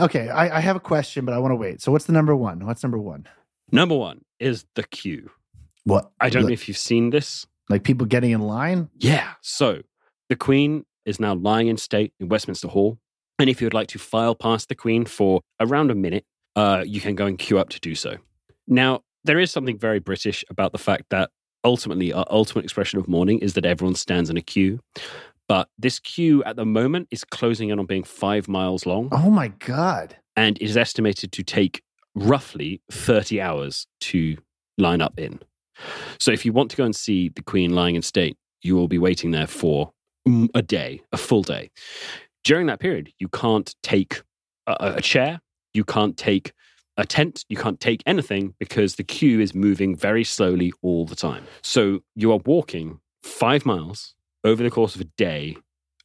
okay, 0.00 0.28
I, 0.30 0.56
I 0.58 0.60
have 0.60 0.76
a 0.76 0.80
question, 0.80 1.24
but 1.24 1.34
I 1.34 1.38
want 1.38 1.52
to 1.52 1.56
wait. 1.56 1.82
So 1.82 1.92
what's 1.92 2.06
the 2.06 2.12
number 2.12 2.34
one? 2.34 2.64
What's 2.66 2.82
number 2.82 2.98
one? 2.98 3.26
Number 3.70 3.94
one 3.96 4.22
is 4.40 4.64
the 4.74 4.82
queue. 4.82 5.30
What? 5.84 6.10
I 6.20 6.30
don't 6.30 6.42
Like- 6.44 6.48
know 6.50 6.52
if 6.54 6.68
you've 6.68 6.78
seen 6.78 7.10
this. 7.10 7.46
Like 7.70 7.82
people 7.82 8.06
getting 8.06 8.30
in 8.30 8.40
line? 8.42 8.90
Yeah. 8.98 9.32
So 9.40 9.82
the 10.28 10.36
Queen 10.36 10.84
is 11.04 11.20
now 11.20 11.34
lying 11.34 11.68
in 11.68 11.76
state 11.76 12.12
in 12.20 12.28
Westminster 12.28 12.68
Hall. 12.68 12.98
And 13.38 13.50
if 13.50 13.60
you 13.60 13.66
would 13.66 13.74
like 13.74 13.88
to 13.88 13.98
file 13.98 14.34
past 14.34 14.68
the 14.68 14.74
Queen 14.74 15.04
for 15.04 15.40
around 15.60 15.90
a 15.90 15.94
minute, 15.94 16.24
uh, 16.56 16.84
you 16.86 17.00
can 17.00 17.14
go 17.14 17.26
and 17.26 17.38
queue 17.38 17.58
up 17.58 17.68
to 17.70 17.80
do 17.80 17.94
so. 17.94 18.16
Now, 18.66 19.02
there 19.24 19.38
is 19.38 19.50
something 19.50 19.78
very 19.78 19.98
British 19.98 20.44
about 20.48 20.72
the 20.72 20.78
fact 20.78 21.04
that 21.10 21.30
ultimately 21.64 22.12
our 22.12 22.26
ultimate 22.30 22.64
expression 22.64 22.98
of 22.98 23.08
mourning 23.08 23.38
is 23.40 23.54
that 23.54 23.64
everyone 23.66 23.94
stands 23.96 24.30
in 24.30 24.36
a 24.36 24.42
queue. 24.42 24.80
But 25.48 25.68
this 25.78 25.98
queue 25.98 26.42
at 26.44 26.56
the 26.56 26.64
moment 26.64 27.08
is 27.10 27.24
closing 27.24 27.68
in 27.70 27.78
on 27.78 27.86
being 27.86 28.04
five 28.04 28.48
miles 28.48 28.86
long 28.86 29.08
Oh 29.12 29.30
my 29.30 29.48
God. 29.48 30.16
and 30.36 30.56
it 30.58 30.64
is 30.64 30.76
estimated 30.76 31.32
to 31.32 31.42
take 31.42 31.82
roughly 32.14 32.80
30 32.92 33.40
hours 33.40 33.86
to 34.00 34.36
line 34.78 35.02
up 35.02 35.18
in. 35.18 35.40
So 36.20 36.30
if 36.30 36.44
you 36.46 36.52
want 36.52 36.70
to 36.70 36.76
go 36.76 36.84
and 36.84 36.94
see 36.94 37.28
the 37.30 37.42
Queen 37.42 37.74
lying 37.74 37.96
in 37.96 38.02
state, 38.02 38.36
you 38.62 38.76
will 38.76 38.88
be 38.88 38.98
waiting 38.98 39.32
there 39.32 39.46
for 39.48 39.92
a 40.54 40.62
day, 40.62 41.02
a 41.12 41.16
full 41.16 41.42
day. 41.42 41.70
During 42.44 42.66
that 42.66 42.80
period, 42.80 43.12
you 43.18 43.28
can't 43.28 43.74
take 43.82 44.22
a, 44.66 44.94
a 44.96 45.00
chair, 45.00 45.40
you 45.72 45.84
can't 45.84 46.16
take 46.16 46.52
a 46.96 47.04
tent, 47.04 47.44
you 47.48 47.56
can't 47.56 47.80
take 47.80 48.02
anything 48.06 48.54
because 48.58 48.96
the 48.96 49.04
queue 49.04 49.40
is 49.40 49.54
moving 49.54 49.96
very 49.96 50.24
slowly 50.24 50.72
all 50.82 51.06
the 51.06 51.16
time. 51.16 51.44
So 51.62 52.00
you 52.14 52.32
are 52.32 52.40
walking 52.44 53.00
five 53.22 53.66
miles 53.66 54.14
over 54.44 54.62
the 54.62 54.70
course 54.70 54.94
of 54.94 55.00
a 55.00 55.08
day 55.16 55.56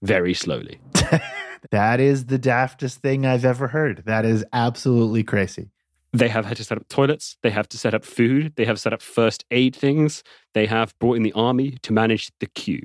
very 0.02 0.34
slowly. 0.34 0.80
that 1.72 2.00
is 2.00 2.26
the 2.26 2.40
daftest 2.40 2.96
thing 2.98 3.26
I've 3.26 3.46
ever 3.46 3.68
heard. 3.68 4.04
That 4.06 4.26
is 4.26 4.46
absolutely 4.54 5.24
crazy. 5.24 5.72
They 6.12 6.30
have 6.30 6.46
had 6.46 6.58
to 6.58 6.64
set 6.64 6.78
up 6.78 6.88
toilets. 6.88 7.38
They 7.44 7.52
have 7.52 7.70
to 7.70 7.78
set 7.78 7.94
up 7.94 8.04
food. 8.04 8.54
They 8.56 8.66
have 8.66 8.80
set 8.80 8.94
up 8.94 9.02
first 9.02 9.46
aid 9.52 9.76
things. 9.76 10.24
They 10.54 10.66
have 10.66 10.98
brought 11.00 11.18
in 11.18 11.24
the 11.24 11.34
army 11.34 11.78
to 11.84 11.94
manage 11.94 12.32
the 12.40 12.48
queue. 12.48 12.82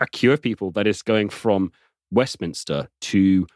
A 0.00 0.06
queue 0.06 0.32
of 0.32 0.42
people 0.42 0.70
that 0.72 0.86
is 0.86 1.02
going 1.02 1.28
from 1.28 1.72
Westminster 2.10 2.88
to 3.02 3.46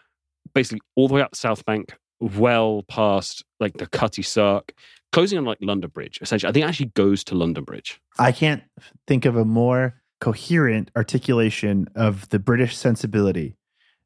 basically 0.54 0.80
all 0.96 1.08
the 1.08 1.14
way 1.14 1.22
up 1.22 1.32
the 1.32 1.36
South 1.36 1.64
Bank, 1.64 1.96
well 2.20 2.82
past 2.88 3.44
like 3.58 3.76
the 3.76 3.86
Cutty 3.86 4.22
Sark, 4.22 4.72
closing 5.12 5.38
on 5.38 5.44
like 5.44 5.58
London 5.60 5.90
Bridge. 5.90 6.18
Essentially, 6.22 6.48
I 6.48 6.52
think 6.52 6.66
actually 6.66 6.92
goes 6.94 7.24
to 7.24 7.34
London 7.34 7.64
Bridge. 7.64 8.00
I 8.18 8.32
can't 8.32 8.62
think 9.06 9.24
of 9.24 9.36
a 9.36 9.44
more 9.44 9.94
coherent 10.20 10.90
articulation 10.96 11.86
of 11.94 12.28
the 12.28 12.38
British 12.38 12.76
sensibility 12.76 13.56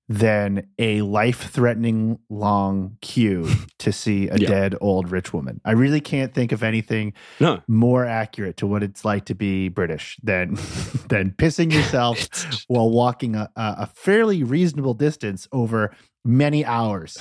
than 0.09 0.67
a 0.79 1.01
life 1.03 1.51
threatening 1.51 2.19
long 2.29 2.97
queue 3.01 3.49
to 3.79 3.91
see 3.93 4.29
a 4.29 4.37
Yeah. 4.37 4.49
dead 4.49 4.75
old 4.81 5.11
rich 5.11 5.33
woman. 5.33 5.61
I 5.65 5.73
really 5.73 6.01
can't 6.01 6.35
think 6.35 6.53
of 6.53 6.63
anything 6.63 7.15
No, 7.41 7.63
more 7.67 8.05
accurate 8.05 8.57
to 8.59 8.67
what 8.67 8.83
it's 8.83 9.05
like 9.05 9.25
to 9.27 9.35
be 9.35 9.69
British 9.69 10.19
than 10.23 10.55
than 11.09 11.31
pissing 11.39 11.73
yourself 11.73 12.19
while 12.69 12.91
walking 12.91 13.35
a, 13.35 13.49
a 13.57 13.87
fairly 13.87 14.43
reasonable 14.43 14.95
distance 14.95 15.49
over 15.53 15.95
many 16.25 16.65
hours. 16.65 17.17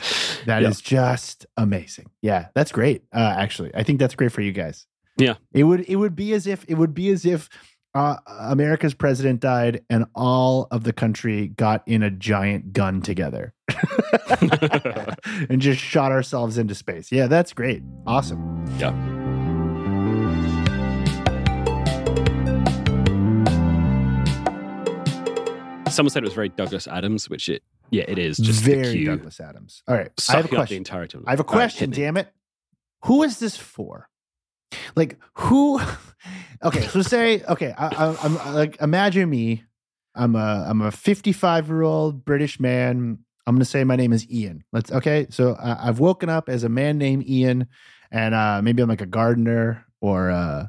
That 0.45 0.63
is 0.63 0.81
just 0.81 1.45
amazing. 1.55 2.07
Yeah, 2.21 2.47
that's 2.53 2.71
great. 2.73 3.03
Uh, 3.13 3.33
actually, 3.37 3.71
I 3.73 3.83
think 3.83 3.99
that's 3.99 4.15
great 4.15 4.31
for 4.33 4.41
you 4.41 4.51
guys. 4.51 4.85
Yeah. 5.17 5.35
it 5.53 5.63
would 5.63 5.81
it 5.81 5.95
would 5.95 6.15
be 6.15 6.33
as 6.33 6.47
if 6.47 6.65
it 6.67 6.73
would 6.73 6.93
be 6.95 7.09
as 7.11 7.23
if 7.25 7.47
uh, 7.95 8.17
America's 8.27 8.93
president 8.93 9.39
died 9.39 9.83
and 9.89 10.05
all 10.15 10.67
of 10.71 10.83
the 10.83 10.93
country 10.93 11.49
got 11.49 11.83
in 11.87 12.01
a 12.01 12.09
giant 12.09 12.73
gun 12.73 13.01
together 13.01 13.53
and 15.49 15.61
just 15.61 15.79
shot 15.79 16.11
ourselves 16.11 16.57
into 16.57 16.73
space. 16.73 17.11
Yeah, 17.11 17.27
that's 17.27 17.53
great. 17.53 17.83
Awesome. 18.07 18.65
Yeah. 18.79 18.91
Someone 25.89 26.09
said 26.09 26.23
it 26.23 26.25
was 26.25 26.33
very 26.33 26.49
Douglas 26.49 26.87
Adams, 26.87 27.29
which 27.29 27.47
it 27.49 27.61
yeah 27.91 28.05
it 28.07 28.17
is 28.17 28.37
just 28.37 28.63
Very. 28.63 29.05
Douglas 29.05 29.39
Adams. 29.39 29.83
All 29.87 29.95
right, 29.95 30.09
I 30.27 30.37
have 30.37 30.45
a 30.45 30.47
question. 30.47 30.83
I 30.89 30.97
have 30.97 31.39
a 31.39 31.43
right, 31.43 31.47
question. 31.47 31.91
me. 31.91 31.95
damn 31.95 32.17
it! 32.17 32.29
Who 33.03 33.21
is 33.21 33.37
this 33.37 33.55
for? 33.55 34.09
Like 34.95 35.17
who? 35.35 35.79
Okay, 36.63 36.87
so 36.87 37.01
say 37.01 37.43
okay. 37.43 37.73
I, 37.77 37.87
I, 37.87 38.17
I'm 38.23 38.55
like 38.55 38.77
imagine 38.79 39.29
me. 39.29 39.65
I'm 40.15 40.33
a 40.37 40.65
I'm 40.65 40.79
a 40.81 40.91
55 40.91 41.67
year 41.67 41.81
old 41.81 42.23
British 42.23 42.57
man. 42.57 43.17
I'm 43.45 43.55
gonna 43.55 43.65
say 43.65 43.83
my 43.83 43.97
name 43.97 44.13
is 44.13 44.25
Ian. 44.31 44.63
Let's 44.71 44.89
okay. 44.89 45.27
So 45.29 45.55
I, 45.55 45.89
I've 45.89 45.99
woken 45.99 46.29
up 46.29 46.47
as 46.47 46.63
a 46.63 46.69
man 46.69 46.97
named 46.97 47.27
Ian, 47.27 47.67
and 48.11 48.33
uh, 48.33 48.61
maybe 48.63 48.81
I'm 48.81 48.87
like 48.87 49.01
a 49.01 49.05
gardener 49.05 49.85
or 49.99 50.31
uh, 50.31 50.67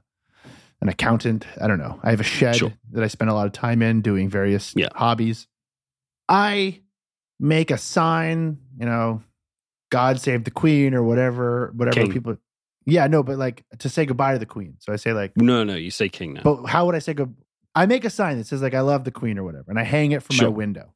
an 0.80 0.88
accountant. 0.88 1.46
I 1.62 1.68
don't 1.68 1.78
know. 1.78 2.00
I 2.02 2.10
have 2.10 2.18
a 2.18 2.24
shed 2.24 2.56
Sure. 2.56 2.72
that 2.90 3.04
I 3.04 3.06
spend 3.06 3.30
a 3.30 3.34
lot 3.34 3.46
of 3.46 3.52
time 3.52 3.80
in 3.80 4.00
doing 4.00 4.28
various 4.28 4.72
Yeah. 4.74 4.88
hobbies. 4.96 5.46
I 6.28 6.80
make 7.38 7.70
a 7.70 7.78
sign, 7.78 8.58
you 8.80 8.86
know, 8.86 9.22
God 9.92 10.20
save 10.20 10.42
the 10.42 10.50
Queen 10.50 10.92
or 10.94 11.04
whatever, 11.04 11.72
whatever 11.76 12.00
King. 12.00 12.10
people. 12.12 12.36
Yeah, 12.86 13.06
no, 13.06 13.22
but 13.22 13.38
like 13.38 13.64
to 13.78 13.88
say 13.88 14.04
goodbye 14.06 14.32
to 14.34 14.38
the 14.38 14.46
Queen. 14.46 14.76
So 14.80 14.92
I 14.92 14.96
say 14.96 15.12
like, 15.12 15.32
No, 15.36 15.64
no, 15.64 15.74
you 15.74 15.90
say 15.90 16.08
king 16.08 16.34
now. 16.34 16.42
but 16.42 16.64
how 16.66 16.86
would 16.86 16.94
I 16.94 16.98
say 16.98 17.14
go? 17.14 17.30
I 17.74 17.86
make 17.86 18.04
a 18.04 18.10
sign 18.10 18.38
that 18.38 18.46
says 18.46 18.62
like 18.62 18.74
I 18.74 18.80
love 18.80 19.04
the 19.04 19.10
Queen 19.10 19.38
or 19.38 19.44
whatever, 19.44 19.64
and 19.68 19.78
I 19.78 19.84
hang 19.84 20.12
it 20.12 20.22
from 20.22 20.36
Sure. 20.36 20.48
my 20.50 20.54
window. 20.56 20.94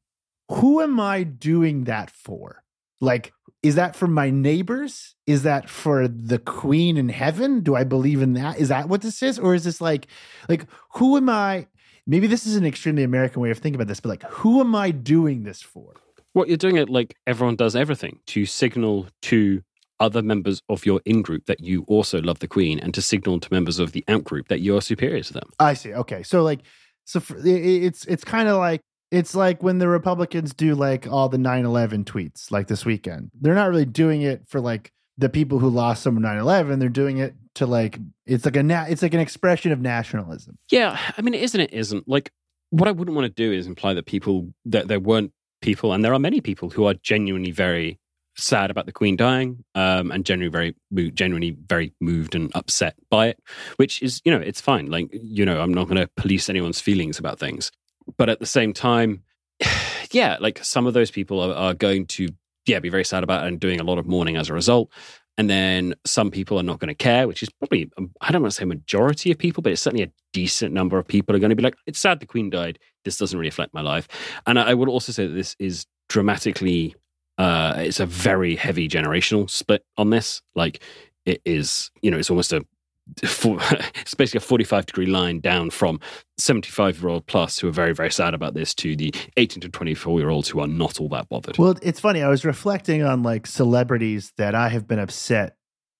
Who 0.51 0.81
am 0.81 0.99
I 1.01 1.23
doing 1.25 1.85
that 1.85 2.11
for? 2.11 2.63
Like, 3.01 3.33
is 3.63 3.75
that 3.77 3.95
for 3.97 4.07
my 4.07 4.31
neighbors? 4.31 5.15
Is 5.27 5.43
that 5.45 5.69
for 5.69 6.09
the 6.09 6.39
Queen 6.39 6.97
in 6.97 7.09
heaven? 7.11 7.61
Do 7.61 7.75
I 7.75 7.85
believe 7.85 8.23
in 8.23 8.33
that? 8.35 8.59
Is 8.59 8.69
that 8.69 8.89
what 8.89 9.03
this 9.03 9.23
is, 9.23 9.39
or 9.39 9.55
is 9.55 9.65
this 9.65 9.81
like, 9.81 10.07
like 10.49 10.67
who 10.95 11.17
am 11.17 11.29
I? 11.29 11.67
Maybe 12.07 12.27
this 12.27 12.47
is 12.47 12.57
an 12.57 12.65
extremely 12.65 13.03
American 13.03 13.43
way 13.43 13.51
of 13.51 13.59
thinking 13.59 13.75
about 13.77 13.89
this, 13.89 14.01
but 14.01 14.09
like, 14.09 14.23
who 14.25 14.61
am 14.61 14.75
I 14.75 14.91
doing 14.91 15.43
this 15.45 15.61
for? 15.63 15.95
What 16.33 16.49
you're 16.49 16.57
doing 16.57 16.77
it 16.77 16.89
like 16.89 17.17
everyone 17.27 17.57
does 17.57 17.75
everything 17.77 18.21
to 18.29 18.47
signal 18.47 19.07
to 19.23 19.63
other 20.01 20.23
members 20.23 20.63
of 20.69 20.87
your 20.87 21.01
in 21.05 21.23
group 21.23 21.47
that 21.47 21.61
you 21.61 21.85
also 21.89 22.21
love 22.21 22.39
the 22.39 22.49
queen 22.49 22.79
and 22.79 22.95
to 22.95 23.03
signal 23.03 23.41
to 23.41 23.53
members 23.53 23.79
of 23.79 23.93
the 23.93 24.05
out 24.09 24.25
group 24.25 24.49
that 24.49 24.61
you 24.61 24.77
are 24.77 24.81
superior 24.81 25.23
to 25.23 25.33
them. 25.33 25.51
I 25.59 25.75
see. 25.75 25.93
Okay, 25.93 26.23
so 26.23 26.43
like, 26.43 26.61
so 27.05 27.21
for, 27.21 27.37
it's 27.45 28.05
it's 28.05 28.25
kind 28.25 28.49
of 28.49 28.59
like 28.59 28.81
it's 29.11 29.35
like 29.35 29.63
when 29.63 29.79
the 29.79 29.89
Republicans 29.89 30.53
do 30.55 30.75
like 30.75 31.07
all 31.07 31.29
the 31.29 31.39
9/11 31.39 32.05
tweets 32.05 32.51
like 32.51 32.69
this 32.69 32.85
weekend. 32.85 33.31
They're 33.41 33.55
not 33.55 33.71
really 33.71 33.87
doing 33.87 34.23
it 34.23 34.43
for 34.47 34.61
like 34.61 34.93
the 35.17 35.29
people 35.29 35.59
who 35.59 35.69
lost 35.69 36.03
someone 36.03 36.23
9/11. 36.23 36.79
They're 36.79 36.89
doing 36.89 37.19
it 37.19 37.35
to 37.55 37.67
like 37.67 37.99
it's 38.27 38.45
like 38.45 38.57
a 38.57 38.63
na- 38.63 38.87
it's 38.89 39.03
like 39.03 39.15
an 39.15 39.21
expression 39.21 39.73
of 39.73 39.81
nationalism. 39.81 40.59
Yeah, 40.71 40.99
I 41.17 41.23
mean, 41.23 41.35
it 41.35 41.43
is 41.43 41.55
and 41.55 41.63
it 41.63 41.73
isn't. 41.73 42.09
Like, 42.09 42.31
what 42.71 42.89
I 42.89 42.93
wouldn't 42.93 43.17
want 43.17 43.25
to 43.25 43.43
do 43.43 43.53
is 43.53 43.67
imply 43.67 43.95
that 43.95 44.07
people, 44.07 44.53
that 44.67 44.89
there 44.89 45.01
weren't 45.01 45.33
people, 45.61 45.93
and 45.93 46.05
there 46.05 46.15
are 46.15 46.19
many 46.19 46.41
people 46.41 46.71
who 46.71 46.85
are 46.87 46.95
genuinely 46.95 47.51
very 47.51 47.99
sad 48.39 48.71
about 48.71 48.87
the 48.87 48.93
Queen 48.93 49.17
dying, 49.17 49.65
um, 49.75 50.11
and 50.11 50.25
generally 50.25 50.49
very, 50.49 51.11
genuinely 51.11 51.57
very 51.67 51.93
moved 52.01 52.35
and 52.35 52.51
upset 52.55 52.95
by 53.11 53.27
it, 53.27 53.39
which 53.77 54.03
is, 54.03 54.23
you 54.25 54.33
know, 54.33 54.39
it's 54.39 54.61
fine. 54.61 54.87
Like, 54.87 55.09
you 55.13 55.45
know, 55.45 55.61
I'm 55.61 55.75
not 55.75 55.89
going 55.89 56.01
to 56.01 56.09
police 56.17 56.49
anyone's 56.49 56.81
feelings 56.81 57.19
about 57.19 57.39
things. 57.39 57.71
But 58.17 58.29
at 58.29 58.41
the 58.41 58.47
same 58.47 58.73
time, 58.73 59.23
yeah, 60.13 60.37
like 60.41 60.65
some 60.65 60.87
of 60.87 60.95
those 60.95 61.11
people 61.11 61.41
are, 61.41 61.55
are 61.55 61.75
going 61.75 62.07
to, 62.07 62.29
yeah, 62.67 62.79
be 62.79 62.89
very 62.89 63.05
sad 63.05 63.23
about 63.23 63.45
it 63.45 63.49
and 63.49 63.61
doing 63.61 63.81
a 63.81 63.85
lot 63.85 63.99
of 63.99 64.07
mourning 64.07 64.37
as 64.37 64.49
a 64.49 64.55
result. 64.55 64.91
And 65.37 65.49
then 65.49 65.95
some 66.05 66.33
people 66.33 66.59
are 66.59 66.65
not 66.65 66.81
going 66.81 66.89
to 66.89 66.95
care, 66.97 67.29
which 67.29 67.45
is 67.45 67.49
probably, 67.49 67.89
um, 67.97 68.11
I 68.21 68.33
don't 68.33 68.43
want 68.43 68.53
to 68.53 68.61
say 68.61 68.65
majority 68.65 69.31
of 69.31 69.39
people, 69.39 69.63
but 69.63 69.73
it's 69.73 69.81
certainly 69.81 70.03
a 70.03 70.11
decent 70.33 70.75
number 70.75 70.99
of 70.99 71.07
people 71.07 71.35
are 71.37 71.39
going 71.39 71.51
to 71.51 71.57
be 71.57 71.63
like, 71.63 71.77
it's 71.87 72.01
sad 72.01 72.19
the 72.19 72.27
Queen 72.27 72.51
died. 72.51 72.79
This 73.05 73.19
doesn't 73.19 73.39
really 73.39 73.49
affect 73.49 73.73
my 73.73 73.81
life. 73.81 74.09
And 74.47 74.59
I, 74.59 74.71
I 74.71 74.75
would 74.75 74.89
also 74.89 75.13
say 75.13 75.29
that 75.29 75.35
this 75.35 75.55
is 75.61 75.87
dramatically, 76.09 76.97
uh, 77.39 77.75
it's 77.79 78.01
a 78.01 78.07
very 78.07 78.57
heavy 78.57 78.89
generational 78.89 79.49
split 79.49 79.85
on 79.97 80.11
this. 80.11 80.43
Like 80.55 80.83
it 81.25 81.41
is, 81.45 81.91
you 82.03 82.11
know, 82.11 82.19
it's 82.19 82.31
almost 82.31 82.53
a, 82.53 82.65
it's 83.23 84.15
basically 84.15 84.39
a 84.39 84.41
45 84.41 84.87
degree 84.87 85.07
line 85.07 85.41
down 85.41 85.71
from 85.71 86.01
75 86.37 87.01
year 87.01 87.09
old 87.09 87.27
plus 87.27 87.59
who 87.59 87.69
are 87.69 87.73
very, 87.73 87.95
very 87.95 88.11
sad 88.11 88.35
about 88.35 88.55
this 88.55 88.75
to 88.75 88.97
the 88.97 89.15
18 89.37 89.63
to 89.63 89.69
24 89.69 90.19
year 90.19 90.29
olds 90.29 90.49
who 90.49 90.61
are 90.61 90.67
not 90.67 91.01
all 91.01 91.09
that 91.09 91.29
bothered. 91.29 91.57
Well, 91.57 91.77
it's 91.81 92.01
funny. 92.01 92.23
I 92.23 92.29
was 92.29 92.45
reflecting 92.45 93.03
on 93.03 93.23
like 93.23 93.47
celebrities 93.47 94.33
that 94.37 94.55
I 94.55 94.69
have 94.69 94.87
been 94.87 94.99
upset 94.99 95.57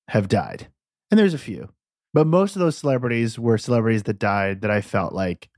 have 0.09 0.29
died, 0.29 0.69
and 1.11 1.19
there's 1.19 1.35
a 1.35 1.39
few. 1.39 1.71
But 2.15 2.27
most 2.27 2.57
of 2.57 2.61
those 2.61 2.77
celebrities 2.77 3.39
were 3.39 3.59
celebrities 3.59 4.05
that 4.05 4.19
died 4.19 4.63
that 4.63 4.71
I 4.71 4.81
felt 4.81 5.13
like 5.13 5.49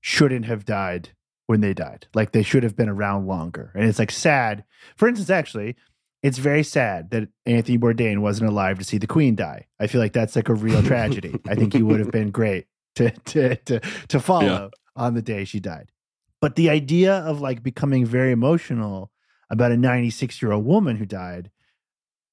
shouldn't 0.00 0.44
have 0.46 0.64
died 0.64 1.10
when 1.46 1.60
they 1.60 1.74
died. 1.74 2.06
Like 2.14 2.32
they 2.32 2.42
should 2.42 2.62
have 2.62 2.76
been 2.76 2.88
around 2.88 3.26
longer. 3.26 3.72
And 3.74 3.84
it's 3.84 3.98
like 3.98 4.10
sad. 4.10 4.64
For 4.96 5.08
instance, 5.08 5.30
actually, 5.30 5.76
it's 6.22 6.38
very 6.38 6.62
sad 6.62 7.10
that 7.10 7.28
Anthony 7.44 7.78
Bourdain 7.78 8.18
wasn't 8.18 8.50
alive 8.50 8.78
to 8.78 8.84
see 8.84 8.98
the 8.98 9.06
Queen 9.06 9.36
die. 9.36 9.66
I 9.78 9.86
feel 9.86 10.00
like 10.00 10.12
that's 10.12 10.34
like 10.36 10.48
a 10.48 10.54
real 10.54 10.82
tragedy. 10.82 11.34
I 11.46 11.54
think 11.54 11.72
he 11.72 11.82
would 11.82 12.00
have 12.00 12.10
been 12.10 12.30
great 12.30 12.66
to 12.96 13.10
to 13.10 13.56
to 13.56 13.80
to 14.08 14.20
follow 14.30 14.44
Yeah. 14.46 14.68
on 14.96 15.14
the 15.14 15.22
day 15.22 15.44
she 15.44 15.60
died. 15.60 15.92
But 16.40 16.56
the 16.56 16.68
idea 16.70 17.14
of 17.14 17.40
like 17.40 17.62
becoming 17.62 18.04
very 18.04 18.32
emotional 18.32 19.10
about 19.50 19.72
a 19.72 19.76
96 19.76 20.42
year 20.42 20.52
old 20.52 20.64
woman 20.64 20.96
who 20.96 21.06
died, 21.06 21.50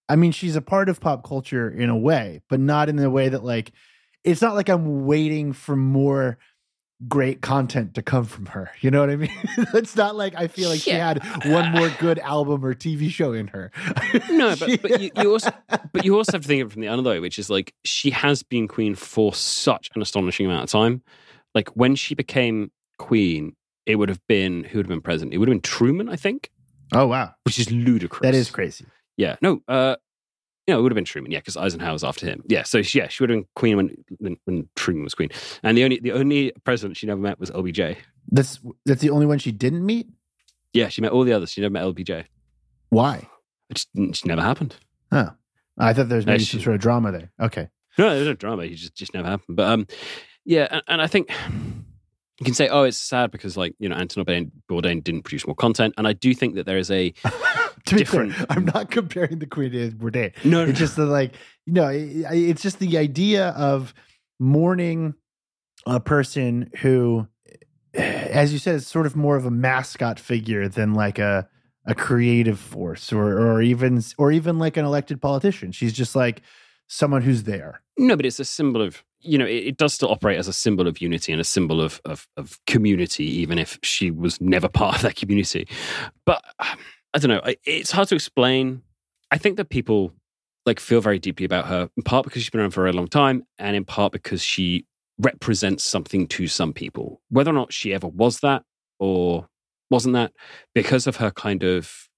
I 0.09 0.15
mean, 0.15 0.31
she's 0.31 0.55
a 0.55 0.61
part 0.61 0.89
of 0.89 0.99
pop 0.99 1.23
culture 1.27 1.69
in 1.69 1.89
a 1.89 1.97
way, 1.97 2.41
but 2.49 2.59
not 2.59 2.89
in 2.89 2.95
the 2.95 3.09
way 3.09 3.29
that 3.29 3.43
like 3.43 3.71
it's 4.23 4.41
not 4.41 4.55
like 4.55 4.69
I'm 4.69 5.05
waiting 5.05 5.53
for 5.53 5.75
more 5.75 6.37
great 7.07 7.41
content 7.41 7.95
to 7.95 8.01
come 8.01 8.25
from 8.25 8.47
her. 8.47 8.71
You 8.81 8.91
know 8.91 8.99
what 8.99 9.09
I 9.09 9.15
mean? 9.15 9.31
it's 9.73 9.95
not 9.95 10.15
like 10.15 10.35
I 10.35 10.47
feel 10.47 10.69
like 10.69 10.79
she 10.79 10.91
had 10.91 11.23
one 11.45 11.71
more 11.71 11.89
good 11.99 12.19
album 12.19 12.63
or 12.65 12.73
TV 12.73 13.09
show 13.09 13.33
in 13.33 13.47
her. 13.47 13.71
No, 14.29 14.55
but, 14.55 14.81
but 14.81 15.01
you, 15.01 15.11
you 15.17 15.31
also 15.31 15.51
but 15.91 16.05
you 16.05 16.15
also 16.15 16.33
have 16.33 16.41
to 16.41 16.47
think 16.47 16.61
of 16.61 16.69
it 16.69 16.73
from 16.73 16.81
the 16.81 16.87
other 16.87 17.03
way, 17.03 17.19
which 17.19 17.37
is 17.37 17.49
like 17.49 17.73
she 17.83 18.09
has 18.11 18.41
been 18.43 18.67
queen 18.67 18.95
for 18.95 19.33
such 19.33 19.89
an 19.95 20.01
astonishing 20.01 20.45
amount 20.45 20.63
of 20.63 20.69
time. 20.69 21.01
Like 21.53 21.69
when 21.69 21.95
she 21.95 22.15
became 22.15 22.71
queen, 22.97 23.55
it 23.85 23.95
would 23.95 24.09
have 24.09 24.21
been 24.27 24.63
who 24.63 24.79
would 24.79 24.85
have 24.85 24.89
been 24.89 25.01
president? 25.01 25.33
It 25.33 25.37
would 25.37 25.47
have 25.47 25.53
been 25.53 25.61
Truman, 25.61 26.09
I 26.09 26.15
think, 26.15 26.49
oh 26.93 27.07
wow, 27.07 27.33
which 27.43 27.59
is 27.59 27.71
ludicrous. 27.71 28.21
that 28.21 28.35
is 28.35 28.49
crazy. 28.49 28.85
Yeah, 29.17 29.35
no, 29.41 29.61
uh, 29.67 29.95
yeah, 30.67 30.75
it 30.75 30.81
would 30.81 30.91
have 30.91 30.95
been 30.95 31.05
Truman. 31.05 31.31
Yeah, 31.31 31.39
because 31.39 31.57
Eisenhower 31.57 31.93
was 31.93 32.03
after 32.03 32.25
him. 32.25 32.43
Yeah, 32.47 32.63
so 32.63 32.81
she, 32.81 32.99
yeah, 32.99 33.07
she 33.09 33.21
would 33.23 33.29
have 33.29 33.37
been 33.37 33.47
queen 33.55 33.77
when, 33.77 33.97
when 34.19 34.37
when 34.45 34.69
Truman 34.75 35.03
was 35.03 35.13
queen. 35.13 35.29
And 35.63 35.77
the 35.77 35.83
only 35.83 35.99
the 35.99 36.11
only 36.13 36.51
president 36.63 36.97
she 36.97 37.07
never 37.07 37.19
met 37.21 37.39
was 37.39 37.51
LBJ. 37.51 37.97
That's 38.31 38.59
that's 38.85 39.01
the 39.01 39.09
only 39.09 39.25
one 39.25 39.39
she 39.39 39.51
didn't 39.51 39.85
meet. 39.85 40.07
Yeah, 40.73 40.87
she 40.87 41.01
met 41.01 41.11
all 41.11 41.23
the 41.23 41.33
others. 41.33 41.51
She 41.51 41.61
never 41.61 41.71
met 41.73 41.83
LBJ. 41.83 42.25
Why? 42.89 43.27
It 43.69 43.75
just, 43.75 43.89
it 43.95 44.11
just 44.11 44.25
never 44.25 44.41
happened. 44.41 44.75
Oh, 45.11 45.29
I 45.77 45.93
thought 45.93 46.09
there 46.09 46.15
was 46.17 46.25
No, 46.25 46.33
maybe 46.33 46.43
she- 46.43 46.57
some 46.57 46.61
sort 46.63 46.75
of 46.75 46.81
drama 46.81 47.11
there. 47.11 47.31
Okay, 47.39 47.69
No, 47.97 48.09
there's 48.15 48.27
no 48.27 48.33
drama. 48.33 48.63
It 48.63 48.75
just 48.75 48.95
just 48.95 49.13
never 49.13 49.27
happened. 49.27 49.55
But 49.57 49.67
um, 49.71 49.87
yeah, 50.45 50.67
and, 50.71 50.81
and 50.87 51.01
I 51.01 51.07
think 51.07 51.29
you 52.39 52.45
can 52.45 52.53
say, 52.53 52.67
oh, 52.67 52.83
it's 52.83 52.97
sad 52.97 53.31
because 53.31 53.55
like 53.57 53.75
you 53.79 53.87
know 53.89 53.95
Anton 53.95 54.25
Bourdain, 54.69 55.03
didn't 55.03 55.23
produce 55.23 55.45
more 55.45 55.55
content, 55.55 55.93
and 55.97 56.07
I 56.07 56.13
do 56.13 56.33
think 56.33 56.55
that 56.55 56.65
there 56.65 56.77
is 56.77 56.89
a 56.91 57.11
to 57.85 57.95
be 57.95 58.03
clear, 58.05 58.25
Different- 58.27 58.33
I'm 58.49 58.65
not 58.65 58.89
comparing 58.91 59.39
the 59.39 59.45
Queen 59.47 59.71
to 59.71 59.91
Bourdain. 59.91 60.33
no, 60.45 60.63
no, 60.63 60.69
It's 60.71 60.79
just 60.79 60.95
the 60.95 61.05
like, 61.05 61.33
you 61.65 61.73
know, 61.73 61.87
it- 61.89 62.25
it's 62.31 62.61
just 62.61 62.79
the 62.79 62.97
idea 62.97 63.49
of 63.49 63.93
mourning 64.39 65.13
a 65.85 65.99
person 65.99 66.71
who, 66.81 67.27
as 67.93 68.51
you 68.53 68.59
said, 68.59 68.75
is 68.75 68.87
sort 68.87 69.05
of 69.05 69.15
more 69.15 69.35
of 69.35 69.45
a 69.45 69.51
mascot 69.51 70.19
figure 70.19 70.67
than 70.67 70.93
like 70.93 71.19
a 71.19 71.47
a 71.85 71.93
creative 71.93 72.57
force 72.59 73.11
or 73.11 73.37
or 73.37 73.61
even 73.61 74.01
or 74.17 74.31
even 74.31 74.57
like 74.57 74.77
an 74.77 74.85
elected 74.85 75.21
politician. 75.21 75.71
She's 75.73 75.93
just 75.93 76.15
like 76.15 76.41
someone 76.87 77.21
who's 77.21 77.43
there. 77.43 77.81
No, 77.97 78.15
but 78.15 78.25
it's 78.25 78.39
a 78.39 78.45
symbol 78.45 78.81
of 78.81 79.03
you 79.23 79.37
know 79.37 79.45
it, 79.45 79.67
it 79.67 79.77
does 79.77 79.93
still 79.93 80.09
operate 80.11 80.37
as 80.37 80.47
a 80.47 80.53
symbol 80.53 80.87
of 80.87 81.01
unity 81.01 81.31
and 81.31 81.41
a 81.41 81.45
symbol 81.45 81.81
of, 81.81 82.01
of 82.05 82.27
of 82.37 82.59
community, 82.67 83.25
even 83.25 83.57
if 83.57 83.79
she 83.83 84.11
was 84.11 84.39
never 84.41 84.67
part 84.67 84.95
of 84.97 85.01
that 85.03 85.15
community. 85.15 85.67
But 86.25 86.43
um, 86.59 86.77
I 87.13 87.19
don't 87.19 87.29
know. 87.29 87.53
It's 87.65 87.91
hard 87.91 88.07
to 88.09 88.15
explain. 88.15 88.81
I 89.31 89.37
think 89.37 89.57
that 89.57 89.69
people 89.69 90.13
like 90.65 90.79
feel 90.79 91.01
very 91.01 91.19
deeply 91.19 91.45
about 91.45 91.65
her 91.65 91.89
in 91.97 92.03
part 92.03 92.23
because 92.23 92.41
she's 92.41 92.49
been 92.49 92.61
around 92.61 92.71
for 92.71 92.81
a 92.81 92.85
very 92.85 92.93
long 92.93 93.07
time, 93.07 93.45
and 93.59 93.75
in 93.75 93.85
part 93.85 94.11
because 94.11 94.41
she 94.41 94.85
represents 95.19 95.83
something 95.83 96.27
to 96.27 96.47
some 96.47 96.73
people. 96.73 97.21
Whether 97.29 97.51
or 97.51 97.53
not 97.53 97.73
she 97.73 97.93
ever 97.93 98.07
was 98.07 98.39
that 98.39 98.63
or 98.99 99.47
wasn't 99.89 100.13
that, 100.13 100.33
because 100.73 101.07
of 101.07 101.17
her 101.17 101.31
kind 101.31 101.63
of 101.63 102.09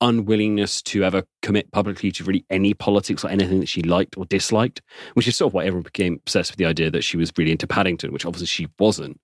unwillingness 0.00 0.82
to 0.82 1.04
ever 1.04 1.24
commit 1.42 1.70
publicly 1.72 2.10
to 2.12 2.24
really 2.24 2.44
any 2.50 2.74
politics 2.74 3.24
or 3.24 3.28
anything 3.28 3.60
that 3.60 3.68
she 3.68 3.82
liked 3.82 4.16
or 4.16 4.24
disliked, 4.26 4.80
which 5.14 5.28
is 5.28 5.36
sort 5.36 5.50
of 5.50 5.54
why 5.54 5.64
everyone 5.64 5.82
became 5.82 6.14
obsessed 6.14 6.52
with 6.52 6.58
the 6.58 6.64
idea 6.64 6.90
that 6.90 7.02
she 7.02 7.16
was 7.16 7.32
really 7.36 7.52
into 7.52 7.66
Paddington, 7.66 8.12
which 8.12 8.24
obviously 8.24 8.46
she 8.46 8.68
wasn't. 8.78 9.20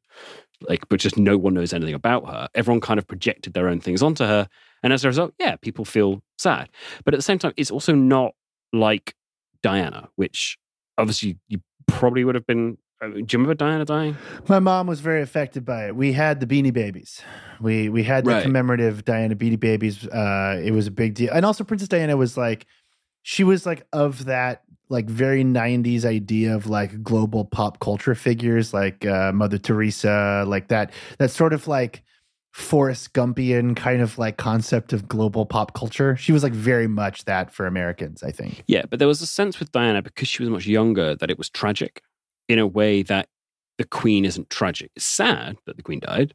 Like, 0.69 0.87
but 0.89 1.01
just 1.01 1.17
no 1.17 1.39
one 1.39 1.55
knows 1.55 1.73
anything 1.73 1.95
about 1.95 2.27
her. 2.27 2.49
Everyone 2.55 2.81
kind 2.81 2.99
of 2.99 3.07
projected 3.07 3.55
their 3.55 3.69
own 3.69 3.81
things 3.81 4.03
onto 4.03 4.25
her. 4.25 4.49
And 4.83 4.93
as 4.93 5.05
a 5.05 5.09
result, 5.09 5.33
yeah, 5.39 5.57
people 5.57 5.87
feel 5.87 6.23
sad. 6.37 6.69
But 7.05 7.15
at 7.15 7.19
the 7.19 7.23
same 7.23 7.39
time, 7.39 7.55
it's 7.57 7.71
also 7.71 7.95
not 7.95 8.35
like 8.73 9.15
Diana, 9.63 10.09
which 10.17 10.59
obviously 10.99 11.39
you 11.49 11.61
probably 11.87 12.25
would 12.25 12.35
have 12.35 12.47
been. 12.47 12.77
Uh, 13.01 13.09
Do 13.09 13.18
you 13.18 13.26
remember 13.32 13.55
Diana 13.55 13.84
dying? 13.84 14.16
My 14.48 14.59
mom 14.59 14.86
was 14.86 15.01
very 15.01 15.22
affected 15.22 15.64
by 15.64 15.86
it. 15.86 15.96
We 15.96 16.12
had 16.12 16.40
the 16.40 16.46
Beanie 16.46 16.72
Babies. 16.72 17.22
We 17.61 17.88
we 17.88 18.03
had 18.05 18.24
the 18.24 18.30
Right. 18.32 18.42
commemorative 18.42 19.05
Diana 19.05 19.34
Beanie 19.36 19.59
Babies. 19.61 20.07
Uh, 20.07 20.61
it 20.62 20.72
was 20.72 20.86
a 20.86 20.90
big 20.90 21.14
deal, 21.14 21.30
and 21.32 21.44
also 21.44 21.64
Princess 21.64 21.88
Diana 21.88 22.16
was 22.16 22.36
like, 22.36 22.66
she 23.22 23.44
was 23.44 23.66
like 23.66 23.86
of 23.92 24.24
that 24.26 24.62
like 24.88 25.09
very 25.09 25.44
'90s 25.44 26.05
idea 26.05 26.55
of 26.55 26.66
like 26.66 27.03
global 27.03 27.44
pop 27.44 27.78
culture 27.80 28.14
figures, 28.14 28.74
like 28.74 29.07
uh, 29.07 29.32
Mother 29.32 29.59
Teresa, 29.59 30.44
like 30.46 30.68
that. 30.68 30.92
That 31.18 31.30
sort 31.30 31.53
of 31.53 31.68
like 31.68 32.03
Forrest 32.53 33.12
Gumpian 33.12 33.76
kind 33.76 34.03
of 34.03 34.18
like 34.18 34.36
concept 34.36 34.92
of 34.92 35.07
global 35.07 35.46
pop 35.46 35.72
culture. 35.74 36.16
She 36.16 36.32
was 36.32 36.42
like 36.42 36.53
very 36.53 36.88
much 36.88 37.24
that 37.26 37.53
for 37.53 37.66
Americans, 37.66 38.22
I 38.24 38.32
think. 38.32 38.64
Yeah, 38.66 38.84
but 38.90 38.98
there 38.98 39.07
was 39.09 39.22
a 39.22 39.26
sense 39.26 39.61
with 39.61 39.70
Diana 39.70 40.03
because 40.03 40.26
she 40.28 40.42
was 40.42 40.51
much 40.51 40.66
younger 40.66 41.14
that 41.14 41.30
it 41.30 41.38
was 41.38 41.48
tragic 41.48 42.03
in 42.51 42.59
a 42.59 42.66
way 42.66 43.03
that 43.03 43.28
the 43.78 43.84
Queen 43.84 44.24
isn't 44.24 44.51
tragic. 44.51 44.90
It's 44.96 45.07
sad 45.07 45.57
that 45.66 45.76
the 45.76 45.82
Queen 45.82 46.01
died, 46.01 46.34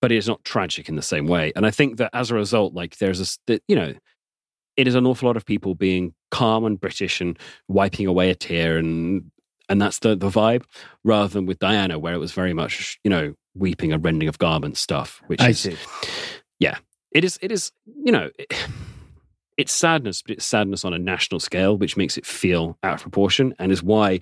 but 0.00 0.12
it 0.12 0.16
is 0.16 0.28
not 0.28 0.44
tragic 0.44 0.88
in 0.88 0.96
the 0.96 1.02
same 1.02 1.26
way. 1.26 1.52
And 1.56 1.66
I 1.66 1.70
think 1.70 1.96
that 1.96 2.10
as 2.12 2.30
a 2.30 2.34
result, 2.34 2.74
like 2.74 2.98
there's 2.98 3.38
a, 3.48 3.60
you 3.66 3.74
know, 3.74 3.94
it 4.76 4.88
is 4.88 4.94
an 4.94 5.06
awful 5.06 5.26
lot 5.26 5.36
of 5.36 5.44
people 5.44 5.74
being 5.74 6.14
calm 6.30 6.64
and 6.64 6.80
British 6.80 7.20
and 7.20 7.38
wiping 7.68 8.06
away 8.06 8.30
a 8.30 8.34
tear 8.34 8.76
and 8.78 9.30
and 9.68 9.80
that's 9.80 10.00
the 10.00 10.14
the 10.14 10.28
vibe 10.28 10.64
rather 11.04 11.28
than 11.28 11.46
with 11.46 11.58
Diana 11.58 11.98
where 11.98 12.12
it 12.12 12.18
was 12.18 12.32
very 12.32 12.52
much 12.52 12.98
you 13.04 13.10
know 13.10 13.34
weeping 13.54 13.92
and 13.92 14.04
rending 14.04 14.28
of 14.28 14.38
garments 14.38 14.80
stuff 14.80 15.22
which 15.28 15.40
I 15.40 15.50
is 15.50 15.60
see. 15.60 15.76
it 17.12 17.24
is 17.24 17.38
it 17.40 17.52
is 17.52 17.70
you 17.86 18.12
know 18.12 18.30
it, 18.38 18.52
it's 19.56 19.72
sadness 19.72 20.22
but 20.22 20.36
it's 20.36 20.44
sadness 20.44 20.84
on 20.84 20.92
a 20.92 20.98
national 20.98 21.38
scale 21.38 21.78
which 21.78 21.96
makes 21.96 22.18
it 22.18 22.26
feel 22.26 22.76
out 22.82 22.96
of 22.96 23.02
proportion 23.02 23.54
and 23.58 23.70
is 23.70 23.82
why 23.82 24.20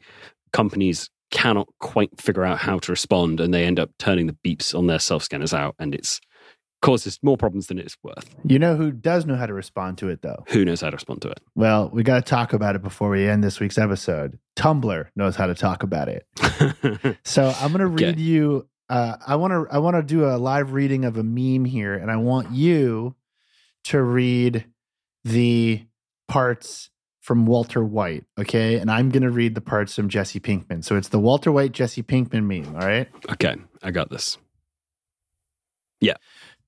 companies 0.53 1.09
cannot 1.33 1.66
quite 1.80 2.20
figure 2.20 2.45
out 2.45 2.59
how 2.59 2.78
to 2.78 2.93
respond 2.93 3.41
and 3.41 3.53
they 3.53 3.64
end 3.64 3.80
up 3.80 3.91
turning 3.99 4.26
the 4.28 4.37
beeps 4.45 4.72
on 4.78 4.87
their 4.87 5.01
self 5.01 5.24
scanners 5.24 5.53
out 5.53 5.74
and 5.80 5.95
it's 5.95 6.20
causes 6.83 7.18
more 7.22 7.37
problems 7.37 7.68
than 7.68 7.78
it's 7.78 7.97
worth 8.03 8.28
You 8.45 8.59
know 8.59 8.74
who 8.76 8.91
does 8.91 9.24
know 9.24 9.37
how 9.37 9.47
to 9.47 9.55
respond 9.55 9.99
to 9.99 10.09
it 10.09 10.20
though? 10.22 10.45
who 10.49 10.64
knows 10.64 10.80
how 10.80 10.91
to 10.91 10.97
respond 10.97 11.22
to 11.22 11.28
it 11.30 11.41
Well, 11.55 11.91
we 11.93 12.03
got 12.03 12.16
to 12.16 12.28
talk 12.28 12.53
about 12.53 12.74
it 12.76 12.83
before 12.83 13.09
we 13.11 13.28
end 13.28 13.43
this 13.45 13.59
week's 13.61 13.78
episode. 13.78 14.39
Tumblr 14.57 15.07
knows 15.16 15.37
how 15.37 15.47
to 15.47 15.55
talk 15.55 15.83
about 15.83 16.09
it. 16.09 16.26
So 17.24 17.55
I'm 17.61 17.72
going 17.72 17.80
to 17.80 17.87
read 17.87 18.14
Okay. 18.14 18.20
you. 18.20 18.68
Uh, 18.91 19.16
I 19.26 19.37
want 19.37 19.53
to. 19.53 19.66
I 19.74 19.78
want 19.78 19.97
to 19.97 20.03
do 20.03 20.26
a 20.26 20.37
live 20.37 20.72
reading 20.72 21.05
of 21.07 21.16
a 21.16 21.22
meme 21.22 21.64
here, 21.64 21.95
and 21.95 22.11
I 22.11 22.16
want 22.16 22.51
you 22.51 23.14
to 23.85 24.03
read 24.03 24.66
the 25.24 25.87
parts 26.28 26.91
from 27.23 27.47
Walter 27.47 27.83
White. 27.83 28.25
Okay, 28.37 28.77
and 28.77 28.91
I'm 28.91 29.09
going 29.09 29.23
to 29.23 29.31
read 29.31 29.55
the 29.55 29.61
parts 29.61 29.95
from 29.95 30.09
Jesse 30.11 30.41
Pinkman. 30.41 30.85
So 30.85 30.97
it's 30.97 31.09
the 31.09 31.20
Walter 31.20 31.51
White 31.51 31.73
Jesse 31.73 32.03
Pinkman 32.03 32.45
meme. 32.45 32.75
All 32.77 32.87
right. 32.87 33.09
okay 33.31 33.57
i 33.83 33.91
got 33.91 34.11
this 34.11 34.37
Yeah. 36.01 36.16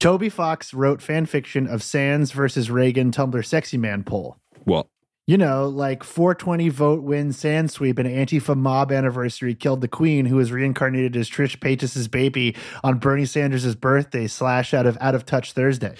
Toby 0.00 0.28
Fox 0.28 0.72
wrote 0.72 1.02
fan 1.02 1.26
fiction 1.26 1.66
of 1.66 1.82
Sans 1.82 2.30
versus 2.32 2.68
Reigen 2.68 3.12
Tumblr 3.12 3.44
sexy 3.44 3.76
man 3.76 4.05
poll. 4.05 4.38
what 4.64 4.86
you 5.26 5.38
know, 5.38 5.66
like 5.68 6.05
420 6.05 6.68
vote 6.68 7.02
win 7.02 7.32
Sans 7.32 7.72
sweep 7.72 7.98
and 7.98 8.07
Antifa 8.09 8.55
mob 8.55 8.92
anniversary 8.92 9.55
killed 9.55 9.80
the 9.80 9.88
queen 9.88 10.26
who 10.26 10.36
was 10.36 10.52
reincarnated 10.52 11.16
as 11.16 11.30
Trish 11.30 11.57
Paytas's 11.59 12.09
baby 12.09 12.55
on 12.82 12.98
Bernie 12.98 13.24
Sanders' 13.24 13.74
birthday 13.74 14.26
slash 14.26 14.74
out 14.74 14.84
of 14.86 14.98
out 15.00 15.14
of 15.14 15.24
touch 15.24 15.52
Thursday. 15.52 15.94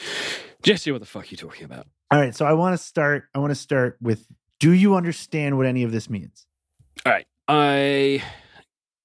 jesse 0.63 0.93
what 0.93 1.01
the 1.01 1.07
fuck 1.07 1.25
are 1.25 1.29
you 1.29 1.37
talking 1.39 1.65
about 1.65 1.87
All 2.11 2.21
right, 2.21 2.35
so 2.35 2.45
I 2.45 2.53
want 2.53 2.79
to 2.79 2.85
start 2.85 3.25
I 3.35 3.39
want 3.39 3.51
to 3.51 3.55
start 3.57 3.97
with 4.03 4.27
do 4.65 4.73
you 4.73 4.95
understand 4.95 5.59
what 5.59 5.67
any 5.67 5.83
of 5.83 5.93
this 5.93 6.09
means? 6.09 6.47
all 7.05 7.13
right 7.13 7.27
i 7.49 8.23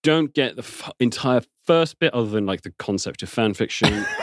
don't 0.03 0.33
get 0.33 0.55
the 0.55 0.61
f- 0.61 0.89
entire 1.01 1.41
first 1.65 1.99
bit 1.99 2.13
other 2.13 2.29
than 2.29 2.45
like 2.45 2.61
the 2.61 2.71
concept 2.79 3.21
of 3.23 3.29
fan 3.29 3.53
fiction 3.53 4.05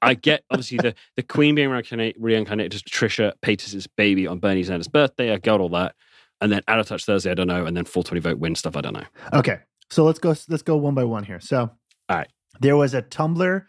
I 0.00 0.14
get 0.14 0.44
obviously 0.50 0.78
the, 0.78 0.94
the 1.16 1.22
queen 1.22 1.54
being 1.54 1.70
reincarnated, 1.70 2.22
reincarnated 2.22 2.72
as 2.72 2.82
Trisha 2.82 3.32
Paytas' 3.44 3.86
baby 3.96 4.26
on 4.26 4.38
Bernie 4.38 4.62
Sanders' 4.62 4.88
birthday. 4.88 5.32
I 5.34 5.38
got 5.38 5.60
all 5.60 5.68
that. 5.70 5.96
And 6.40 6.52
then 6.52 6.62
out 6.68 6.78
of 6.78 6.86
touch 6.86 7.04
Thursday, 7.04 7.30
I 7.30 7.34
don't 7.34 7.48
know. 7.48 7.66
And 7.66 7.76
then 7.76 7.84
420 7.84 8.20
vote 8.20 8.38
win 8.38 8.54
stuff, 8.54 8.76
I 8.76 8.80
don't 8.80 8.94
know. 8.94 9.04
Okay. 9.34 9.58
So 9.90 10.04
let's 10.04 10.20
go 10.20 10.34
let's 10.48 10.62
go 10.62 10.76
one 10.76 10.94
by 10.94 11.04
one 11.04 11.24
here. 11.24 11.40
So 11.40 11.72
All 12.08 12.16
right. 12.16 12.28
There 12.60 12.76
was 12.76 12.94
a 12.94 13.02
Tumblr 13.02 13.64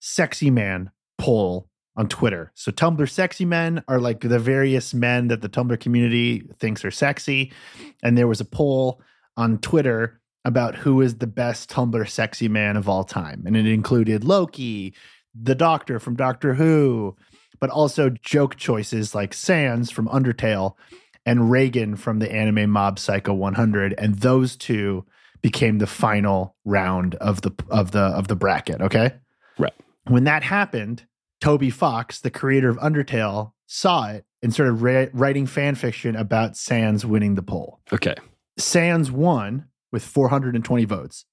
sexy 0.00 0.50
man 0.50 0.90
poll 1.18 1.68
on 1.96 2.08
Twitter. 2.08 2.50
So 2.54 2.72
Tumblr 2.72 3.08
sexy 3.08 3.44
men 3.44 3.82
are 3.88 4.00
like 4.00 4.20
the 4.20 4.38
various 4.38 4.94
men 4.94 5.28
that 5.28 5.42
the 5.42 5.48
Tumblr 5.48 5.78
community 5.80 6.42
thinks 6.58 6.84
are 6.84 6.90
sexy. 6.90 7.52
And 8.02 8.18
there 8.18 8.28
was 8.28 8.40
a 8.40 8.44
poll 8.44 9.00
on 9.36 9.58
Twitter 9.58 10.20
about 10.44 10.74
who 10.74 11.00
is 11.00 11.16
the 11.16 11.26
best 11.26 11.70
Tumblr 11.70 12.08
sexy 12.08 12.48
man 12.48 12.76
of 12.76 12.88
all 12.88 13.04
time. 13.04 13.44
And 13.46 13.56
it 13.56 13.66
included 13.66 14.24
Loki, 14.24 14.94
the 15.34 15.54
doctor 15.54 15.98
from 15.98 16.16
Doctor 16.16 16.54
Who, 16.54 17.16
but 17.60 17.70
also 17.70 18.10
joke 18.10 18.56
choices 18.56 19.14
like 19.14 19.32
Sans 19.32 19.90
from 19.90 20.08
Undertale 20.08 20.74
and 21.24 21.40
Reigen 21.40 21.98
from 21.98 22.18
the 22.18 22.30
anime 22.30 22.70
Mob 22.70 22.98
Psycho 22.98 23.32
100. 23.32 23.94
And 23.96 24.16
those 24.16 24.56
two 24.56 25.06
became 25.40 25.78
the 25.78 25.86
final 25.86 26.56
round 26.64 27.14
of 27.16 27.42
the 27.42 27.52
of 27.68 27.92
the 27.92 28.00
of 28.00 28.28
the 28.28 28.36
bracket, 28.36 28.80
okay? 28.80 29.14
Right. 29.58 29.74
When 30.06 30.24
that 30.24 30.42
happened, 30.42 31.04
Toby 31.40 31.70
Fox, 31.70 32.20
the 32.20 32.30
creator 32.30 32.68
of 32.68 32.76
Undertale, 32.78 33.52
saw 33.66 34.08
it 34.08 34.24
and 34.42 34.52
started 34.52 34.74
ra- 34.74 35.06
writing 35.12 35.46
fan 35.46 35.74
fiction 35.74 36.16
about 36.16 36.56
Sans 36.56 37.04
winning 37.04 37.34
the 37.34 37.42
poll. 37.42 37.80
Okay. 37.92 38.14
Sans 38.58 39.10
won 39.10 39.66
with 39.92 40.04
420 40.04 40.84
votes, 40.84 41.24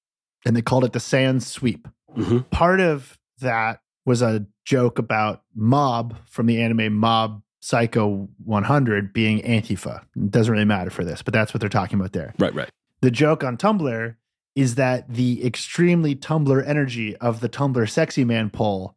and 0.46 0.56
they 0.56 0.62
called 0.62 0.84
it 0.84 0.94
the 0.94 1.00
Sans 1.00 1.46
sweep. 1.46 1.88
hmm 2.16 2.40
Part 2.52 2.80
of 2.80 3.18
that 3.40 3.82
was 4.06 4.22
a 4.22 4.46
joke 4.66 4.98
about 5.00 5.44
Mob 5.56 6.18
from 6.28 6.46
the 6.48 6.62
anime 6.62 6.94
Mob 6.94 7.42
Psycho 7.62 8.28
100 8.44 9.14
being 9.14 9.40
Antifa. 9.42 10.02
It 10.16 10.32
doesn't 10.32 10.52
really 10.52 10.66
matter 10.66 10.90
for 10.90 11.04
this, 11.04 11.22
but 11.22 11.34
that's 11.34 11.54
what 11.54 11.62
they're 11.62 11.70
talking 11.70 12.00
about 12.00 12.14
there. 12.14 12.34
Right, 12.40 12.54
right. 12.56 12.70
The 13.02 13.12
joke 13.12 13.44
on 13.44 13.58
Tumblr 13.58 14.16
is 14.56 14.76
that 14.76 15.14
the 15.14 15.46
extremely 15.46 16.16
Tumblr 16.16 16.68
energy 16.68 17.16
of 17.18 17.40
the 17.40 17.50
Tumblr 17.50 17.88
sexy 17.90 18.24
man 18.26 18.50
poll 18.50 18.96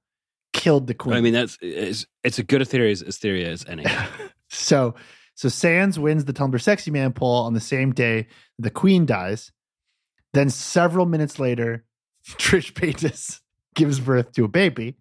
killed 0.64 0.86
the 0.86 0.94
queen. 0.94 1.14
I 1.14 1.20
mean, 1.20 1.34
that's 1.34 1.58
it's, 1.60 2.06
it's 2.22 2.38
a 2.38 2.42
good 2.42 2.62
a 2.62 2.64
theory 2.64 2.90
as, 2.90 3.02
as 3.02 3.18
theory 3.18 3.44
as 3.44 3.66
any. 3.66 3.84
so 4.48 4.94
so 5.34 5.50
Sans 5.50 5.98
wins 5.98 6.24
the 6.24 6.32
Tumblr 6.32 6.60
Sexy 6.60 6.90
Man 6.90 7.12
poll 7.12 7.42
on 7.42 7.52
the 7.52 7.60
same 7.60 7.92
day 7.92 8.28
the 8.58 8.70
Queen 8.70 9.04
dies. 9.04 9.52
Then 10.32 10.48
several 10.48 11.04
minutes 11.04 11.38
later, 11.38 11.84
Trish 12.26 12.72
Paytas 12.72 13.40
gives 13.74 14.00
birth 14.00 14.32
to 14.32 14.44
a 14.44 14.48
baby. 14.48 14.96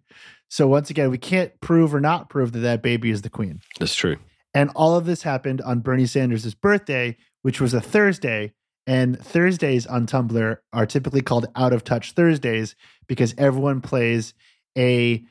So 0.48 0.68
once 0.68 0.90
again, 0.90 1.10
we 1.10 1.18
can't 1.18 1.58
prove 1.60 1.94
or 1.94 2.00
not 2.00 2.28
prove 2.28 2.52
that 2.52 2.60
that 2.60 2.82
baby 2.82 3.10
is 3.10 3.22
the 3.22 3.30
Queen. 3.30 3.60
That's 3.80 3.94
true. 3.94 4.16
And 4.52 4.70
all 4.76 4.96
of 4.96 5.06
this 5.06 5.22
happened 5.22 5.62
on 5.62 5.80
Bernie 5.80 6.06
Sanders' 6.06 6.54
birthday, 6.54 7.16
which 7.42 7.60
was 7.60 7.72
a 7.72 7.80
Thursday. 7.80 8.52
And 8.86 9.18
Thursdays 9.18 9.86
on 9.86 10.06
Tumblr 10.06 10.58
are 10.74 10.86
typically 10.86 11.22
called 11.22 11.46
out 11.56 11.72
of 11.72 11.84
touch 11.84 12.12
Thursdays 12.12 12.76
because 13.08 13.34
everyone 13.38 13.80
plays 13.80 14.34
a 14.76 15.24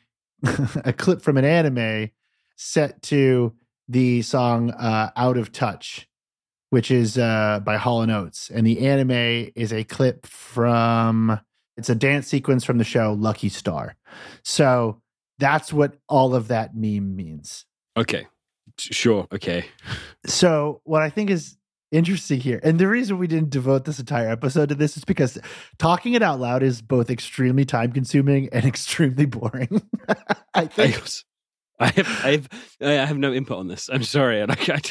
a 0.84 0.94
clip 0.94 1.22
from 1.22 1.38
an 1.38 1.46
anime 1.46 2.10
set 2.56 3.02
to 3.04 3.54
the 3.88 4.22
song 4.22 4.72
uh, 4.72 5.12
"Out 5.16 5.38
of 5.38 5.52
Touch," 5.52 6.08
which 6.70 6.92
is 6.92 7.18
uh, 7.18 7.62
by 7.64 7.78
Hall 7.78 8.02
and 8.02 8.12
Oates, 8.12 8.50
and 8.50 8.66
the 8.66 8.86
anime 8.88 9.52
is 9.56 9.72
a 9.72 9.84
clip 9.84 10.26
from 10.26 11.40
it's 11.78 11.90
a 11.90 11.96
dance 11.96 12.28
sequence 12.28 12.64
from 12.64 12.78
the 12.78 12.84
show 12.84 13.14
Lucky 13.14 13.50
Star. 13.50 13.96
So 14.44 15.02
that's 15.40 15.74
what 15.74 15.98
all 16.08 16.36
of 16.36 16.50
that 16.50 16.76
meme 16.76 17.16
means. 17.16 17.66
Okay. 17.98 18.28
Sure. 18.78 19.28
Okay. 19.32 19.66
So 20.26 20.82
what 20.84 21.02
I 21.02 21.10
think 21.10 21.30
is 21.30 21.58
interesting 21.94 22.40
here, 22.40 22.60
and 22.64 22.80
the 22.80 22.88
reason 22.88 23.18
we 23.18 23.28
didn't 23.28 23.52
devote 23.52 23.86
this 23.86 24.00
entire 24.00 24.30
episode 24.30 24.70
to 24.70 24.76
this 24.76 24.98
is 24.98 25.06
because 25.06 25.38
talking 25.78 26.14
it 26.14 26.24
out 26.24 26.40
loud 26.40 26.64
is 26.64 26.82
both 26.82 27.10
extremely 27.10 27.64
time 27.64 27.92
consuming 27.92 28.50
and 28.52 28.66
extremely 28.74 29.26
boring. 29.26 29.82
I 30.54 30.66
think 30.66 31.02
I 31.80 31.88
have 31.88 32.08
I 32.24 32.32
have 32.32 32.50
I 32.82 32.92
have 33.06 33.18
no 33.18 33.34
input 33.34 33.58
on 33.58 33.68
this. 33.68 33.90
I'm 33.92 34.04
sorry. 34.04 34.42
And 34.42 34.52
I, 34.52 34.82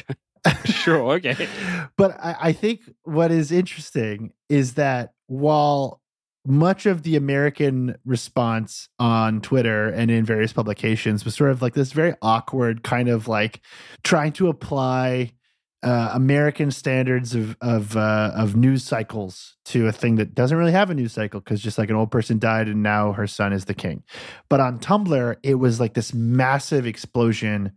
sure. 0.64 1.12
Okay. 1.12 1.48
but 1.96 2.18
I, 2.18 2.36
I 2.40 2.52
think 2.52 2.80
what 3.04 3.30
is 3.30 3.52
interesting 3.52 4.32
is 4.48 4.74
that 4.74 5.12
while 5.26 6.00
much 6.44 6.86
of 6.86 7.04
the 7.04 7.14
American 7.16 7.96
response 8.04 8.88
on 8.98 9.40
Twitter 9.40 9.88
and 9.88 10.10
in 10.10 10.24
various 10.24 10.52
publications 10.52 11.24
was 11.24 11.36
sort 11.36 11.50
of 11.50 11.62
like 11.62 11.74
this 11.74 11.92
very 11.92 12.14
awkward 12.20 12.82
kind 12.82 13.08
of 13.08 13.28
like 13.28 13.60
trying 14.02 14.32
to 14.32 14.48
apply 14.48 15.32
uh, 15.82 16.10
American 16.12 16.70
standards 16.70 17.34
of 17.34 17.56
of 17.60 17.96
uh, 17.96 18.32
of 18.34 18.54
news 18.56 18.84
cycles 18.84 19.56
to 19.66 19.86
a 19.88 19.92
thing 19.92 20.16
that 20.16 20.34
doesn't 20.34 20.56
really 20.56 20.72
have 20.72 20.90
a 20.90 20.94
news 20.94 21.12
cycle 21.12 21.40
because 21.40 21.60
just 21.60 21.78
like 21.78 21.90
an 21.90 21.96
old 21.96 22.10
person 22.10 22.38
died 22.38 22.68
and 22.68 22.82
now 22.82 23.12
her 23.12 23.26
son 23.26 23.52
is 23.52 23.64
the 23.64 23.74
king. 23.74 24.02
But 24.48 24.60
on 24.60 24.78
Tumblr, 24.78 25.36
it 25.42 25.54
was 25.56 25.80
like 25.80 25.94
this 25.94 26.14
massive 26.14 26.86
explosion 26.86 27.72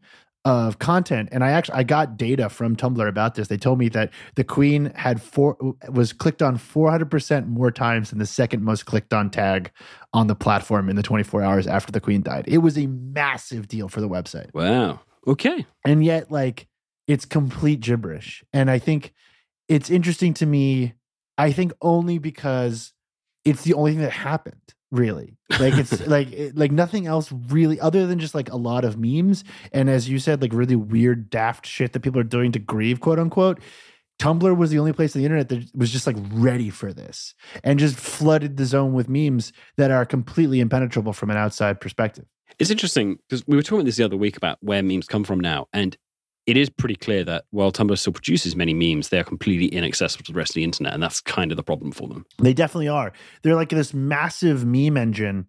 of 0.45 0.77
content 0.77 1.27
and 1.31 1.43
i 1.43 1.49
actually 1.49 1.73
i 1.79 1.81
got 1.81 2.17
data 2.17 2.49
from 2.49 2.75
tumblr 2.75 3.09
about 3.09 3.33
this 3.33 3.47
they 3.47 3.57
told 3.57 3.79
me 3.79 3.89
that 3.89 4.11
the 4.35 4.43
queen 4.43 4.91
had 4.93 5.19
four 5.19 5.57
was 5.89 6.13
clicked 6.13 6.43
on 6.43 6.55
400% 6.55 7.47
more 7.47 7.71
times 7.71 8.11
than 8.11 8.19
the 8.19 8.27
second 8.27 8.63
most 8.63 8.85
clicked 8.85 9.11
on 9.11 9.31
tag 9.31 9.71
on 10.13 10.27
the 10.27 10.35
platform 10.35 10.87
in 10.87 10.95
the 10.95 11.01
24 11.01 11.41
hours 11.41 11.65
after 11.65 11.91
the 11.91 11.99
queen 11.99 12.21
died 12.21 12.45
it 12.47 12.59
was 12.59 12.77
a 12.77 12.85
massive 12.85 13.67
deal 13.67 13.89
for 13.89 14.01
the 14.01 14.07
website 14.07 14.53
Wow. 14.53 14.99
Okay. 15.25 15.65
and 15.83 16.05
yet 16.05 16.31
like 16.31 16.67
it's 17.07 17.25
complete 17.25 17.79
gibberish 17.79 18.43
and 18.53 18.69
i 18.69 18.79
think 18.79 19.13
it's 19.67 19.89
interesting 19.89 20.33
to 20.33 20.45
me 20.45 20.93
i 21.37 21.51
think 21.51 21.73
only 21.81 22.17
because 22.17 22.93
it's 23.43 23.63
the 23.63 23.73
only 23.73 23.91
thing 23.91 24.01
that 24.01 24.11
happened 24.11 24.75
really. 24.91 25.37
Like 25.59 25.75
it's 25.75 26.05
like 26.07 26.31
it, 26.31 26.57
like 26.57 26.71
nothing 26.71 27.05
else 27.05 27.31
really 27.31 27.79
other 27.79 28.07
than 28.07 28.19
just 28.19 28.35
like 28.35 28.51
a 28.51 28.55
lot 28.55 28.85
of 28.85 28.97
memes 28.97 29.43
and 29.71 29.89
as 29.89 30.09
you 30.09 30.19
said 30.19 30.41
like 30.41 30.53
really 30.53 30.75
weird 30.75 31.29
daft 31.29 31.65
shit 31.65 31.93
that 31.93 31.99
people 31.99 32.19
are 32.19 32.23
doing 32.23 32.51
to 32.53 32.59
grieve 32.59 32.99
quote 32.99 33.19
unquote 33.19 33.59
tumblr 34.19 34.55
was 34.55 34.69
the 34.69 34.79
only 34.79 34.93
place 34.93 35.15
on 35.15 35.19
the 35.19 35.25
internet 35.25 35.49
that 35.49 35.69
was 35.75 35.91
just 35.91 36.07
like 36.07 36.15
ready 36.31 36.69
for 36.69 36.93
this 36.93 37.33
and 37.63 37.79
just 37.79 37.97
flooded 37.97 38.57
the 38.57 38.65
zone 38.65 38.93
with 38.93 39.09
memes 39.09 39.51
that 39.77 39.91
are 39.91 40.05
completely 40.05 40.59
impenetrable 40.59 41.13
from 41.13 41.29
an 41.29 41.37
outside 41.37 41.81
perspective. 41.81 42.25
It's 42.57 42.71
interesting 42.71 43.17
because 43.27 43.45
we 43.45 43.57
were 43.57 43.63
talking 43.63 43.85
this 43.85 43.97
the 43.97 44.05
other 44.05 44.15
week 44.15 44.37
about 44.37 44.57
where 44.61 44.81
memes 44.81 45.07
come 45.07 45.25
from 45.25 45.41
now, 45.41 45.67
and 45.73 45.97
it 46.45 46.57
is 46.57 46.69
pretty 46.69 46.95
clear 46.95 47.23
that 47.23 47.45
while 47.51 47.71
Tumblr 47.71 47.97
still 47.97 48.13
produces 48.13 48.55
many 48.55 48.73
memes, 48.73 49.09
they 49.09 49.19
are 49.19 49.23
completely 49.23 49.67
inaccessible 49.67 50.23
to 50.25 50.31
the 50.31 50.37
rest 50.37 50.51
of 50.51 50.55
the 50.55 50.63
internet, 50.63 50.93
and 50.93 51.01
that's 51.01 51.21
kind 51.21 51.51
of 51.51 51.57
the 51.57 51.63
problem 51.63 51.91
for 51.91 52.07
them. 52.07 52.25
They 52.39 52.53
definitely 52.53 52.87
are. 52.87 53.13
They're 53.41 53.55
like 53.55 53.69
this 53.69 53.93
massive 53.93 54.65
meme 54.65 54.97
engine, 54.97 55.47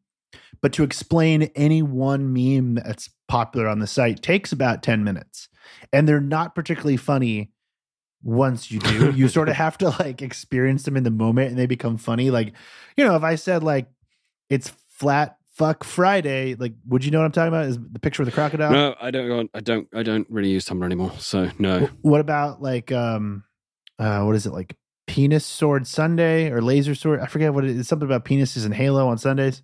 but 0.63 0.73
to 0.75 0.85
explain 0.85 1.45
any 1.55 1.83
one 1.83 2.33
meme 2.33 2.77
that's 2.77 3.11
popular 3.29 3.69
on 3.69 3.81
the 3.81 3.87
site 3.87 4.23
takes 4.23 4.53
about 4.53 4.83
10 4.83 5.05
minutes. 5.05 5.49
And 5.93 6.09
they're 6.09 6.21
not 6.21 6.55
particularly 6.55 6.97
funny 6.97 7.53
once 8.23 8.71
you 8.71 8.81
do. 8.81 9.11
you 9.15 9.29
sort 9.29 9.49
of 9.49 9.57
have 9.57 9.79
to 9.79 9.91
like 9.91 10.23
experience 10.23 10.85
them 10.85 10.97
in 10.97 11.05
the 11.05 11.11
moment 11.11 11.51
and 11.51 11.59
they 11.59 11.67
become 11.67 11.97
funny. 11.97 12.31
Like, 12.31 12.55
you 12.97 13.05
know, 13.05 13.17
if 13.17 13.23
I 13.23 13.35
said 13.35 13.63
like 13.63 13.89
it's 14.49 14.73
flat 14.89 15.36
fuck 15.57 15.85
Friday, 15.85 16.55
like 16.55 16.75
would 16.87 17.05
you 17.05 17.11
know 17.11 17.19
what 17.19 17.25
I'm 17.25 17.33
talking 17.33 17.49
about? 17.49 17.67
Is 17.67 17.79
the 17.79 17.99
picture 17.99 18.23
of 18.23 18.27
the 18.27 18.33
crocodile? 18.33 18.71
No, 18.71 18.95
I 19.01 19.11
don't. 19.11 19.51
I 19.55 19.61
don't. 19.61 19.89
I 19.95 20.03
don't 20.03 20.27
really 20.31 20.51
use 20.51 20.67
Tumblr 20.67 20.85
anymore. 20.85 21.13
So 21.19 21.51
no. 21.59 21.89
What 22.03 22.21
about 22.21 22.63
like 22.63 22.93
um 22.93 23.45
uh 23.99 24.23
what 24.23 24.37
is 24.37 24.47
it 24.47 24.53
like 24.53 24.77
penis 25.07 25.47
sword 25.47 25.87
Sunday 25.87 26.51
or 26.51 26.61
laser 26.61 26.95
sword? 26.95 27.21
I 27.21 27.27
forget 27.27 27.55
what 27.55 27.65
it 27.65 27.71
is. 27.71 27.89
Something 27.89 28.07
about 28.07 28.25
penises 28.25 28.65
and 28.65 28.75
Halo 28.75 29.09
on 29.09 29.19
Sundays. 29.19 29.63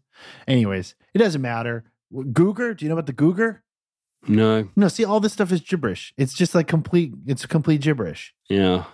Anyways, 0.49 0.95
it 1.15 1.19
doesn't 1.19 1.43
matter. 1.43 1.85
Googer, 2.13 2.77
do 2.77 2.85
you 2.85 2.89
know 2.89 2.95
about 2.95 3.07
the 3.07 3.13
Googer? 3.13 3.61
No. 4.29 4.69
No, 4.77 4.89
see, 4.89 5.05
all 5.05 5.21
this 5.21 5.33
stuff 5.33 5.51
is 5.51 5.61
gibberish. 5.61 6.15
It's 6.17 6.35
just 6.35 6.55
like 6.55 6.69
complete. 6.69 7.13
It's 7.27 7.45
complete 7.47 7.81
gibberish. 7.81 8.35
Yeah. 8.49 8.85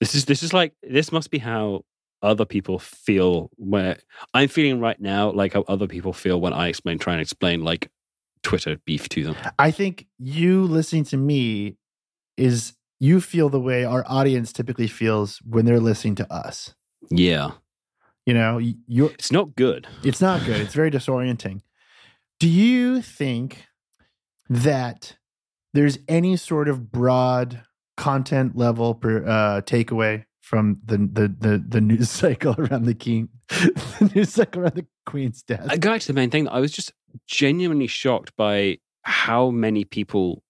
This 0.00 0.14
is 0.14 0.24
this 0.24 0.42
is 0.42 0.52
like 0.52 0.72
this 0.82 1.12
must 1.12 1.30
be 1.30 1.38
how 1.38 1.84
other 2.22 2.44
people 2.44 2.78
feel 2.78 3.50
where 3.56 3.98
I'm 4.34 4.48
feeling 4.48 4.80
right 4.80 5.00
now 5.00 5.30
like 5.30 5.54
how 5.54 5.64
other 5.68 5.86
people 5.86 6.12
feel 6.12 6.40
when 6.40 6.52
I 6.52 6.68
explain 6.68 6.98
try 6.98 7.14
and 7.14 7.22
explain 7.22 7.62
like 7.62 7.90
Twitter 8.42 8.76
beef 8.84 9.08
to 9.10 9.24
them. 9.24 9.36
I 9.58 9.70
think 9.70 10.06
you 10.18 10.64
listening 10.64 11.04
to 11.04 11.16
me 11.16 11.76
is 12.36 12.74
you 13.00 13.20
feel 13.20 13.48
the 13.48 13.60
way 13.60 13.84
our 13.84 14.04
audience 14.06 14.52
typically 14.52 14.86
feels 14.86 15.38
when 15.38 15.64
they're 15.64 15.80
listening 15.80 16.14
to 16.16 16.32
us. 16.32 16.74
Yeah. 17.10 17.52
You 18.26 18.34
know, 18.34 18.60
you're 18.86 19.10
It's 19.12 19.32
not 19.32 19.56
good. 19.56 19.88
It's 20.04 20.20
not 20.20 20.44
good. 20.44 20.60
It's 20.60 20.74
very 20.74 20.90
disorienting. 20.90 21.62
Do 22.38 22.48
you 22.48 23.02
think 23.02 23.66
that 24.48 25.16
there's 25.74 25.98
any 26.06 26.36
sort 26.36 26.68
of 26.68 26.92
broad 26.92 27.62
content 27.96 28.56
level 28.56 28.94
per, 28.94 29.24
uh, 29.26 29.60
takeaway 29.62 30.24
from 30.52 30.76
the, 30.84 30.98
the 30.98 31.34
the 31.38 31.64
the 31.66 31.80
news 31.80 32.10
cycle 32.20 32.54
around 32.58 32.84
the 32.84 32.92
king, 32.92 33.30
the 33.48 34.12
news 34.14 34.34
cycle 34.34 34.60
around 34.60 34.74
the 34.74 34.86
queen's 35.06 35.42
death? 35.42 35.66
I 35.66 35.78
go 35.78 35.92
back 35.92 36.02
to 36.02 36.06
the 36.08 36.12
main 36.12 36.28
thing 36.28 36.46
I 36.46 36.60
was 36.60 36.72
just 36.72 36.92
genuinely 37.26 37.86
shocked 37.86 38.36
by 38.36 38.76
how 39.00 39.48
many 39.48 39.86
people 39.86 40.42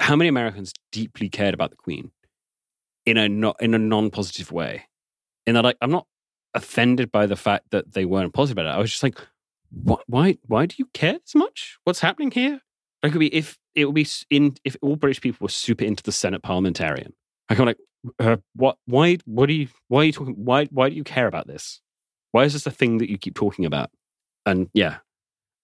how 0.00 0.16
many 0.16 0.26
Americans 0.26 0.72
deeply 0.90 1.28
cared 1.28 1.54
about 1.54 1.70
the 1.70 1.76
Queen 1.76 2.10
in 3.06 3.16
a 3.16 3.28
not 3.28 3.54
in 3.60 3.74
a 3.74 3.78
non-positive 3.78 4.50
way. 4.50 4.86
In 5.46 5.54
that 5.54 5.62
like 5.62 5.76
I'm 5.80 5.92
not 5.92 6.08
offended 6.54 7.12
by 7.12 7.26
the 7.26 7.36
fact 7.36 7.70
that 7.70 7.92
they 7.92 8.04
weren't 8.04 8.34
positive 8.34 8.58
about 8.58 8.74
it. 8.74 8.76
I 8.76 8.80
was 8.80 8.90
just 8.90 9.04
like, 9.04 9.20
why 9.70 9.98
why 10.08 10.38
why 10.48 10.66
do 10.66 10.74
you 10.78 10.86
care 10.94 11.18
so 11.26 11.38
much? 11.38 11.78
What's 11.84 12.00
happening 12.00 12.32
here? 12.32 12.58
Like 13.04 13.12
it 13.12 13.18
would 13.18 13.20
be 13.20 13.32
if 13.32 13.56
it 13.76 13.84
would 13.84 13.94
be 13.94 14.08
in 14.30 14.56
if 14.64 14.76
all 14.82 14.96
British 14.96 15.20
people 15.20 15.44
were 15.44 15.48
super 15.48 15.84
into 15.84 16.02
the 16.02 16.10
Senate 16.10 16.42
parliamentarian. 16.42 17.12
Like 17.50 17.58
I'm 17.58 17.66
like, 17.66 17.78
uh, 18.18 18.36
what? 18.54 18.76
Why? 18.86 19.18
What 19.24 19.46
do 19.46 19.54
you? 19.54 19.68
Why 19.88 20.00
are 20.00 20.04
you 20.04 20.12
talking? 20.12 20.34
Why? 20.34 20.66
Why 20.66 20.88
do 20.88 20.96
you 20.96 21.04
care 21.04 21.26
about 21.26 21.46
this? 21.46 21.80
Why 22.32 22.44
is 22.44 22.52
this 22.52 22.66
a 22.66 22.70
thing 22.70 22.98
that 22.98 23.10
you 23.10 23.18
keep 23.18 23.34
talking 23.34 23.64
about? 23.64 23.90
And 24.46 24.68
yeah, 24.74 24.98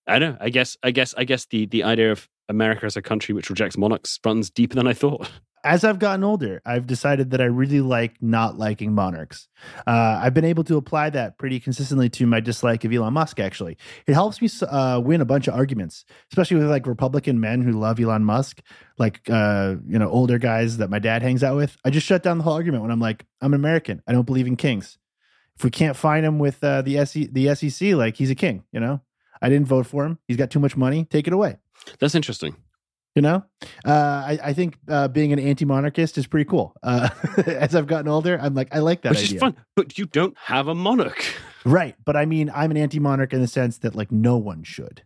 I 0.06 0.18
don't 0.18 0.32
know. 0.32 0.38
I 0.40 0.50
guess. 0.50 0.76
I 0.82 0.90
guess. 0.90 1.14
I 1.16 1.24
guess 1.24 1.46
the 1.46 1.66
the 1.66 1.84
idea 1.84 2.12
of 2.12 2.28
America 2.48 2.86
as 2.86 2.96
a 2.96 3.02
country 3.02 3.34
which 3.34 3.50
rejects 3.50 3.76
monarchs 3.76 4.18
runs 4.24 4.50
deeper 4.50 4.74
than 4.74 4.86
I 4.86 4.92
thought. 4.92 5.30
As 5.62 5.84
I've 5.84 5.98
gotten 5.98 6.24
older, 6.24 6.62
I've 6.64 6.86
decided 6.86 7.30
that 7.30 7.40
I 7.40 7.44
really 7.44 7.82
like 7.82 8.22
not 8.22 8.58
liking 8.58 8.94
monarchs. 8.94 9.46
Uh, 9.86 10.18
I've 10.22 10.32
been 10.32 10.44
able 10.44 10.64
to 10.64 10.76
apply 10.76 11.10
that 11.10 11.36
pretty 11.36 11.60
consistently 11.60 12.08
to 12.10 12.26
my 12.26 12.40
dislike 12.40 12.84
of 12.84 12.92
Elon 12.92 13.12
Musk. 13.12 13.38
Actually, 13.38 13.76
it 14.06 14.14
helps 14.14 14.40
me 14.40 14.48
uh, 14.66 15.00
win 15.04 15.20
a 15.20 15.26
bunch 15.26 15.48
of 15.48 15.54
arguments, 15.54 16.06
especially 16.32 16.56
with 16.56 16.70
like 16.70 16.86
Republican 16.86 17.40
men 17.40 17.60
who 17.60 17.72
love 17.72 18.00
Elon 18.00 18.24
Musk, 18.24 18.62
like 18.98 19.20
uh, 19.28 19.74
you 19.86 19.98
know 19.98 20.08
older 20.08 20.38
guys 20.38 20.78
that 20.78 20.88
my 20.88 20.98
dad 20.98 21.20
hangs 21.20 21.44
out 21.44 21.56
with. 21.56 21.76
I 21.84 21.90
just 21.90 22.06
shut 22.06 22.22
down 22.22 22.38
the 22.38 22.44
whole 22.44 22.54
argument 22.54 22.82
when 22.82 22.90
I'm 22.90 23.00
like, 23.00 23.26
I'm 23.42 23.52
an 23.52 23.60
American. 23.60 24.02
I 24.06 24.12
don't 24.12 24.26
believe 24.26 24.46
in 24.46 24.56
kings. 24.56 24.96
If 25.56 25.64
we 25.64 25.70
can't 25.70 25.96
find 25.96 26.24
him 26.24 26.38
with 26.38 26.64
uh, 26.64 26.80
the 26.80 26.96
SE- 26.98 27.28
the 27.32 27.54
SEC, 27.54 27.92
like 27.92 28.16
he's 28.16 28.30
a 28.30 28.34
king. 28.34 28.64
You 28.72 28.80
know, 28.80 29.02
I 29.42 29.50
didn't 29.50 29.66
vote 29.68 29.86
for 29.86 30.06
him. 30.06 30.18
He's 30.26 30.38
got 30.38 30.50
too 30.50 30.58
much 30.58 30.74
money. 30.74 31.04
Take 31.04 31.26
it 31.26 31.34
away. 31.34 31.58
That's 31.98 32.14
interesting. 32.14 32.56
You 33.16 33.22
know, 33.22 33.42
uh, 33.84 33.90
I, 33.90 34.38
I 34.42 34.52
think 34.52 34.76
uh, 34.88 35.08
being 35.08 35.32
an 35.32 35.40
anti-monarchist 35.40 36.16
is 36.16 36.28
pretty 36.28 36.48
cool. 36.48 36.72
Uh, 36.80 37.08
as 37.46 37.74
I've 37.74 37.88
gotten 37.88 38.06
older, 38.06 38.38
I'm 38.40 38.54
like, 38.54 38.72
I 38.72 38.78
like 38.78 39.02
that 39.02 39.10
Which 39.10 39.24
idea. 39.24 39.34
is 39.34 39.40
fun, 39.40 39.56
but 39.74 39.98
you 39.98 40.06
don't 40.06 40.36
have 40.38 40.68
a 40.68 40.76
monarch, 40.76 41.24
right? 41.64 41.96
But 42.04 42.16
I 42.16 42.24
mean, 42.24 42.52
I'm 42.54 42.70
an 42.70 42.76
anti-monarch 42.76 43.32
in 43.32 43.40
the 43.40 43.48
sense 43.48 43.78
that 43.78 43.96
like 43.96 44.12
no 44.12 44.36
one 44.36 44.62
should. 44.62 45.02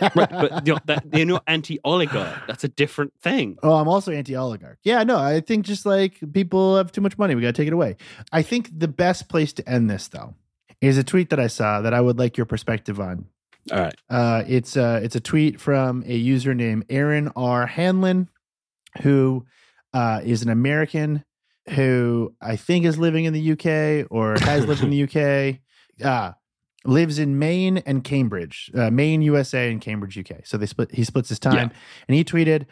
right? 0.00 0.14
But 0.14 0.66
you're, 0.68 0.78
that, 0.84 1.04
you're 1.12 1.26
not 1.26 1.42
anti-oligarch. 1.48 2.46
That's 2.46 2.62
a 2.62 2.68
different 2.68 3.12
thing. 3.20 3.58
Oh, 3.60 3.74
I'm 3.74 3.88
also 3.88 4.12
anti-oligarch. 4.12 4.78
Yeah, 4.84 5.02
no, 5.02 5.18
I 5.18 5.40
think 5.40 5.66
just 5.66 5.84
like 5.84 6.20
people 6.32 6.76
have 6.76 6.92
too 6.92 7.00
much 7.00 7.18
money, 7.18 7.34
we 7.34 7.42
got 7.42 7.48
to 7.48 7.52
take 7.60 7.66
it 7.66 7.72
away. 7.72 7.96
I 8.30 8.42
think 8.42 8.70
the 8.72 8.86
best 8.88 9.28
place 9.28 9.52
to 9.54 9.68
end 9.68 9.90
this 9.90 10.06
though 10.06 10.34
is 10.80 10.96
a 10.96 11.02
tweet 11.02 11.30
that 11.30 11.40
I 11.40 11.48
saw 11.48 11.80
that 11.80 11.92
I 11.92 12.00
would 12.00 12.20
like 12.20 12.36
your 12.36 12.46
perspective 12.46 13.00
on. 13.00 13.26
All 13.72 13.78
right. 13.80 13.94
Uh, 14.08 14.42
it's 14.46 14.76
uh, 14.76 15.00
it's 15.02 15.16
a 15.16 15.20
tweet 15.20 15.60
from 15.60 16.04
a 16.06 16.14
user 16.14 16.54
named 16.54 16.84
Aaron 16.88 17.30
R. 17.36 17.66
Hanlon, 17.66 18.28
who 19.02 19.44
uh, 19.92 20.20
is 20.24 20.42
an 20.42 20.48
American 20.50 21.24
who 21.70 22.32
I 22.40 22.54
think 22.56 22.84
is 22.84 22.96
living 22.98 23.24
in 23.24 23.32
the 23.32 23.52
UK 23.52 24.06
or 24.10 24.38
has 24.40 24.66
lived 24.66 24.82
in 24.82 24.90
the 24.90 25.02
UK. 25.04 25.60
Uh, 26.04 26.32
lives 26.84 27.18
in 27.18 27.38
Maine 27.38 27.78
and 27.78 28.04
Cambridge, 28.04 28.70
uh, 28.74 28.90
Maine, 28.90 29.22
USA, 29.22 29.72
and 29.72 29.80
Cambridge, 29.80 30.18
UK. 30.18 30.42
So 30.44 30.58
they 30.58 30.66
split. 30.66 30.92
He 30.92 31.04
splits 31.04 31.30
his 31.30 31.38
time, 31.38 31.54
Yeah. 31.54 31.76
and 32.06 32.14
he 32.14 32.22
tweeted. 32.22 32.66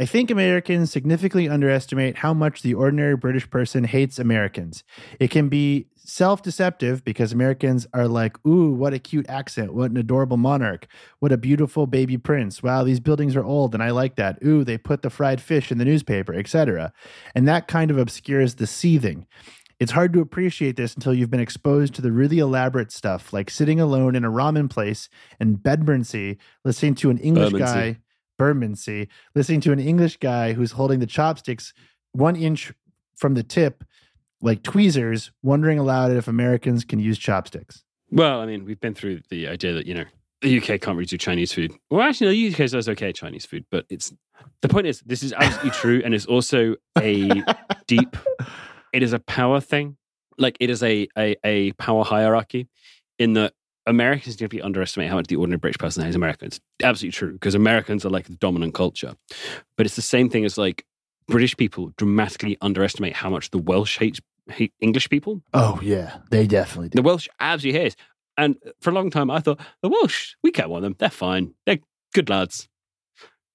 I 0.00 0.06
think 0.06 0.30
Americans 0.30 0.90
significantly 0.90 1.46
underestimate 1.46 2.16
how 2.16 2.32
much 2.32 2.62
the 2.62 2.72
ordinary 2.72 3.16
British 3.16 3.50
person 3.50 3.84
hates 3.84 4.18
Americans. 4.18 4.82
It 5.18 5.30
can 5.30 5.50
be 5.50 5.88
self 5.94 6.42
deceptive 6.42 7.04
because 7.04 7.32
Americans 7.32 7.86
are 7.92 8.08
like, 8.08 8.42
ooh, 8.46 8.72
what 8.72 8.94
a 8.94 8.98
cute 8.98 9.28
accent. 9.28 9.74
What 9.74 9.90
an 9.90 9.98
adorable 9.98 10.38
monarch. 10.38 10.86
What 11.18 11.32
a 11.32 11.36
beautiful 11.36 11.86
baby 11.86 12.16
prince. 12.16 12.62
Wow, 12.62 12.82
these 12.82 12.98
buildings 12.98 13.36
are 13.36 13.44
old 13.44 13.74
and 13.74 13.82
I 13.82 13.90
like 13.90 14.16
that. 14.16 14.38
Ooh, 14.42 14.64
they 14.64 14.78
put 14.78 15.02
the 15.02 15.10
fried 15.10 15.38
fish 15.38 15.70
in 15.70 15.76
the 15.76 15.84
newspaper, 15.84 16.32
etc. 16.32 16.94
And 17.34 17.46
that 17.46 17.68
kind 17.68 17.90
of 17.90 17.98
obscures 17.98 18.54
the 18.54 18.66
seething. 18.66 19.26
It's 19.78 19.92
hard 19.92 20.14
to 20.14 20.20
appreciate 20.20 20.76
this 20.76 20.94
until 20.94 21.12
you've 21.12 21.30
been 21.30 21.40
exposed 21.40 21.94
to 21.94 22.02
the 22.02 22.12
really 22.12 22.38
elaborate 22.38 22.90
stuff, 22.90 23.34
like 23.34 23.50
sitting 23.50 23.78
alone 23.80 24.14
in 24.14 24.24
a 24.24 24.30
ramen 24.30 24.70
place 24.70 25.10
in 25.38 25.58
Bedburnsea, 25.58 26.38
listening 26.64 26.94
to 26.96 27.10
an 27.10 27.18
English 27.18 27.52
Bermondsey. 27.52 27.92
guy, 27.92 27.96
Bermondsey, 28.40 29.06
listening 29.34 29.60
to 29.60 29.72
an 29.72 29.78
English 29.78 30.16
guy 30.16 30.54
who's 30.54 30.72
holding 30.72 30.98
the 30.98 31.06
chopsticks 31.06 31.74
one 32.12 32.36
inch 32.36 32.72
from 33.14 33.34
the 33.34 33.42
tip, 33.42 33.84
like 34.40 34.62
tweezers, 34.62 35.30
wondering 35.42 35.78
aloud 35.78 36.10
if 36.10 36.26
Americans 36.26 36.82
can 36.86 36.98
use 36.98 37.18
chopsticks. 37.18 37.84
Well, 38.10 38.40
I 38.40 38.46
mean, 38.46 38.64
we've 38.64 38.80
been 38.80 38.94
through 38.94 39.20
the 39.28 39.46
idea 39.46 39.74
that 39.74 39.86
you 39.86 39.92
know 39.92 40.04
the 40.40 40.56
UK 40.56 40.80
can't 40.80 40.96
really 40.96 41.04
do 41.04 41.18
Chinese 41.18 41.52
food. 41.52 41.74
Well, 41.90 42.00
actually, 42.00 42.28
no, 42.28 42.32
the 42.32 42.64
UK 42.64 42.70
does 42.70 42.88
okay 42.88 43.12
Chinese 43.12 43.44
food, 43.44 43.66
but 43.70 43.84
it's 43.90 44.10
the 44.62 44.70
point 44.70 44.86
is 44.86 45.02
this 45.04 45.22
is 45.22 45.34
absolutely 45.34 45.72
true, 45.72 46.00
and 46.02 46.14
it's 46.14 46.24
also 46.24 46.76
a 46.98 47.28
deep. 47.86 48.16
It 48.94 49.02
is 49.02 49.12
a 49.12 49.18
power 49.18 49.60
thing, 49.60 49.98
like 50.38 50.56
it 50.60 50.70
is 50.70 50.82
a 50.82 51.06
a, 51.18 51.36
a 51.44 51.72
power 51.72 52.04
hierarchy, 52.04 52.68
in 53.18 53.34
that 53.34 53.52
Americans 53.86 54.36
deeply 54.36 54.60
underestimate 54.60 55.08
how 55.08 55.16
much 55.16 55.26
the 55.26 55.36
ordinary 55.36 55.58
British 55.58 55.78
person 55.78 56.04
hates 56.04 56.16
Americans. 56.16 56.60
Absolutely 56.82 57.12
true, 57.12 57.32
because 57.32 57.54
Americans 57.54 58.04
are 58.04 58.10
like 58.10 58.26
the 58.26 58.36
dominant 58.36 58.74
culture, 58.74 59.14
but 59.76 59.86
it's 59.86 59.96
the 59.96 60.02
same 60.02 60.28
thing 60.28 60.44
as 60.44 60.58
like 60.58 60.84
British 61.28 61.56
people 61.56 61.92
dramatically 61.96 62.58
underestimate 62.60 63.14
how 63.14 63.30
much 63.30 63.50
the 63.50 63.58
Welsh 63.58 63.98
hate 63.98 64.20
hate 64.50 64.72
English 64.80 65.08
people. 65.08 65.42
Oh 65.54 65.78
yeah, 65.82 66.18
they 66.30 66.46
definitely 66.46 66.88
do. 66.88 66.96
The 66.96 67.02
Welsh 67.02 67.28
absolutely 67.38 67.80
hate. 67.80 67.96
And 68.36 68.56
for 68.80 68.90
a 68.90 68.92
long 68.92 69.10
time, 69.10 69.30
I 69.30 69.40
thought 69.40 69.60
the 69.82 69.88
Welsh, 69.88 70.34
we 70.42 70.50
can't 70.50 70.70
want 70.70 70.82
them. 70.82 70.96
They're 70.98 71.10
fine. 71.10 71.54
They're 71.66 71.78
good 72.14 72.30
lads. 72.30 72.68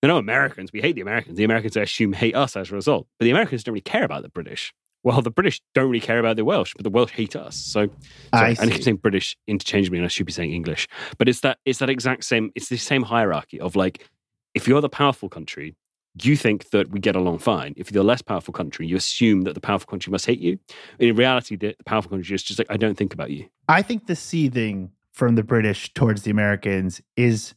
They're 0.01 0.09
no 0.09 0.17
Americans. 0.17 0.71
We 0.71 0.81
hate 0.81 0.95
the 0.95 1.01
Americans. 1.01 1.37
The 1.37 1.43
Americans, 1.43 1.75
I 1.75 1.81
assume, 1.81 2.13
hate 2.13 2.35
us 2.35 2.55
as 2.55 2.71
a 2.71 2.75
result. 2.75 3.07
But 3.17 3.25
the 3.25 3.31
Americans 3.31 3.63
don't 3.63 3.73
really 3.73 3.81
care 3.81 4.03
about 4.03 4.21
the 4.21 4.29
British. 4.29 4.73
Well, 5.05 5.21
the 5.21 5.29
British 5.29 5.61
don't 5.75 5.87
really 5.87 6.01
care 6.01 6.17
about 6.17 6.35
the 6.35 6.43
Welsh, 6.43 6.73
but 6.75 6.83
the 6.83 6.89
Welsh 6.89 7.11
hate 7.11 7.35
us. 7.35 7.55
So 7.55 7.89
I 8.33 8.55
sorry, 8.55 8.71
I, 8.71 8.73
keep 8.73 8.83
saying 8.83 8.97
British 8.97 9.37
interchangeably, 9.47 9.99
and 9.99 10.05
I 10.05 10.07
should 10.07 10.25
be 10.25 10.31
saying 10.31 10.51
English. 10.51 10.87
But 11.19 11.29
it's 11.29 11.41
that 11.41 11.59
it's 11.63 11.77
that 11.77 11.91
exact 11.91 12.23
same. 12.23 12.51
It's 12.55 12.69
the 12.69 12.77
same 12.77 13.03
hierarchy 13.03 13.59
of 13.59 13.75
like, 13.75 14.09
if 14.55 14.67
you're 14.67 14.81
the 14.81 14.89
powerful 14.89 15.29
country, 15.29 15.75
you 16.23 16.35
think 16.35 16.71
that 16.71 16.89
we 16.89 16.99
get 16.99 17.15
along 17.15 17.37
fine. 17.37 17.75
If 17.77 17.91
you're 17.91 18.01
the 18.01 18.07
less 18.07 18.23
powerful 18.23 18.51
country, 18.51 18.87
you 18.87 18.95
assume 18.95 19.43
that 19.43 19.53
the 19.53 19.61
powerful 19.61 19.85
country 19.85 20.09
must 20.09 20.25
hate 20.25 20.39
you. 20.39 20.57
In 20.97 21.15
reality, 21.15 21.55
the, 21.55 21.75
the 21.77 21.83
powerful 21.83 22.09
country 22.09 22.33
is 22.33 22.41
just 22.41 22.57
like, 22.57 22.71
I 22.71 22.77
don't 22.77 22.97
think 22.97 23.13
about 23.13 23.29
you. 23.29 23.45
I 23.69 23.83
think 23.83 24.07
the 24.07 24.15
seething 24.15 24.89
from 25.13 25.35
the 25.35 25.43
British 25.43 25.93
towards 25.93 26.23
the 26.23 26.31
Americans 26.31 26.99
is 27.15 27.53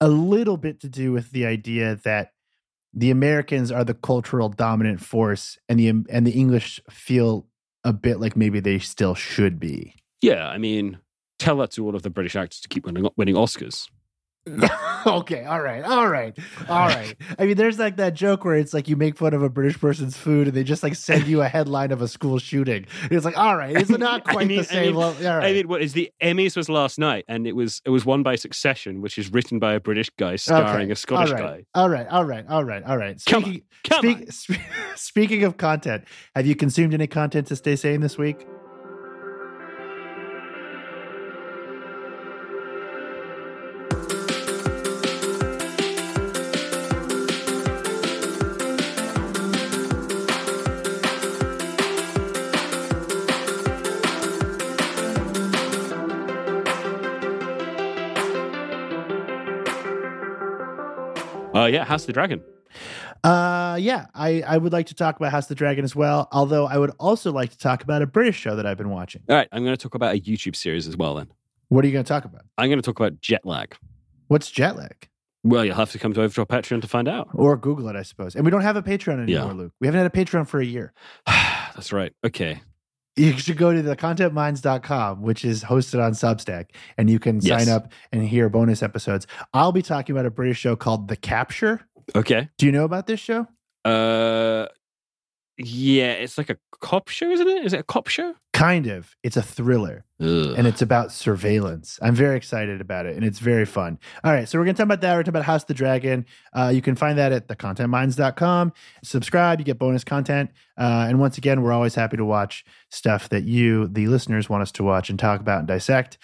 a 0.00 0.08
little 0.08 0.56
bit 0.56 0.80
to 0.80 0.88
do 0.88 1.12
with 1.12 1.30
the 1.32 1.44
idea 1.44 1.96
that 2.04 2.32
the 2.96 3.10
Americans 3.10 3.70
are 3.70 3.84
the 3.84 3.94
cultural 3.94 4.48
dominant 4.48 5.00
force, 5.00 5.58
and 5.68 5.78
the 5.78 5.88
and 5.88 6.26
the 6.26 6.32
English 6.32 6.80
feel 6.90 7.46
a 7.84 7.92
bit 7.92 8.18
like 8.18 8.36
maybe 8.36 8.58
they 8.58 8.78
still 8.78 9.14
should 9.14 9.60
be. 9.60 9.94
Yeah, 10.22 10.48
I 10.48 10.56
mean, 10.56 10.98
tell 11.38 11.58
that 11.58 11.70
to 11.72 11.84
all 11.84 11.94
of 11.94 12.02
the 12.02 12.10
British 12.10 12.34
actors 12.34 12.60
to 12.60 12.68
keep 12.68 12.86
winning, 12.86 13.06
winning 13.16 13.34
Oscars. 13.34 13.88
okay, 15.06 15.44
all 15.44 15.60
right, 15.60 15.82
all 15.84 16.08
right, 16.08 16.36
all 16.68 16.86
right. 16.88 17.14
I 17.38 17.46
mean, 17.46 17.56
there's 17.56 17.78
like 17.78 17.96
that 17.96 18.14
joke 18.14 18.44
where 18.44 18.54
it's 18.56 18.72
like 18.72 18.88
you 18.88 18.96
make 18.96 19.16
fun 19.16 19.34
of 19.34 19.42
a 19.42 19.48
British 19.48 19.78
person's 19.80 20.16
food, 20.16 20.46
and 20.48 20.56
they 20.56 20.62
just 20.64 20.82
like 20.82 20.94
send 20.94 21.26
you 21.26 21.42
a 21.42 21.48
headline 21.48 21.90
of 21.92 22.00
a 22.02 22.08
school 22.08 22.38
shooting. 22.38 22.86
It's 23.10 23.24
like, 23.24 23.36
all 23.36 23.56
right, 23.56 23.76
it's 23.76 23.90
not 23.90 24.22
I 24.28 24.32
quite 24.32 24.46
mean- 24.46 24.58
the 24.58 24.62
I 24.62 24.66
same. 24.66 24.86
mean- 24.86 24.94
level. 24.94 25.26
All 25.28 25.38
right. 25.38 25.46
I 25.46 25.52
mean, 25.52 25.68
what 25.68 25.82
is 25.82 25.92
the 25.94 26.10
Emmys 26.22 26.56
was 26.56 26.68
last 26.68 26.98
night, 26.98 27.24
and 27.28 27.46
it 27.46 27.56
was 27.56 27.82
it 27.84 27.90
was 27.90 28.04
won 28.06 28.22
by 28.22 28.36
Succession, 28.36 29.00
which 29.00 29.18
is 29.18 29.32
written 29.32 29.58
by 29.58 29.74
a 29.74 29.80
British 29.80 30.10
guy 30.10 30.36
starring 30.36 30.84
Okay, 30.84 30.92
a 30.92 30.96
Scottish 30.96 31.32
all 31.32 31.38
guy. 31.38 31.64
All 31.74 31.88
right. 31.88 32.06
All 32.08 32.24
right. 32.24 32.44
All 32.48 32.64
right. 32.64 32.64
All 32.64 32.64
right. 32.64 32.82
All 32.84 32.98
right. 32.98 33.20
Come 33.26 33.44
on, 33.44 33.62
Come 33.84 33.98
speak, 34.00 34.18
on. 34.18 34.30
spe- 34.30 34.60
speaking 34.96 35.44
of 35.44 35.56
content, 35.56 36.04
have 36.34 36.46
you 36.46 36.54
consumed 36.54 36.94
any 36.94 37.06
content 37.06 37.48
to 37.48 37.56
stay 37.56 37.76
sane 37.76 38.00
this 38.00 38.16
week? 38.16 38.46
Yeah, 61.76 61.84
House 61.84 62.02
of 62.02 62.06
the 62.08 62.12
Dragon. 62.14 62.42
Uh, 63.24 63.76
yeah, 63.80 64.06
I, 64.14 64.42
I 64.46 64.58
would 64.58 64.72
like 64.72 64.86
to 64.86 64.94
talk 64.94 65.16
about 65.16 65.30
House 65.32 65.44
of 65.44 65.48
the 65.50 65.54
Dragon 65.54 65.84
as 65.84 65.94
well. 65.96 66.28
Although 66.32 66.66
I 66.66 66.78
would 66.78 66.92
also 66.98 67.32
like 67.32 67.50
to 67.50 67.58
talk 67.58 67.82
about 67.82 68.02
a 68.02 68.06
British 68.06 68.36
show 68.38 68.56
that 68.56 68.66
I've 68.66 68.76
been 68.78 68.90
watching. 68.90 69.22
All 69.28 69.36
right, 69.36 69.48
I'm 69.52 69.64
going 69.64 69.76
to 69.76 69.82
talk 69.82 69.94
about 69.94 70.14
a 70.14 70.18
YouTube 70.20 70.56
series 70.56 70.86
as 70.86 70.96
well. 70.96 71.14
Then 71.14 71.28
What 71.68 71.84
are 71.84 71.88
you 71.88 71.92
going 71.92 72.04
to 72.04 72.08
talk 72.08 72.24
about? 72.24 72.42
I'm 72.58 72.68
going 72.68 72.78
to 72.80 72.82
talk 72.82 72.98
about 72.98 73.20
jet 73.20 73.44
lag. 73.44 73.76
What's 74.28 74.50
jet 74.50 74.76
lag? 74.76 75.08
Well, 75.44 75.64
you'll 75.64 75.76
have 75.76 75.92
to 75.92 75.98
come 75.98 76.12
to 76.14 76.22
over 76.22 76.34
to 76.34 76.40
our 76.40 76.46
Patreon 76.46 76.82
to 76.82 76.88
find 76.88 77.06
out. 77.08 77.28
Or 77.32 77.56
Google 77.56 77.88
it, 77.88 77.94
I 77.96 78.02
suppose. 78.02 78.34
And 78.34 78.44
we 78.44 78.50
don't 78.50 78.62
have 78.62 78.76
a 78.76 78.82
Patreon 78.82 79.22
anymore, 79.22 79.26
Yeah. 79.28 79.44
Luke. 79.52 79.72
We 79.80 79.86
haven't 79.86 80.00
had 80.02 80.06
a 80.12 80.24
Patreon 80.24 80.46
for 80.48 80.60
a 80.60 80.64
year. 80.64 80.92
That's 81.26 81.92
right. 81.92 82.12
Okay. 82.24 82.60
You 83.16 83.32
should 83.38 83.56
go 83.56 83.72
to 83.72 83.80
the 83.80 83.96
contentmines.com, 83.96 85.22
which 85.22 85.44
is 85.44 85.64
hosted 85.64 86.04
on 86.04 86.12
Substack, 86.12 86.66
and 86.98 87.08
you 87.08 87.18
can 87.18 87.40
Yes. 87.40 87.64
sign 87.64 87.74
up 87.74 87.90
and 88.12 88.22
hear 88.22 88.48
bonus 88.50 88.82
episodes. 88.82 89.26
I'll 89.54 89.72
be 89.72 89.80
talking 89.82 90.14
about 90.14 90.26
a 90.26 90.30
British 90.30 90.58
show 90.58 90.76
called 90.76 91.08
The 91.08 91.16
Capture. 91.16 91.80
Okay. 92.14 92.48
Do 92.58 92.66
you 92.66 92.72
know 92.72 92.84
about 92.84 93.06
this 93.06 93.18
show? 93.20 93.46
Uh, 93.86 94.66
yeah, 95.58 96.12
it's 96.12 96.36
like 96.36 96.50
a 96.50 96.58
cop 96.80 97.08
show, 97.08 97.30
isn't 97.30 97.48
it? 97.48 97.64
Is 97.64 97.72
it 97.72 97.80
a 97.80 97.84
cop 97.84 98.08
show? 98.08 98.34
Kind 98.56 98.86
of. 98.86 99.14
It's 99.22 99.36
a 99.36 99.42
thriller 99.42 100.06
Ugh. 100.18 100.54
and 100.56 100.66
it's 100.66 100.80
about 100.80 101.12
surveillance. 101.12 101.98
I'm 102.00 102.14
very 102.14 102.36
excited 102.38 102.80
about 102.80 103.04
it 103.04 103.14
and 103.14 103.22
it's 103.24 103.38
very 103.38 103.66
fun. 103.66 103.98
All 104.24 104.32
right, 104.32 104.48
so 104.48 104.58
we're 104.58 104.64
going 104.64 104.74
to 104.74 104.78
talk 104.78 104.86
about 104.86 105.02
that. 105.02 105.14
We're 105.14 105.22
talking 105.22 105.28
about 105.28 105.44
House 105.44 105.62
of 105.62 105.66
the 105.66 105.74
Dragon. 105.74 106.24
Uh, 106.54 106.72
you 106.74 106.80
can 106.80 106.96
find 106.96 107.18
that 107.18 107.32
at 107.32 107.48
thecontentmines.com. 107.48 108.72
Subscribe, 109.04 109.60
you 109.60 109.64
get 109.66 109.78
bonus 109.78 110.04
content. 110.04 110.50
Uh, 110.78 111.04
and 111.06 111.20
once 111.20 111.36
again, 111.36 111.60
we're 111.60 111.72
always 111.72 111.94
happy 111.94 112.16
to 112.16 112.24
watch 112.24 112.64
stuff 112.90 113.28
that 113.28 113.44
you, 113.44 113.88
the 113.88 114.06
listeners, 114.06 114.48
want 114.48 114.62
us 114.62 114.72
to 114.72 114.82
watch 114.82 115.10
and 115.10 115.18
talk 115.18 115.40
about 115.40 115.58
and 115.58 115.68
dissect. 115.68 116.16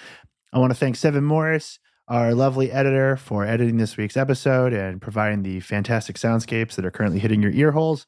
I 0.55 0.59
want 0.59 0.71
to 0.71 0.79
thank 0.79 0.97
Seven 0.97 1.25
Morris, 1.25 1.79
our 2.09 2.35
lovely 2.35 2.73
editor, 2.73 3.19
for 3.19 3.45
editing 3.45 3.77
this 3.77 3.99
week's 3.99 4.17
episode 4.17 4.73
and 4.73 5.03
providing 5.03 5.43
the 5.43 5.61
fantastic 5.61 6.17
soundscapes 6.17 6.77
that 6.77 6.87
are 6.87 6.91
currently 6.91 7.19
hitting 7.19 7.43
your 7.43 7.53
ear 7.53 7.73
holes. 7.73 8.07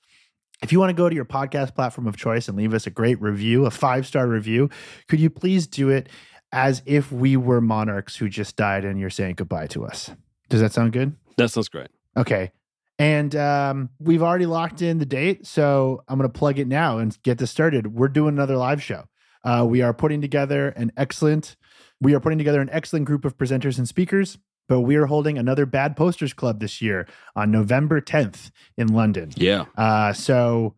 If 0.63 0.73
you 0.73 0.81
want 0.81 0.91
to 0.91 0.95
go 0.95 1.09
to 1.09 1.15
your 1.15 1.25
podcast 1.25 1.75
platform 1.75 2.07
of 2.07 2.17
choice 2.17 2.49
and 2.49 2.57
leave 2.57 2.73
us 2.75 2.87
a 2.87 2.91
great 2.91 3.21
review, 3.21 3.67
a 3.67 3.71
five 3.71 4.07
star 4.07 4.27
review, 4.27 4.71
could 5.09 5.21
you 5.21 5.31
please 5.31 5.67
do 5.67 5.91
it 5.91 6.09
as 6.53 6.83
if 6.87 7.11
we 7.11 7.37
were 7.37 7.61
monarchs 7.61 8.17
who 8.17 8.29
just 8.29 8.57
died 8.57 8.85
and 8.85 8.99
you're 8.99 9.11
saying 9.11 9.35
goodbye 9.35 9.67
to 9.69 9.85
us? 9.85 10.11
Does 10.49 10.61
that 10.61 10.73
sound 10.73 10.93
good? 10.93 11.17
that 11.37 11.51
sounds 11.51 11.69
great. 11.69 11.89
Okay. 12.17 12.53
And 12.99 13.35
um, 13.35 13.91
we've 13.99 14.23
already 14.23 14.47
locked 14.47 14.81
in 14.81 14.99
the 14.99 15.07
date. 15.07 15.47
So 15.47 16.05
I'm 16.07 16.17
going 16.17 16.31
to 16.31 16.39
plug 16.39 16.61
it 16.61 16.69
now 16.69 16.99
and 16.99 17.21
get 17.25 17.39
this 17.39 17.51
started. 17.51 17.89
We're 17.89 18.09
doing 18.09 18.35
another 18.35 18.57
live 18.57 18.83
show. 18.83 19.05
Uh, 19.43 19.67
we 19.69 19.83
are 19.83 19.93
putting 19.93 20.21
together 20.21 20.69
an 20.69 20.93
excellent, 20.97 21.57
we 22.01 22.15
are 22.15 22.21
putting 22.21 22.39
together 22.39 22.61
an 22.61 22.71
excellent 22.71 23.05
group 23.07 23.25
of 23.25 23.37
presenters 23.37 23.79
and 23.79 23.89
speakers. 23.89 24.39
But 24.69 24.81
we 24.81 24.97
are 24.97 25.07
holding 25.07 25.37
another 25.39 25.67
Bad 25.67 25.97
Posters 25.97 26.33
Club 26.33 26.61
this 26.61 26.81
year 26.81 27.07
on 27.37 27.51
November 27.51 28.01
10th 28.01 28.51
in 28.77 28.89
London. 28.89 29.31
Yeah. 29.37 29.67
Uh, 29.77 30.13
so 30.13 30.75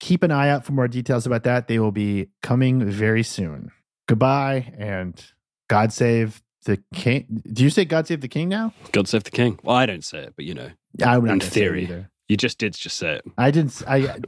keep 0.00 0.22
an 0.22 0.30
eye 0.30 0.48
out 0.50 0.64
for 0.64 0.72
more 0.72 0.88
details 0.88 1.26
about 1.26 1.44
that. 1.44 1.66
They 1.68 1.78
will 1.78 1.92
be 1.92 2.28
coming 2.42 2.84
very 2.84 3.22
soon. 3.22 3.70
Goodbye 4.08 4.72
and 4.76 5.24
God 5.68 5.92
save 5.92 6.42
the 6.64 6.82
king. 6.94 7.42
Do 7.50 7.64
you 7.64 7.70
say 7.70 7.84
God 7.84 8.06
save 8.06 8.20
the 8.20 8.28
king 8.28 8.48
now? 8.48 8.74
God 8.92 9.08
save 9.08 9.24
the 9.24 9.30
king. 9.30 9.58
Well, 9.62 9.76
I 9.76 9.86
don't 9.86 10.04
say 10.04 10.18
it, 10.24 10.34
but 10.36 10.44
you 10.44 10.54
know, 10.54 10.70
I 11.04 11.16
would 11.18 11.30
In 11.30 11.38
gonna 11.38 11.50
say 11.50 11.62
it 11.62 11.64
theory. 11.64 11.82
either. 11.84 12.10
you 12.28 12.36
just 12.36 12.58
did 12.58 12.74
just 12.74 12.98
say 12.98 13.14
it. 13.16 13.24
I 13.38 13.50
didn't. 13.50 13.82
I 13.88 14.18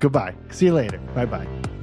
goodbye. 0.00 0.34
See 0.50 0.66
you 0.66 0.74
later. 0.74 0.98
Bye 1.14 1.26
bye. 1.26 1.77